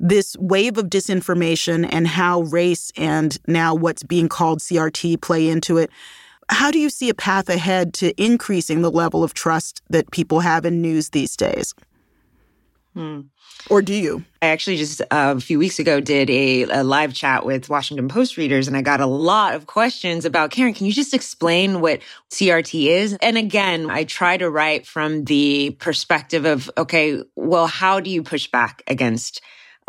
this 0.00 0.34
wave 0.38 0.78
of 0.78 0.86
disinformation 0.86 1.86
and 1.92 2.08
how 2.08 2.40
race 2.42 2.90
and 2.96 3.36
now 3.46 3.74
what's 3.74 4.02
being 4.02 4.28
called 4.28 4.60
CRT 4.60 5.20
play 5.20 5.48
into 5.48 5.76
it. 5.76 5.90
How 6.48 6.70
do 6.70 6.80
you 6.80 6.90
see 6.90 7.10
a 7.10 7.14
path 7.14 7.48
ahead 7.48 7.94
to 7.94 8.20
increasing 8.20 8.82
the 8.82 8.90
level 8.90 9.22
of 9.22 9.34
trust 9.34 9.82
that 9.90 10.10
people 10.10 10.40
have 10.40 10.64
in 10.64 10.80
news 10.80 11.10
these 11.10 11.36
days? 11.36 11.74
Hmm. 12.94 13.20
Or 13.68 13.82
do 13.82 13.94
you? 13.94 14.24
I 14.42 14.46
actually 14.46 14.78
just 14.78 15.00
uh, 15.02 15.34
a 15.36 15.40
few 15.40 15.58
weeks 15.58 15.78
ago 15.78 16.00
did 16.00 16.28
a, 16.28 16.62
a, 16.62 16.82
live 16.82 17.14
chat 17.14 17.44
with 17.44 17.68
Washington 17.68 18.08
Post 18.08 18.36
readers, 18.36 18.66
and 18.66 18.76
I 18.76 18.82
got 18.82 19.00
a 19.00 19.06
lot 19.06 19.54
of 19.54 19.66
questions 19.66 20.24
about 20.24 20.50
Karen. 20.50 20.74
Can 20.74 20.86
you 20.86 20.92
just 20.92 21.14
explain 21.14 21.80
what 21.80 22.00
CRT 22.30 22.86
is? 22.86 23.16
And 23.20 23.36
again, 23.36 23.90
I 23.90 24.04
try 24.04 24.38
to 24.38 24.50
write 24.50 24.86
from 24.86 25.24
the 25.24 25.76
perspective 25.78 26.46
of 26.46 26.70
okay, 26.76 27.22
well, 27.36 27.68
how 27.68 28.00
do 28.00 28.10
you 28.10 28.24
push 28.24 28.50
back 28.50 28.82
against 28.88 29.40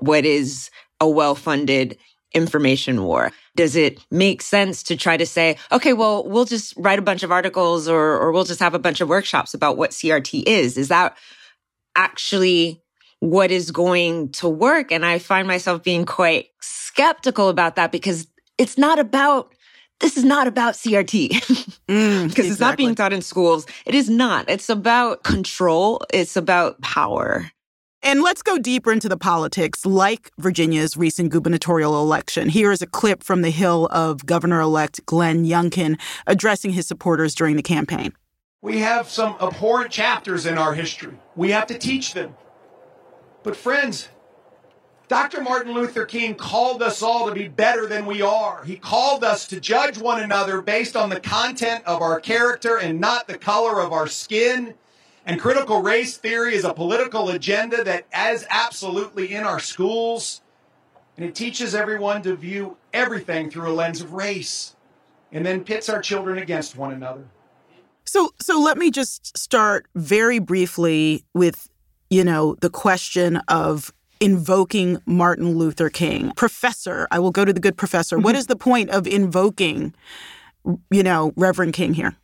what 0.01 0.25
is 0.25 0.69
a 0.99 1.07
well 1.07 1.35
funded 1.35 1.97
information 2.33 3.03
war? 3.03 3.31
Does 3.55 3.75
it 3.75 3.99
make 4.09 4.41
sense 4.41 4.83
to 4.83 4.95
try 4.95 5.17
to 5.17 5.25
say, 5.25 5.57
okay, 5.71 5.93
well, 5.93 6.27
we'll 6.27 6.45
just 6.45 6.73
write 6.77 6.99
a 6.99 7.01
bunch 7.01 7.23
of 7.23 7.31
articles 7.31 7.87
or, 7.87 8.17
or 8.17 8.31
we'll 8.31 8.45
just 8.45 8.59
have 8.61 8.73
a 8.73 8.79
bunch 8.79 9.01
of 9.01 9.09
workshops 9.09 9.53
about 9.53 9.77
what 9.77 9.91
CRT 9.91 10.43
is? 10.47 10.77
Is 10.77 10.87
that 10.87 11.17
actually 11.95 12.81
what 13.19 13.51
is 13.51 13.71
going 13.71 14.29
to 14.33 14.47
work? 14.47 14.91
And 14.91 15.05
I 15.05 15.19
find 15.19 15.47
myself 15.47 15.83
being 15.83 16.05
quite 16.05 16.47
skeptical 16.61 17.49
about 17.49 17.75
that 17.75 17.91
because 17.91 18.27
it's 18.57 18.77
not 18.77 18.99
about 18.99 19.53
this 19.99 20.17
is 20.17 20.23
not 20.23 20.47
about 20.47 20.73
CRT 20.73 21.29
because 21.29 21.77
mm, 21.87 22.25
exactly. 22.25 22.47
it's 22.47 22.59
not 22.59 22.77
being 22.77 22.95
taught 22.95 23.13
in 23.13 23.21
schools. 23.21 23.67
It 23.85 23.93
is 23.93 24.09
not. 24.09 24.49
It's 24.49 24.67
about 24.67 25.23
control. 25.23 26.01
It's 26.11 26.35
about 26.35 26.81
power. 26.81 27.51
And 28.03 28.23
let's 28.23 28.41
go 28.41 28.57
deeper 28.57 28.91
into 28.91 29.07
the 29.07 29.17
politics, 29.17 29.85
like 29.85 30.31
Virginia's 30.39 30.97
recent 30.97 31.31
gubernatorial 31.31 32.01
election. 32.01 32.49
Here 32.49 32.71
is 32.71 32.81
a 32.81 32.87
clip 32.87 33.21
from 33.21 33.43
the 33.43 33.51
Hill 33.51 33.87
of 33.91 34.25
Governor 34.25 34.59
elect 34.59 35.05
Glenn 35.05 35.45
Youngkin 35.45 35.99
addressing 36.25 36.71
his 36.71 36.87
supporters 36.87 37.35
during 37.35 37.57
the 37.57 37.61
campaign. 37.61 38.13
We 38.63 38.79
have 38.79 39.07
some 39.07 39.35
abhorrent 39.39 39.91
chapters 39.91 40.47
in 40.47 40.57
our 40.57 40.73
history. 40.73 41.13
We 41.35 41.51
have 41.51 41.67
to 41.67 41.77
teach 41.77 42.13
them. 42.13 42.35
But, 43.43 43.55
friends, 43.55 44.09
Dr. 45.07 45.41
Martin 45.41 45.73
Luther 45.73 46.05
King 46.05 46.33
called 46.33 46.81
us 46.81 47.03
all 47.03 47.27
to 47.27 47.35
be 47.35 47.49
better 47.49 47.85
than 47.85 48.07
we 48.07 48.23
are. 48.23 48.63
He 48.63 48.77
called 48.77 49.23
us 49.23 49.45
to 49.47 49.59
judge 49.59 49.99
one 49.99 50.23
another 50.23 50.61
based 50.61 50.95
on 50.95 51.09
the 51.09 51.19
content 51.19 51.83
of 51.85 52.01
our 52.01 52.19
character 52.19 52.77
and 52.77 52.99
not 52.99 53.27
the 53.27 53.37
color 53.37 53.79
of 53.79 53.91
our 53.93 54.07
skin. 54.07 54.73
And 55.25 55.39
critical 55.39 55.81
race 55.81 56.17
theory 56.17 56.55
is 56.55 56.63
a 56.63 56.73
political 56.73 57.29
agenda 57.29 57.83
that 57.83 58.05
is 58.15 58.45
absolutely 58.49 59.33
in 59.33 59.43
our 59.43 59.59
schools. 59.59 60.41
And 61.15 61.25
it 61.25 61.35
teaches 61.35 61.75
everyone 61.75 62.23
to 62.23 62.35
view 62.35 62.77
everything 62.93 63.49
through 63.49 63.71
a 63.71 63.73
lens 63.73 64.01
of 64.01 64.13
race 64.13 64.75
and 65.31 65.45
then 65.45 65.63
pits 65.63 65.89
our 65.89 66.01
children 66.01 66.37
against 66.37 66.75
one 66.75 66.93
another. 66.93 67.23
So 68.05 68.31
so 68.39 68.59
let 68.59 68.77
me 68.77 68.91
just 68.91 69.37
start 69.37 69.85
very 69.95 70.39
briefly 70.39 71.23
with 71.33 71.69
you 72.09 72.23
know 72.23 72.55
the 72.55 72.69
question 72.69 73.37
of 73.47 73.93
invoking 74.19 75.01
Martin 75.05 75.57
Luther 75.57 75.89
King. 75.89 76.31
Professor, 76.35 77.07
I 77.11 77.19
will 77.19 77.31
go 77.31 77.45
to 77.45 77.53
the 77.53 77.59
good 77.59 77.77
professor. 77.77 78.17
Mm-hmm. 78.17 78.23
What 78.23 78.35
is 78.35 78.47
the 78.47 78.55
point 78.55 78.89
of 78.89 79.07
invoking 79.07 79.93
you 80.89 81.03
know 81.03 81.31
Reverend 81.35 81.73
King 81.73 81.93
here? 81.93 82.15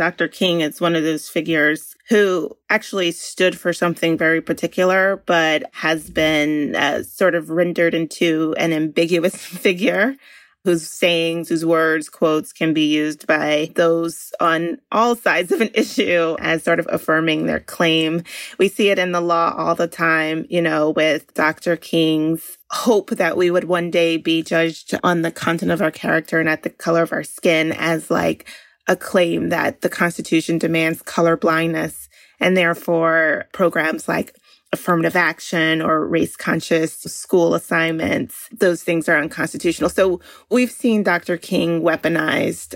Dr. 0.00 0.28
King 0.28 0.62
is 0.62 0.80
one 0.80 0.96
of 0.96 1.02
those 1.02 1.28
figures 1.28 1.94
who 2.08 2.56
actually 2.70 3.12
stood 3.12 3.58
for 3.58 3.74
something 3.74 4.16
very 4.16 4.40
particular, 4.40 5.22
but 5.26 5.64
has 5.74 6.08
been 6.08 6.74
uh, 6.74 7.02
sort 7.02 7.34
of 7.34 7.50
rendered 7.50 7.92
into 7.92 8.54
an 8.56 8.72
ambiguous 8.72 9.36
figure 9.44 10.16
whose 10.64 10.88
sayings, 10.88 11.50
whose 11.50 11.66
words, 11.66 12.08
quotes 12.08 12.50
can 12.50 12.72
be 12.72 12.86
used 12.86 13.26
by 13.26 13.70
those 13.74 14.32
on 14.40 14.78
all 14.90 15.16
sides 15.16 15.52
of 15.52 15.60
an 15.60 15.68
issue 15.74 16.34
as 16.38 16.62
sort 16.62 16.80
of 16.80 16.88
affirming 16.90 17.44
their 17.44 17.60
claim. 17.60 18.22
We 18.56 18.68
see 18.68 18.88
it 18.88 18.98
in 18.98 19.12
the 19.12 19.20
law 19.20 19.54
all 19.54 19.74
the 19.74 19.86
time, 19.86 20.46
you 20.48 20.62
know, 20.62 20.88
with 20.88 21.34
Dr. 21.34 21.76
King's 21.76 22.56
hope 22.70 23.10
that 23.10 23.36
we 23.36 23.50
would 23.50 23.64
one 23.64 23.90
day 23.90 24.16
be 24.16 24.42
judged 24.42 24.98
on 25.04 25.20
the 25.20 25.30
content 25.30 25.72
of 25.72 25.82
our 25.82 25.90
character 25.90 26.40
and 26.40 26.48
at 26.48 26.62
the 26.62 26.70
color 26.70 27.02
of 27.02 27.12
our 27.12 27.22
skin 27.24 27.72
as 27.72 28.10
like 28.10 28.48
a 28.90 28.96
claim 28.96 29.50
that 29.50 29.82
the 29.82 29.88
Constitution 29.88 30.58
demands 30.58 31.00
color 31.00 31.36
blindness 31.36 32.08
and 32.40 32.56
therefore 32.56 33.46
programs 33.52 34.08
like 34.08 34.34
affirmative 34.72 35.14
action 35.14 35.80
or 35.80 36.04
race 36.04 36.34
conscious 36.34 36.94
school 36.94 37.54
assignments, 37.54 38.48
those 38.50 38.82
things 38.82 39.08
are 39.08 39.16
unconstitutional. 39.16 39.90
So 39.90 40.20
we've 40.50 40.72
seen 40.72 41.04
Dr. 41.04 41.36
King 41.36 41.82
weaponized 41.82 42.74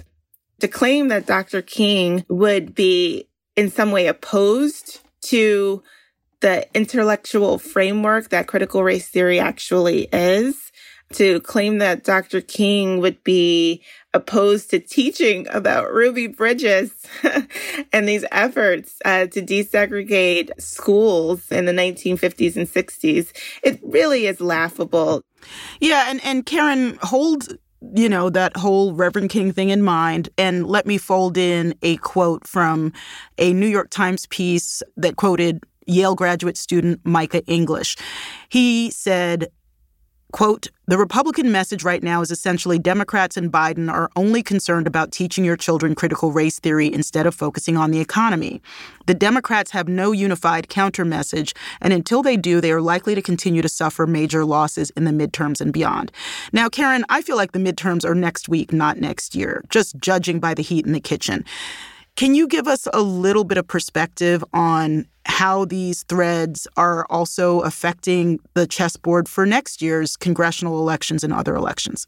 to 0.60 0.68
claim 0.68 1.08
that 1.08 1.26
Dr. 1.26 1.62
King 1.62 2.24
would 2.28 2.76
be 2.76 3.28
in 3.56 3.68
some 3.68 3.90
way 3.90 4.06
opposed 4.06 5.00
to 5.22 5.82
the 6.42 6.64
intellectual 6.76 7.58
framework 7.58 8.28
that 8.28 8.46
critical 8.46 8.84
race 8.84 9.08
theory 9.08 9.40
actually 9.40 10.08
is 10.12 10.70
to 11.14 11.40
claim 11.40 11.78
that 11.78 12.04
Dr. 12.04 12.40
King 12.40 13.00
would 13.00 13.22
be 13.24 13.82
opposed 14.14 14.70
to 14.70 14.78
teaching 14.78 15.46
about 15.50 15.92
Ruby 15.92 16.28
Bridges 16.28 16.92
and 17.92 18.08
these 18.08 18.24
efforts 18.32 18.94
uh, 19.04 19.26
to 19.26 19.42
desegregate 19.42 20.50
schools 20.58 21.50
in 21.50 21.66
the 21.66 21.72
1950s 21.72 22.56
and 22.56 22.68
60s. 22.68 23.32
It 23.62 23.80
really 23.82 24.26
is 24.26 24.40
laughable. 24.40 25.22
Yeah, 25.80 26.06
and, 26.08 26.24
and 26.24 26.46
Karen, 26.46 26.98
hold 27.02 27.48
you 27.94 28.08
know, 28.08 28.30
that 28.30 28.56
whole 28.56 28.94
Reverend 28.94 29.28
King 29.28 29.52
thing 29.52 29.68
in 29.68 29.82
mind. 29.82 30.30
And 30.38 30.66
let 30.66 30.86
me 30.86 30.96
fold 30.96 31.36
in 31.36 31.74
a 31.82 31.98
quote 31.98 32.46
from 32.46 32.94
a 33.36 33.52
New 33.52 33.66
York 33.66 33.90
Times 33.90 34.26
piece 34.26 34.82
that 34.96 35.16
quoted 35.16 35.62
Yale 35.86 36.14
graduate 36.14 36.56
student 36.56 37.00
Micah 37.04 37.44
English. 37.44 37.96
He 38.48 38.90
said, 38.90 39.48
Quote, 40.34 40.66
the 40.88 40.98
Republican 40.98 41.52
message 41.52 41.84
right 41.84 42.02
now 42.02 42.20
is 42.20 42.32
essentially 42.32 42.76
Democrats 42.76 43.36
and 43.36 43.52
Biden 43.52 43.88
are 43.88 44.10
only 44.16 44.42
concerned 44.42 44.88
about 44.88 45.12
teaching 45.12 45.44
your 45.44 45.56
children 45.56 45.94
critical 45.94 46.32
race 46.32 46.58
theory 46.58 46.92
instead 46.92 47.24
of 47.24 47.36
focusing 47.36 47.76
on 47.76 47.92
the 47.92 48.00
economy. 48.00 48.60
The 49.06 49.14
Democrats 49.14 49.70
have 49.70 49.86
no 49.86 50.10
unified 50.10 50.68
counter 50.68 51.04
message, 51.04 51.54
and 51.80 51.92
until 51.92 52.20
they 52.20 52.36
do, 52.36 52.60
they 52.60 52.72
are 52.72 52.80
likely 52.80 53.14
to 53.14 53.22
continue 53.22 53.62
to 53.62 53.68
suffer 53.68 54.08
major 54.08 54.44
losses 54.44 54.90
in 54.96 55.04
the 55.04 55.12
midterms 55.12 55.60
and 55.60 55.72
beyond. 55.72 56.10
Now, 56.52 56.68
Karen, 56.68 57.04
I 57.08 57.22
feel 57.22 57.36
like 57.36 57.52
the 57.52 57.60
midterms 57.60 58.04
are 58.04 58.16
next 58.16 58.48
week, 58.48 58.72
not 58.72 58.98
next 58.98 59.36
year, 59.36 59.62
just 59.68 60.00
judging 60.00 60.40
by 60.40 60.52
the 60.52 60.62
heat 60.62 60.84
in 60.84 60.90
the 60.90 61.00
kitchen. 61.00 61.44
Can 62.16 62.36
you 62.36 62.46
give 62.46 62.68
us 62.68 62.86
a 62.92 63.00
little 63.02 63.42
bit 63.42 63.58
of 63.58 63.66
perspective 63.66 64.44
on 64.52 65.06
how 65.26 65.64
these 65.64 66.04
threads 66.04 66.68
are 66.76 67.06
also 67.10 67.60
affecting 67.60 68.38
the 68.54 68.68
chessboard 68.68 69.28
for 69.28 69.44
next 69.44 69.82
year's 69.82 70.16
congressional 70.16 70.78
elections 70.78 71.24
and 71.24 71.32
other 71.32 71.56
elections? 71.56 72.06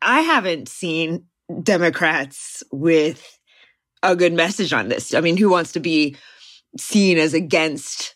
I 0.00 0.22
haven't 0.22 0.68
seen 0.68 1.26
Democrats 1.62 2.62
with 2.72 3.38
a 4.02 4.16
good 4.16 4.32
message 4.32 4.72
on 4.72 4.88
this. 4.88 5.12
I 5.12 5.20
mean, 5.20 5.36
who 5.36 5.50
wants 5.50 5.72
to 5.72 5.80
be 5.80 6.16
seen 6.78 7.18
as 7.18 7.34
against 7.34 8.14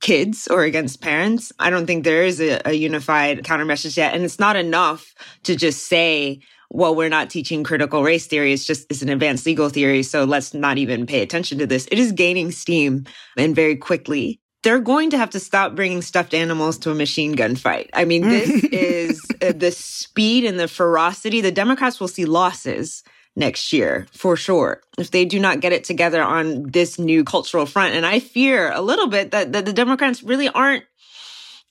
kids 0.00 0.46
or 0.46 0.62
against 0.62 1.00
parents? 1.00 1.50
I 1.58 1.70
don't 1.70 1.86
think 1.86 2.04
there 2.04 2.22
is 2.22 2.40
a, 2.40 2.60
a 2.64 2.74
unified 2.74 3.44
counter 3.44 3.64
message 3.64 3.96
yet. 3.96 4.14
And 4.14 4.22
it's 4.22 4.38
not 4.38 4.54
enough 4.54 5.14
to 5.44 5.56
just 5.56 5.86
say, 5.86 6.42
well, 6.70 6.94
we're 6.94 7.08
not 7.08 7.30
teaching 7.30 7.64
critical 7.64 8.02
race 8.02 8.26
theory. 8.26 8.52
It's 8.52 8.64
just, 8.64 8.86
it's 8.90 9.02
an 9.02 9.08
advanced 9.08 9.46
legal 9.46 9.68
theory. 9.68 10.02
So 10.02 10.24
let's 10.24 10.54
not 10.54 10.78
even 10.78 11.06
pay 11.06 11.22
attention 11.22 11.58
to 11.58 11.66
this. 11.66 11.86
It 11.90 11.98
is 11.98 12.12
gaining 12.12 12.50
steam 12.50 13.04
and 13.36 13.54
very 13.54 13.76
quickly. 13.76 14.40
They're 14.62 14.80
going 14.80 15.10
to 15.10 15.18
have 15.18 15.30
to 15.30 15.40
stop 15.40 15.76
bringing 15.76 16.02
stuffed 16.02 16.34
animals 16.34 16.78
to 16.78 16.90
a 16.90 16.94
machine 16.94 17.32
gun 17.32 17.54
fight. 17.54 17.88
I 17.92 18.04
mean, 18.04 18.22
this 18.22 18.64
is 18.72 19.24
uh, 19.40 19.52
the 19.54 19.70
speed 19.70 20.44
and 20.44 20.58
the 20.58 20.66
ferocity. 20.66 21.40
The 21.40 21.52
Democrats 21.52 22.00
will 22.00 22.08
see 22.08 22.24
losses 22.24 23.04
next 23.36 23.72
year 23.72 24.06
for 24.12 24.34
sure 24.34 24.80
if 24.98 25.10
they 25.10 25.24
do 25.24 25.38
not 25.38 25.60
get 25.60 25.72
it 25.72 25.84
together 25.84 26.22
on 26.22 26.70
this 26.70 26.98
new 26.98 27.22
cultural 27.22 27.66
front. 27.66 27.94
And 27.94 28.04
I 28.04 28.18
fear 28.18 28.72
a 28.72 28.80
little 28.80 29.06
bit 29.06 29.30
that, 29.30 29.52
that 29.52 29.66
the 29.66 29.72
Democrats 29.72 30.22
really 30.22 30.48
aren't 30.48 30.84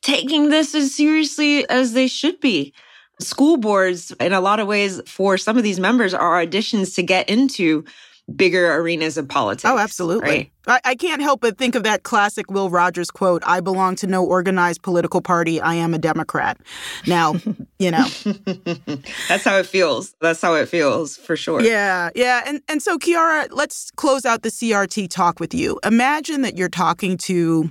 taking 0.02 0.50
this 0.50 0.76
as 0.76 0.94
seriously 0.94 1.68
as 1.68 1.94
they 1.94 2.08
should 2.08 2.40
be. 2.40 2.74
School 3.20 3.58
boards, 3.58 4.12
in 4.20 4.34
a 4.34 4.42
lot 4.42 4.60
of 4.60 4.68
ways, 4.68 5.02
for 5.08 5.38
some 5.38 5.58
of 5.58 5.64
these 5.64 5.80
members, 5.80 6.14
are 6.14 6.46
auditions 6.46 6.96
to 6.96 7.04
get 7.04 7.30
into 7.30 7.86
bigger 8.34 8.74
arenas 8.76 9.18
of 9.18 9.28
politics. 9.28 9.66
Oh, 9.66 9.78
absolutely. 9.78 10.30
Right? 10.30 10.52
I, 10.68 10.80
I, 10.84 10.96
can't 10.96 11.22
help 11.22 11.42
but 11.42 11.58
think 11.58 11.76
of 11.76 11.84
that 11.84 12.04
classic 12.04 12.50
Will 12.50 12.72
Rogers 12.72 13.12
quote 13.12 13.44
I 13.46 13.60
belong 13.60 13.96
to 13.98 14.08
no 14.08 14.26
organized 14.26 14.82
political 14.82 15.22
party. 15.22 15.62
I 15.62 15.76
am 15.76 15.94
a 15.94 16.00
Democrat. 16.00 16.60
Now, 17.06 17.36
you 17.80 17.92
know. 17.92 18.08
That's 19.30 19.44
how 19.44 19.58
it 19.58 19.68
feels. 19.68 20.16
That's 20.22 20.42
how 20.42 20.56
it 20.56 20.68
feels 20.68 21.18
for 21.18 21.38
sure. 21.38 21.62
Yeah, 21.62 22.10
yeah. 22.16 22.42
And, 22.46 22.62
and 22.68 22.82
so, 22.82 22.98
Khiara, 22.98 23.48
let's 23.52 23.92
close 23.92 24.26
out 24.26 24.42
the 24.42 24.50
CRT 24.50 25.10
talk 25.10 25.40
with 25.40 25.54
you. 25.54 25.80
Imagine 25.84 26.42
that 26.42 26.58
you're 26.58 26.70
talking 26.70 27.18
to 27.18 27.70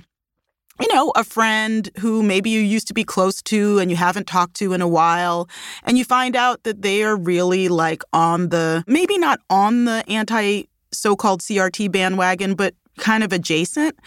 you 0.79 0.93
know, 0.93 1.11
a 1.15 1.23
friend 1.23 1.89
who 1.99 2.21
maybe 2.21 2.49
you 2.49 2.59
used 2.59 2.87
to 2.87 2.93
be 2.93 3.03
close 3.03 3.41
to 3.43 3.79
and 3.79 3.89
you 3.89 3.97
haven't 3.97 4.27
talked 4.27 4.55
to 4.55 4.73
in 4.73 4.81
a 4.81 4.87
while, 4.87 5.47
and 5.83 5.97
you 5.97 6.03
find 6.03 6.35
out 6.35 6.63
that 6.63 6.81
they 6.81 7.03
are 7.03 7.15
really 7.15 7.69
like 7.69 8.03
on 8.11 8.49
the, 8.49 8.83
maybe 8.87 9.17
not 9.17 9.39
on 9.49 9.85
the 9.85 10.03
anti 10.09 10.63
so 10.91 11.15
called 11.15 11.41
CRT 11.41 11.91
bandwagon, 11.91 12.55
but 12.55 12.73
kind 12.97 13.23
of 13.23 13.33
adjacent, 13.33 13.97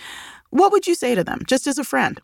what 0.51 0.73
would 0.73 0.87
you 0.87 0.95
say 0.95 1.15
to 1.15 1.23
them, 1.23 1.43
just 1.47 1.67
as 1.67 1.79
a 1.79 1.85
friend? 1.85 2.21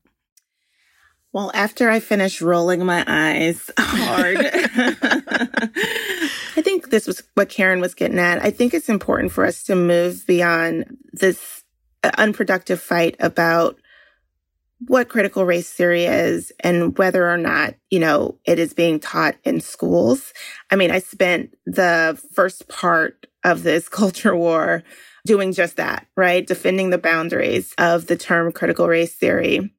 Well, 1.33 1.51
after 1.53 1.91
I 1.91 1.99
finish 1.99 2.41
rolling 2.41 2.85
my 2.87 3.05
eyes 3.07 3.71
hard, 3.79 4.39
I 6.57 6.63
think 6.63 6.91
this 6.91 7.09
was 7.09 7.25
what 7.35 7.49
Karen 7.49 7.81
was 7.81 7.95
getting 7.95 8.21
at. 8.21 8.43
I 8.43 8.51
think 8.51 8.73
it's 8.73 8.89
important 8.89 9.33
for 9.33 9.45
us 9.45 9.65
to 9.65 9.75
move 9.75 10.25
beyond 10.27 10.97
this 11.13 11.65
uh, 12.05 12.13
unproductive 12.19 12.81
fight 12.81 13.17
about 13.19 13.77
what 14.87 15.09
critical 15.09 15.45
race 15.45 15.73
theory 15.73 16.05
is 16.05 16.53
and 16.61 16.97
whether 16.99 17.29
or 17.29 17.37
not, 17.37 17.75
you 17.91 17.99
know, 17.99 18.39
it 18.45 18.59
is 18.59 18.75
being 18.75 19.01
taught 19.01 19.37
in 19.45 19.61
schools. 19.61 20.33
I 20.71 20.77
mean, 20.77 20.91
I 20.91 20.99
spent 20.99 21.57
the 21.67 22.21
first 22.33 22.69
part 22.69 23.27
of 23.45 23.63
this 23.63 23.89
culture 23.91 24.37
war 24.37 24.83
doing 25.27 25.53
just 25.53 25.77
that, 25.77 26.07
right? 26.17 26.47
Defending 26.47 26.91
the 26.91 26.99
boundaries 26.99 27.75
of 27.79 28.07
the 28.07 28.17
term 28.17 28.53
critical 28.53 28.87
race 28.87 29.15
theory. 29.15 29.73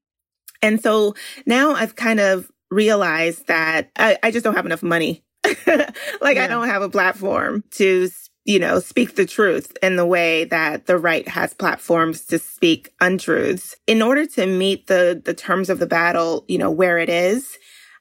And 0.62 0.82
so 0.82 1.16
now 1.46 1.74
I've 1.74 1.96
kind 1.96 2.20
of 2.20 2.50
realized 2.72 3.48
that 3.48 3.92
I, 3.96 4.18
I 4.24 4.32
just 4.32 4.44
don't 4.44 4.56
have 4.56 4.66
enough 4.66 4.84
money. 4.84 5.24
like 5.68 6.36
yeah. 6.36 6.44
I 6.44 6.48
don't 6.48 6.68
have 6.68 6.82
a 6.82 6.90
platform 6.90 7.64
to 7.72 8.10
you 8.46 8.60
know, 8.60 8.80
speak 8.80 9.16
the 9.16 9.26
truth 9.26 9.76
in 9.82 9.96
the 9.96 10.06
way 10.06 10.46
that 10.46 10.86
the 10.86 10.98
right 10.98 11.28
has 11.28 11.54
platforms 11.54 12.26
to 12.28 12.38
speak 12.38 12.94
untruths. 13.02 13.76
In 13.88 14.04
order 14.04 14.26
to 14.28 14.46
meet 14.46 14.86
the, 14.86 15.20
the 15.24 15.34
terms 15.34 15.70
of 15.70 15.80
the 15.80 15.88
battle, 15.88 16.46
you 16.48 16.60
know, 16.60 16.70
where 16.70 17.00
it 17.00 17.10
is, 17.10 17.58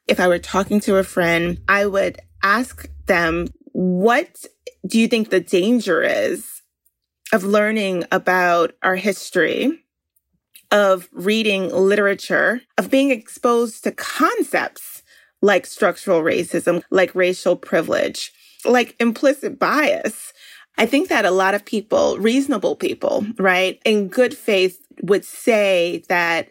if 0.06 0.20
I 0.20 0.28
were 0.28 0.38
talking 0.38 0.80
to 0.80 0.96
a 0.96 1.02
friend, 1.02 1.58
I 1.66 1.86
would 1.86 2.20
ask 2.42 2.86
them, 3.06 3.48
what 3.72 4.44
do 4.86 5.00
you 5.00 5.08
think 5.08 5.30
the 5.30 5.40
danger 5.40 6.02
is 6.02 6.60
of 7.32 7.42
learning 7.42 8.04
about 8.12 8.74
our 8.82 8.96
history, 8.96 9.82
of 10.70 11.08
reading 11.10 11.70
literature, 11.70 12.60
of 12.76 12.90
being 12.90 13.10
exposed 13.10 13.82
to 13.84 13.92
concepts 13.92 15.02
like 15.40 15.64
structural 15.64 16.22
racism, 16.22 16.82
like 16.90 17.14
racial 17.14 17.56
privilege, 17.56 18.30
like 18.66 18.94
implicit 19.00 19.58
bias? 19.58 20.33
I 20.76 20.86
think 20.86 21.08
that 21.08 21.24
a 21.24 21.30
lot 21.30 21.54
of 21.54 21.64
people, 21.64 22.18
reasonable 22.18 22.76
people, 22.76 23.26
right, 23.38 23.80
in 23.84 24.08
good 24.08 24.36
faith 24.36 24.84
would 25.02 25.24
say 25.24 26.02
that 26.08 26.50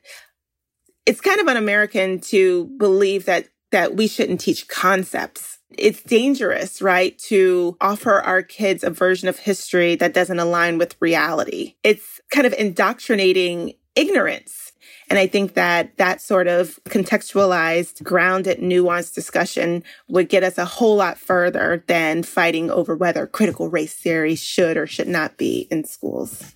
it's 1.05 1.21
kind 1.21 1.39
of 1.39 1.47
un-American 1.47 2.19
to 2.19 2.65
believe 2.77 3.25
that 3.25 3.49
that 3.71 3.95
we 3.95 4.07
shouldn't 4.07 4.39
teach 4.39 4.67
concepts. 4.67 5.57
It's 5.75 6.03
dangerous, 6.03 6.79
right, 6.79 7.17
to 7.29 7.75
offer 7.81 8.21
our 8.21 8.43
kids 8.43 8.83
a 8.83 8.91
version 8.91 9.27
of 9.27 9.39
history 9.39 9.95
that 9.95 10.13
doesn't 10.13 10.37
align 10.39 10.77
with 10.77 10.95
reality. 10.99 11.75
It's 11.83 12.21
kind 12.29 12.45
of 12.45 12.53
indoctrinating 12.53 13.73
ignorance 13.95 14.72
and 15.09 15.19
I 15.19 15.27
think 15.27 15.53
that 15.53 15.97
that 15.97 16.21
sort 16.21 16.47
of 16.47 16.79
contextualized, 16.85 18.03
grounded, 18.03 18.59
nuanced 18.59 19.13
discussion 19.13 19.83
would 20.07 20.29
get 20.29 20.43
us 20.43 20.57
a 20.57 20.65
whole 20.65 20.95
lot 20.95 21.17
further 21.17 21.83
than 21.87 22.23
fighting 22.23 22.71
over 22.71 22.95
whether 22.95 23.27
critical 23.27 23.69
race 23.69 23.93
theory 23.93 24.35
should 24.35 24.77
or 24.77 24.87
should 24.87 25.07
not 25.07 25.37
be 25.37 25.67
in 25.69 25.83
schools. 25.83 26.53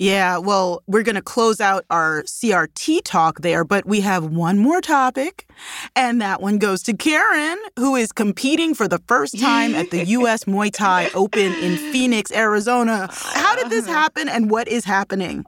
Yeah, 0.00 0.38
well, 0.38 0.82
we're 0.86 1.02
going 1.02 1.16
to 1.16 1.22
close 1.22 1.60
out 1.60 1.84
our 1.90 2.22
CRT 2.22 3.02
talk 3.04 3.42
there, 3.42 3.64
but 3.64 3.84
we 3.84 4.00
have 4.00 4.24
one 4.24 4.56
more 4.56 4.80
topic, 4.80 5.46
and 5.94 6.22
that 6.22 6.40
one 6.40 6.56
goes 6.56 6.82
to 6.84 6.96
Karen, 6.96 7.58
who 7.78 7.96
is 7.96 8.10
competing 8.10 8.72
for 8.72 8.88
the 8.88 8.98
first 9.06 9.38
time 9.38 9.74
at 9.74 9.90
the 9.90 10.02
U.S. 10.16 10.44
Muay 10.44 10.72
Thai 10.72 11.10
Open 11.12 11.52
in 11.52 11.76
Phoenix, 11.76 12.32
Arizona. 12.32 13.10
How 13.12 13.54
did 13.56 13.68
this 13.68 13.84
uh-huh. 13.84 13.92
happen, 13.92 14.30
and 14.30 14.50
what 14.50 14.68
is 14.68 14.86
happening? 14.86 15.44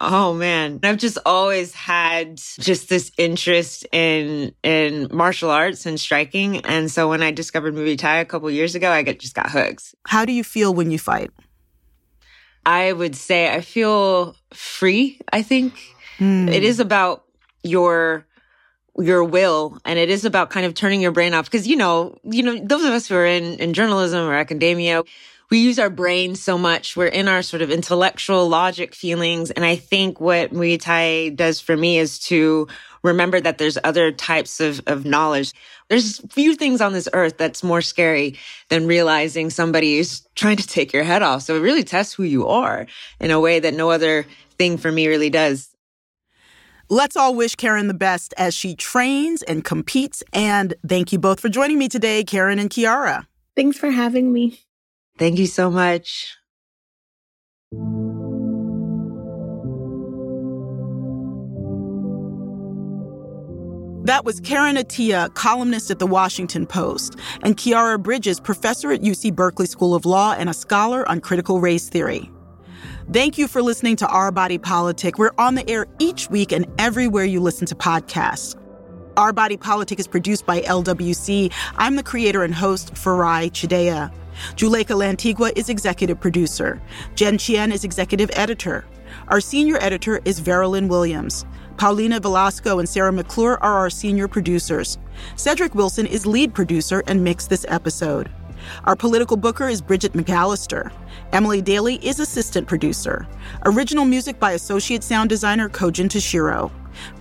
Oh 0.00 0.34
man, 0.34 0.80
I've 0.82 0.98
just 0.98 1.18
always 1.24 1.72
had 1.72 2.36
just 2.36 2.88
this 2.88 3.12
interest 3.16 3.86
in 3.92 4.52
in 4.62 5.08
martial 5.12 5.50
arts 5.50 5.86
and 5.86 6.00
striking, 6.00 6.58
and 6.66 6.90
so 6.90 7.08
when 7.08 7.22
I 7.22 7.30
discovered 7.30 7.74
Muay 7.74 7.96
Thai 7.96 8.18
a 8.18 8.24
couple 8.24 8.50
years 8.50 8.74
ago, 8.74 8.90
I 8.90 9.02
get, 9.02 9.20
just 9.20 9.34
got 9.34 9.50
hooked. 9.50 9.94
How 10.06 10.24
do 10.24 10.32
you 10.32 10.42
feel 10.42 10.74
when 10.74 10.90
you 10.90 10.98
fight? 10.98 11.30
I 12.66 12.92
would 12.92 13.14
say 13.14 13.52
I 13.52 13.60
feel 13.60 14.36
free. 14.52 15.20
I 15.32 15.42
think 15.42 15.74
mm. 16.18 16.52
it 16.52 16.64
is 16.64 16.80
about 16.80 17.24
your 17.62 18.26
your 18.98 19.24
will 19.24 19.78
and 19.84 19.98
it 19.98 20.08
is 20.08 20.24
about 20.24 20.50
kind 20.50 20.64
of 20.64 20.74
turning 20.74 21.00
your 21.00 21.10
brain 21.10 21.34
off 21.34 21.46
because 21.46 21.66
you 21.66 21.74
know 21.74 22.16
you 22.22 22.42
know 22.42 22.56
those 22.64 22.84
of 22.84 22.90
us 22.90 23.08
who 23.08 23.16
are 23.16 23.26
in 23.26 23.54
in 23.58 23.72
journalism 23.74 24.24
or 24.24 24.34
academia 24.34 25.02
we 25.50 25.58
use 25.58 25.78
our 25.78 25.90
brain 25.90 26.34
so 26.34 26.56
much. 26.56 26.96
We're 26.96 27.06
in 27.06 27.28
our 27.28 27.42
sort 27.42 27.62
of 27.62 27.70
intellectual 27.70 28.48
logic 28.48 28.94
feelings. 28.94 29.50
And 29.50 29.64
I 29.64 29.76
think 29.76 30.20
what 30.20 30.52
Muay 30.52 30.80
Thai 30.80 31.30
does 31.30 31.60
for 31.60 31.76
me 31.76 31.98
is 31.98 32.18
to 32.20 32.66
remember 33.02 33.40
that 33.40 33.58
there's 33.58 33.78
other 33.84 34.10
types 34.10 34.60
of, 34.60 34.80
of 34.86 35.04
knowledge. 35.04 35.52
There's 35.88 36.18
few 36.32 36.54
things 36.54 36.80
on 36.80 36.92
this 36.92 37.08
earth 37.12 37.36
that's 37.36 37.62
more 37.62 37.82
scary 37.82 38.38
than 38.70 38.86
realizing 38.86 39.50
somebody 39.50 39.98
is 39.98 40.26
trying 40.34 40.56
to 40.56 40.66
take 40.66 40.92
your 40.92 41.04
head 41.04 41.22
off. 41.22 41.42
So 41.42 41.56
it 41.56 41.60
really 41.60 41.84
tests 41.84 42.14
who 42.14 42.22
you 42.22 42.48
are 42.48 42.86
in 43.20 43.30
a 43.30 43.40
way 43.40 43.60
that 43.60 43.74
no 43.74 43.90
other 43.90 44.26
thing 44.58 44.78
for 44.78 44.90
me 44.90 45.06
really 45.06 45.30
does. 45.30 45.70
Let's 46.90 47.16
all 47.16 47.34
wish 47.34 47.54
Karen 47.54 47.88
the 47.88 47.94
best 47.94 48.34
as 48.36 48.54
she 48.54 48.74
trains 48.74 49.42
and 49.42 49.64
competes. 49.64 50.22
And 50.32 50.74
thank 50.86 51.12
you 51.12 51.18
both 51.18 51.40
for 51.40 51.48
joining 51.48 51.78
me 51.78 51.88
today, 51.88 52.24
Karen 52.24 52.58
and 52.58 52.70
Khiara. 52.70 53.26
Thanks 53.56 53.78
for 53.78 53.90
having 53.90 54.32
me. 54.32 54.60
Thank 55.16 55.38
you 55.38 55.46
so 55.46 55.70
much. 55.70 56.36
That 64.04 64.26
was 64.26 64.38
Karen 64.40 64.76
Attiah, 64.76 65.32
columnist 65.32 65.90
at 65.90 65.98
the 65.98 66.06
Washington 66.06 66.66
Post, 66.66 67.16
and 67.42 67.56
Khiara 67.56 68.02
Bridges, 68.02 68.38
professor 68.38 68.92
at 68.92 69.00
UC 69.00 69.34
Berkeley 69.34 69.64
School 69.64 69.94
of 69.94 70.04
Law 70.04 70.34
and 70.36 70.50
a 70.50 70.54
scholar 70.54 71.08
on 71.08 71.20
critical 71.20 71.58
race 71.58 71.88
theory. 71.88 72.30
Thank 73.12 73.38
you 73.38 73.48
for 73.48 73.62
listening 73.62 73.96
to 73.96 74.06
Our 74.08 74.30
Body 74.30 74.58
Politic. 74.58 75.16
We're 75.16 75.32
on 75.38 75.54
the 75.54 75.68
air 75.70 75.86
each 76.00 76.28
week 76.28 76.52
and 76.52 76.66
everywhere 76.78 77.24
you 77.24 77.40
listen 77.40 77.66
to 77.68 77.74
podcasts. 77.74 78.60
Our 79.16 79.32
Body 79.32 79.56
Politic 79.56 79.98
is 79.98 80.06
produced 80.06 80.44
by 80.44 80.60
LWC. 80.62 81.52
I'm 81.76 81.96
the 81.96 82.02
creator 82.02 82.42
and 82.42 82.54
host, 82.54 82.92
Farai 82.94 83.50
Chideya. 83.50 84.12
Juleyka 84.56 84.96
Lantigua 84.96 85.52
is 85.56 85.68
executive 85.68 86.20
producer. 86.20 86.80
Jen 87.14 87.38
Chien 87.38 87.72
is 87.72 87.84
executive 87.84 88.30
editor. 88.34 88.84
Our 89.28 89.40
senior 89.40 89.78
editor 89.80 90.20
is 90.24 90.40
Veralyn 90.40 90.88
Williams. 90.88 91.46
Paulina 91.76 92.20
Velasco 92.20 92.78
and 92.78 92.88
Sarah 92.88 93.12
McClure 93.12 93.62
are 93.62 93.74
our 93.74 93.90
senior 93.90 94.28
producers. 94.28 94.98
Cedric 95.36 95.74
Wilson 95.74 96.06
is 96.06 96.26
lead 96.26 96.54
producer 96.54 97.02
and 97.06 97.22
mixed 97.22 97.50
this 97.50 97.66
episode. 97.68 98.30
Our 98.84 98.96
political 98.96 99.36
booker 99.36 99.68
is 99.68 99.82
Bridget 99.82 100.12
McAllister. 100.12 100.92
Emily 101.32 101.60
Daly 101.60 101.96
is 101.96 102.20
assistant 102.20 102.66
producer. 102.66 103.26
Original 103.66 104.04
music 104.04 104.38
by 104.38 104.52
associate 104.52 105.02
sound 105.02 105.28
designer 105.28 105.68
Kojin 105.68 106.08
Tashiro. 106.08 106.70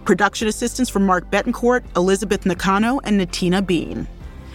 Production 0.05 0.47
assistance 0.47 0.89
from 0.89 1.05
Mark 1.05 1.29
Betancourt, 1.31 1.83
Elizabeth 1.95 2.45
Nakano, 2.45 2.99
and 3.03 3.19
Natina 3.19 3.65
Bean. 3.65 4.07